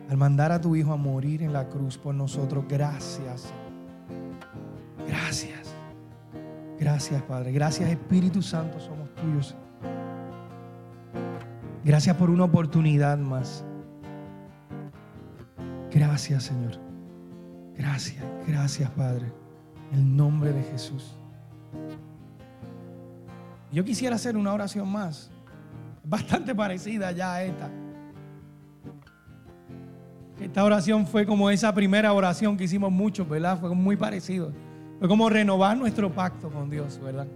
al 0.10 0.16
mandar 0.16 0.54
a 0.54 0.62
tu 0.62 0.78
Hijo 0.78 0.94
a 0.94 0.96
morir 0.96 1.44
en 1.44 1.52
la 1.52 1.68
cruz 1.68 1.98
por 1.98 2.16
nosotros. 2.16 2.64
Gracias. 2.70 3.52
Gracias. 5.10 5.76
Gracias, 6.80 7.22
Padre. 7.24 7.52
Gracias, 7.52 7.90
Espíritu 7.90 8.42
Santo, 8.42 8.80
somos 8.80 9.14
tuyos. 9.16 9.56
Gracias 11.84 12.16
por 12.16 12.30
una 12.30 12.46
oportunidad 12.46 13.18
más. 13.18 13.66
Gracias, 15.92 16.44
Señor. 16.44 16.83
Gracias, 17.78 18.24
gracias 18.48 18.90
Padre. 18.92 19.32
En 19.92 20.00
el 20.00 20.16
nombre 20.16 20.52
de 20.52 20.64
Jesús. 20.64 21.16
Yo 23.72 23.84
quisiera 23.84 24.16
hacer 24.16 24.38
una 24.38 24.54
oración 24.54 24.92
más. 24.92 25.32
Bastante 26.04 26.54
parecida 26.64 27.12
ya 27.12 27.34
a 27.34 27.44
esta. 27.44 27.70
Esta 30.40 30.64
oración 30.64 31.08
fue 31.08 31.26
como 31.26 31.50
esa 31.50 31.74
primera 31.74 32.12
oración 32.14 32.58
que 32.58 32.66
hicimos 32.66 32.92
muchos, 32.92 33.28
¿verdad? 33.28 33.58
Fue 33.60 33.74
muy 33.74 33.96
parecido. 33.96 34.52
Fue 35.00 35.08
como 35.08 35.30
renovar 35.30 35.78
nuestro 35.78 36.12
pacto 36.12 36.50
con 36.50 36.70
Dios, 36.70 37.00
¿verdad? 37.02 37.28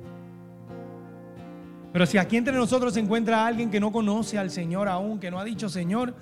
Pero 1.93 2.05
si 2.05 2.17
aquí 2.17 2.37
entre 2.37 2.53
nosotros 2.53 2.93
se 2.93 2.99
encuentra 2.99 3.45
alguien 3.45 3.71
que 3.71 3.79
no 3.79 3.91
conoce 3.91 4.37
al 4.37 4.51
Señor 4.51 4.87
aún, 4.87 5.19
que 5.19 5.31
no 5.31 5.39
ha 5.39 5.43
dicho, 5.43 5.69
Señor, 5.69 6.13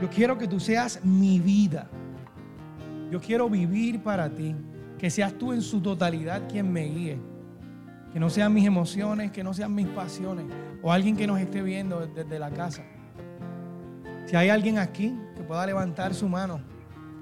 yo 0.00 0.08
quiero 0.08 0.38
que 0.38 0.46
tú 0.46 0.60
seas 0.60 1.04
mi 1.04 1.40
vida. 1.40 1.88
Yo 3.10 3.20
quiero 3.20 3.48
vivir 3.48 4.02
para 4.02 4.28
ti. 4.28 4.54
Que 4.98 5.10
seas 5.10 5.32
tú 5.34 5.52
en 5.52 5.62
su 5.62 5.80
totalidad 5.80 6.48
quien 6.48 6.72
me 6.72 6.84
guíe. 6.84 7.18
Que 8.12 8.18
no 8.18 8.30
sean 8.30 8.52
mis 8.52 8.66
emociones, 8.66 9.30
que 9.30 9.44
no 9.44 9.54
sean 9.54 9.74
mis 9.74 9.86
pasiones. 9.86 10.46
O 10.82 10.92
alguien 10.92 11.16
que 11.16 11.26
nos 11.26 11.38
esté 11.38 11.62
viendo 11.62 12.06
desde 12.06 12.38
la 12.38 12.50
casa. 12.50 12.82
Si 14.26 14.36
hay 14.36 14.48
alguien 14.48 14.78
aquí 14.78 15.14
que 15.36 15.42
pueda 15.42 15.64
levantar 15.64 16.14
su 16.14 16.28
mano 16.28 16.60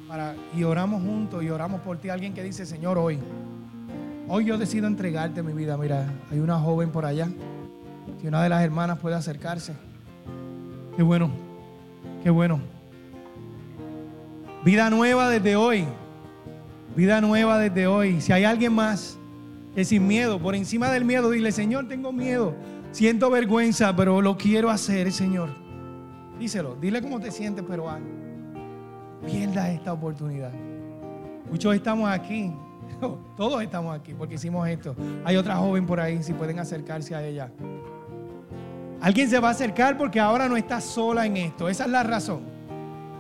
para, 0.09 0.35
y 0.55 0.65
oramos 0.65 1.03
juntos 1.03 1.43
y 1.43 1.51
oramos 1.51 1.81
por 1.83 1.99
ti. 1.99 2.09
Alguien 2.09 2.35
que 2.35 2.43
dice, 2.43 2.65
Señor, 2.67 2.99
hoy, 2.99 3.19
hoy 4.29 4.45
yo 4.45 4.59
decido 4.59 4.87
entregarte 4.87 5.43
mi 5.43 5.53
vida. 5.53 5.77
Mira, 5.77 6.09
hay 6.31 6.39
una 6.39 6.59
joven 6.59 6.91
por 6.91 7.05
allá. 7.05 7.29
Si 8.21 8.27
una 8.27 8.43
de 8.43 8.49
las 8.49 8.63
hermanas 8.63 8.99
puede 8.99 9.17
acercarse. 9.17 9.75
Qué 10.97 11.03
bueno, 11.03 11.31
qué 12.23 12.31
bueno. 12.31 12.76
Vida 14.67 14.91
nueva 14.91 15.31
desde 15.31 15.55
hoy. 15.55 15.85
Vida 16.97 17.21
nueva 17.21 17.57
desde 17.57 17.87
hoy. 17.87 18.21
Si 18.21 18.33
hay 18.33 18.43
alguien 18.43 18.75
más 18.75 19.17
que 19.77 19.85
sin 19.85 20.05
miedo, 20.09 20.41
por 20.41 20.57
encima 20.57 20.91
del 20.91 21.05
miedo, 21.05 21.31
dile, 21.31 21.53
Señor, 21.53 21.87
tengo 21.87 22.11
miedo. 22.11 22.53
Siento 22.91 23.31
vergüenza, 23.31 23.95
pero 23.95 24.21
lo 24.21 24.37
quiero 24.37 24.69
hacer, 24.69 25.13
Señor. 25.13 25.51
Díselo, 26.41 26.75
dile 26.81 27.01
cómo 27.01 27.21
te 27.21 27.31
sientes, 27.31 27.65
pero 27.69 27.89
ah, 27.89 28.01
pierda 29.25 29.71
esta 29.71 29.93
oportunidad. 29.93 30.51
Muchos 31.49 31.73
estamos 31.73 32.11
aquí, 32.11 32.53
todos 33.37 33.63
estamos 33.63 33.97
aquí 33.97 34.15
porque 34.15 34.35
hicimos 34.35 34.69
esto. 34.69 34.97
Hay 35.25 35.37
otra 35.37 35.55
joven 35.59 35.87
por 35.87 36.01
ahí, 36.01 36.25
si 36.25 36.33
pueden 36.33 36.59
acercarse 36.59 37.15
a 37.15 37.25
ella. 37.25 37.53
Alguien 39.01 39.31
se 39.31 39.39
va 39.39 39.47
a 39.47 39.53
acercar 39.53 39.97
porque 39.97 40.19
ahora 40.19 40.49
no 40.49 40.57
está 40.57 40.81
sola 40.81 41.25
en 41.25 41.37
esto. 41.37 41.69
Esa 41.69 41.85
es 41.85 41.91
la 41.91 42.03
razón. 42.03 42.56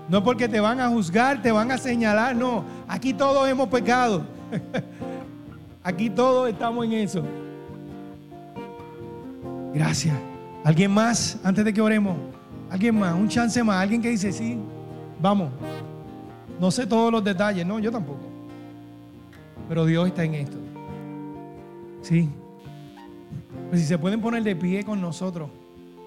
No 0.08 0.22
porque 0.22 0.48
te 0.48 0.60
van 0.60 0.80
a 0.80 0.88
juzgar, 0.88 1.42
te 1.42 1.50
van 1.50 1.70
a 1.72 1.78
señalar, 1.78 2.36
no. 2.36 2.64
Aquí 2.86 3.12
todos 3.12 3.48
hemos 3.48 3.68
pecado. 3.68 4.24
Aquí 5.82 6.10
todos 6.10 6.48
estamos 6.48 6.84
en 6.84 6.92
eso. 6.92 7.22
Gracias. 9.74 10.16
¿Alguien 10.64 10.90
más 10.90 11.38
antes 11.44 11.64
de 11.64 11.72
que 11.72 11.80
oremos? 11.80 12.16
¿Alguien 12.70 12.98
más? 12.98 13.14
Un 13.14 13.28
chance 13.28 13.62
más. 13.62 13.82
¿Alguien 13.82 14.00
que 14.00 14.10
dice 14.10 14.32
sí? 14.32 14.58
Vamos. 15.20 15.50
No 16.60 16.70
sé 16.70 16.86
todos 16.86 17.12
los 17.12 17.22
detalles, 17.22 17.66
no, 17.66 17.78
yo 17.78 17.90
tampoco. 17.90 18.26
Pero 19.68 19.84
Dios 19.84 20.06
está 20.06 20.24
en 20.24 20.34
esto. 20.34 20.56
Sí. 22.02 22.28
Pues 23.68 23.80
si 23.80 23.86
se 23.86 23.98
pueden 23.98 24.20
poner 24.20 24.42
de 24.42 24.56
pie 24.56 24.84
con 24.84 25.00
nosotros. 25.00 25.50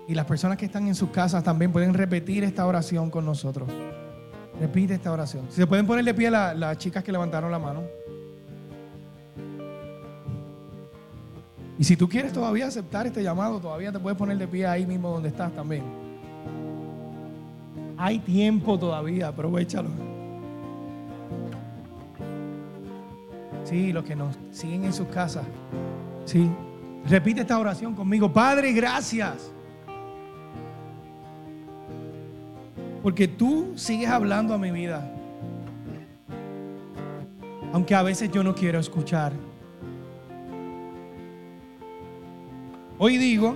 Y 0.09 0.15
las 0.15 0.25
personas 0.25 0.57
que 0.57 0.65
están 0.65 0.87
en 0.87 0.95
sus 0.95 1.11
casas 1.11 1.43
también 1.43 1.71
pueden 1.71 1.93
repetir 1.93 2.43
esta 2.43 2.65
oración 2.65 3.11
con 3.11 3.23
nosotros. 3.25 3.69
Repite 4.59 4.95
esta 4.95 5.11
oración. 5.11 5.45
Si 5.49 5.57
se 5.57 5.67
pueden 5.67 5.85
poner 5.85 6.03
de 6.03 6.15
pie 6.15 6.31
las 6.31 6.77
chicas 6.79 7.03
que 7.03 7.11
levantaron 7.11 7.51
la 7.51 7.59
mano. 7.59 7.83
Y 11.77 11.83
si 11.83 11.95
tú 11.95 12.09
quieres 12.09 12.33
todavía 12.33 12.65
aceptar 12.65 13.05
este 13.05 13.21
llamado, 13.21 13.59
todavía 13.59 13.91
te 13.91 13.99
puedes 13.99 14.17
poner 14.17 14.39
de 14.39 14.47
pie 14.47 14.65
ahí 14.65 14.83
mismo 14.83 15.11
donde 15.11 15.29
estás 15.29 15.53
también. 15.53 15.83
Hay 17.95 18.17
tiempo 18.17 18.79
todavía, 18.79 19.27
aprovechalo. 19.27 19.89
Sí, 23.63 23.93
los 23.93 24.03
que 24.03 24.15
nos 24.15 24.35
siguen 24.49 24.85
en 24.85 24.93
sus 24.93 25.07
casas. 25.09 25.45
Sí. 26.25 26.49
Repite 27.07 27.41
esta 27.41 27.59
oración 27.59 27.93
conmigo. 27.93 28.33
Padre, 28.33 28.73
gracias. 28.73 29.51
Porque 33.01 33.27
tú 33.27 33.73
sigues 33.75 34.09
hablando 34.09 34.53
a 34.53 34.57
mi 34.57 34.71
vida. 34.71 35.09
Aunque 37.71 37.95
a 37.95 38.03
veces 38.03 38.31
yo 38.31 38.43
no 38.43 38.55
quiero 38.55 38.79
escuchar. 38.79 39.31
Hoy 42.97 43.17
digo 43.17 43.55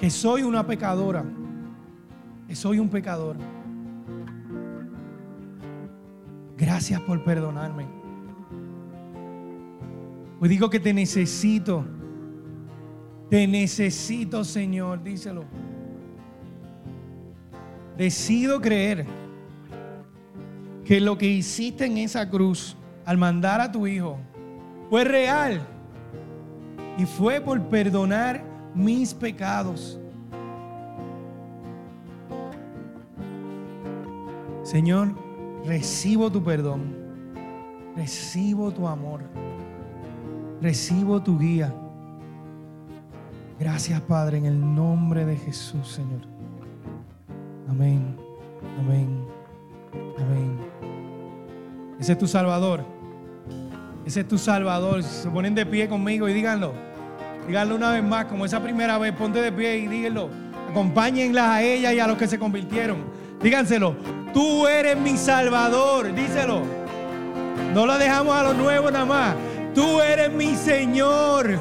que 0.00 0.08
soy 0.08 0.42
una 0.42 0.66
pecadora, 0.66 1.24
que 2.48 2.54
soy 2.54 2.78
un 2.78 2.88
pecador. 2.88 3.36
Gracias 6.56 7.00
por 7.02 7.22
perdonarme. 7.24 7.86
Hoy 10.40 10.48
digo 10.48 10.70
que 10.70 10.80
te 10.80 10.94
necesito. 10.94 11.84
Te 13.28 13.46
necesito, 13.46 14.44
Señor, 14.44 15.02
díselo. 15.02 15.44
Decido 17.96 18.60
creer 18.60 19.06
que 20.84 21.00
lo 21.00 21.16
que 21.18 21.26
hiciste 21.26 21.86
en 21.86 21.98
esa 21.98 22.28
cruz 22.28 22.76
al 23.04 23.18
mandar 23.18 23.60
a 23.60 23.70
tu 23.70 23.86
hijo 23.86 24.18
fue 24.90 25.04
real 25.04 25.60
y 26.98 27.04
fue 27.04 27.40
por 27.40 27.60
perdonar 27.68 28.42
mis 28.74 29.14
pecados. 29.14 29.98
Señor, 34.62 35.14
recibo 35.64 36.30
tu 36.30 36.42
perdón, 36.42 36.94
recibo 37.96 38.70
tu 38.72 38.86
amor, 38.86 39.22
recibo 40.60 41.22
tu 41.22 41.38
guía. 41.38 41.74
Gracias 43.58 44.00
Padre, 44.02 44.38
en 44.38 44.46
el 44.46 44.74
nombre 44.74 45.24
de 45.24 45.36
Jesús, 45.36 45.88
Señor. 45.88 46.31
Amén, 47.68 48.16
amén, 48.78 49.26
amén. 50.18 50.58
Ese 51.98 52.12
es 52.12 52.18
tu 52.18 52.26
Salvador. 52.26 52.84
Ese 54.04 54.20
es 54.20 54.28
tu 54.28 54.38
Salvador. 54.38 55.02
Se 55.02 55.30
ponen 55.30 55.54
de 55.54 55.64
pie 55.64 55.88
conmigo 55.88 56.28
y 56.28 56.32
díganlo. 56.32 56.72
Díganlo 57.46 57.76
una 57.76 57.92
vez 57.92 58.02
más, 58.02 58.26
como 58.26 58.44
esa 58.44 58.60
primera 58.60 58.98
vez. 58.98 59.12
Ponte 59.12 59.40
de 59.40 59.52
pie 59.52 59.78
y 59.78 59.86
díganlo. 59.86 60.28
Acompáñenlas 60.70 61.46
a 61.46 61.62
ella 61.62 61.92
y 61.92 62.00
a 62.00 62.06
los 62.06 62.18
que 62.18 62.26
se 62.26 62.38
convirtieron. 62.38 63.04
Díganselo. 63.42 63.94
Tú 64.32 64.66
eres 64.66 64.96
mi 64.96 65.16
Salvador. 65.16 66.12
Díselo. 66.14 66.62
No 67.74 67.86
lo 67.86 67.98
dejamos 67.98 68.34
a 68.34 68.42
los 68.42 68.56
nuevos 68.56 68.92
nada 68.92 69.04
más. 69.04 69.34
Tú 69.74 70.00
eres 70.00 70.32
mi 70.32 70.54
Señor. 70.56 71.58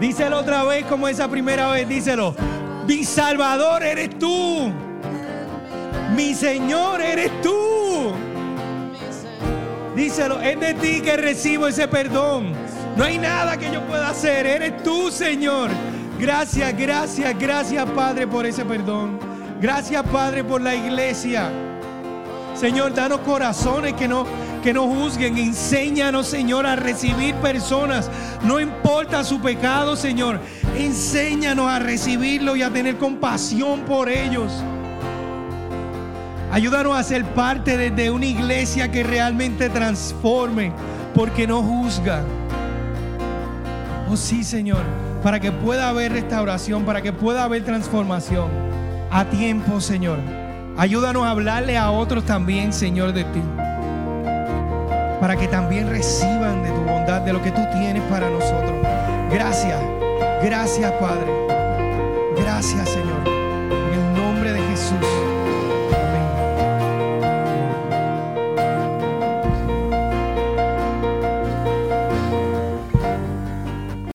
Díselo 0.00 0.38
otra 0.38 0.64
vez 0.64 0.84
como 0.86 1.08
esa 1.08 1.28
primera 1.28 1.70
vez. 1.70 1.88
Díselo. 1.88 2.34
Mi 2.90 3.04
Salvador 3.04 3.84
eres 3.84 4.18
tú. 4.18 4.72
Mi 6.16 6.34
Señor 6.34 7.00
eres 7.00 7.30
tú. 7.40 8.10
Díselo, 9.94 10.40
es 10.40 10.58
de 10.58 10.74
ti 10.74 11.00
que 11.00 11.16
recibo 11.16 11.68
ese 11.68 11.86
perdón. 11.86 12.52
No 12.96 13.04
hay 13.04 13.16
nada 13.16 13.56
que 13.56 13.70
yo 13.70 13.80
pueda 13.86 14.08
hacer. 14.08 14.44
Eres 14.44 14.82
tú, 14.82 15.08
Señor. 15.12 15.70
Gracias, 16.18 16.76
gracias, 16.76 17.38
gracias, 17.38 17.88
Padre, 17.90 18.26
por 18.26 18.44
ese 18.44 18.64
perdón. 18.64 19.20
Gracias, 19.60 20.02
Padre, 20.10 20.42
por 20.42 20.60
la 20.60 20.74
iglesia. 20.74 21.48
Señor, 22.56 22.92
danos 22.92 23.20
corazones 23.20 23.94
que 23.94 24.08
no, 24.08 24.26
que 24.64 24.74
no 24.74 24.88
juzguen. 24.88 25.38
Enséñanos, 25.38 26.26
Señor, 26.26 26.66
a 26.66 26.74
recibir 26.74 27.36
personas. 27.36 28.10
No 28.42 28.58
importa 28.58 29.22
su 29.22 29.40
pecado, 29.40 29.94
Señor. 29.94 30.40
Enséñanos 30.76 31.68
a 31.68 31.78
recibirlo 31.78 32.56
y 32.56 32.62
a 32.62 32.70
tener 32.70 32.96
compasión 32.96 33.80
por 33.80 34.08
ellos. 34.08 34.52
Ayúdanos 36.52 36.96
a 36.96 37.02
ser 37.04 37.24
parte 37.26 37.90
de, 37.90 38.10
una 38.10 38.26
iglesia 38.26 38.90
que 38.90 39.04
realmente 39.04 39.68
transforme, 39.68 40.72
porque 41.14 41.46
no 41.46 41.62
juzga. 41.62 42.24
Oh 44.10 44.16
sí, 44.16 44.42
Señor, 44.42 44.82
para 45.22 45.38
que 45.38 45.52
pueda 45.52 45.88
haber 45.88 46.12
restauración, 46.12 46.84
para 46.84 47.02
que 47.02 47.12
pueda 47.12 47.44
haber 47.44 47.64
transformación 47.64 48.48
a 49.12 49.24
tiempo, 49.26 49.80
Señor. 49.80 50.18
Ayúdanos 50.76 51.24
a 51.24 51.30
hablarle 51.30 51.78
a 51.78 51.92
otros 51.92 52.24
también, 52.24 52.72
Señor, 52.72 53.12
de 53.12 53.22
ti. 53.24 53.42
Para 55.20 55.36
que 55.36 55.46
también 55.46 55.88
reciban 55.88 56.64
de 56.64 56.70
tu 56.70 56.80
bondad, 56.80 57.20
de 57.20 57.32
lo 57.32 57.40
que 57.42 57.52
tú 57.52 57.60
tienes 57.72 58.02
para 58.04 58.28
nosotros. 58.28 58.74
Gracias, 59.30 59.78
gracias, 60.42 60.92
Padre. 60.92 61.26
Gracias, 62.36 62.88
Señor. 62.88 63.26
En 63.26 64.00
el 64.00 64.14
nombre 64.14 64.52
de 64.52 64.60
Jesús. 64.60 65.29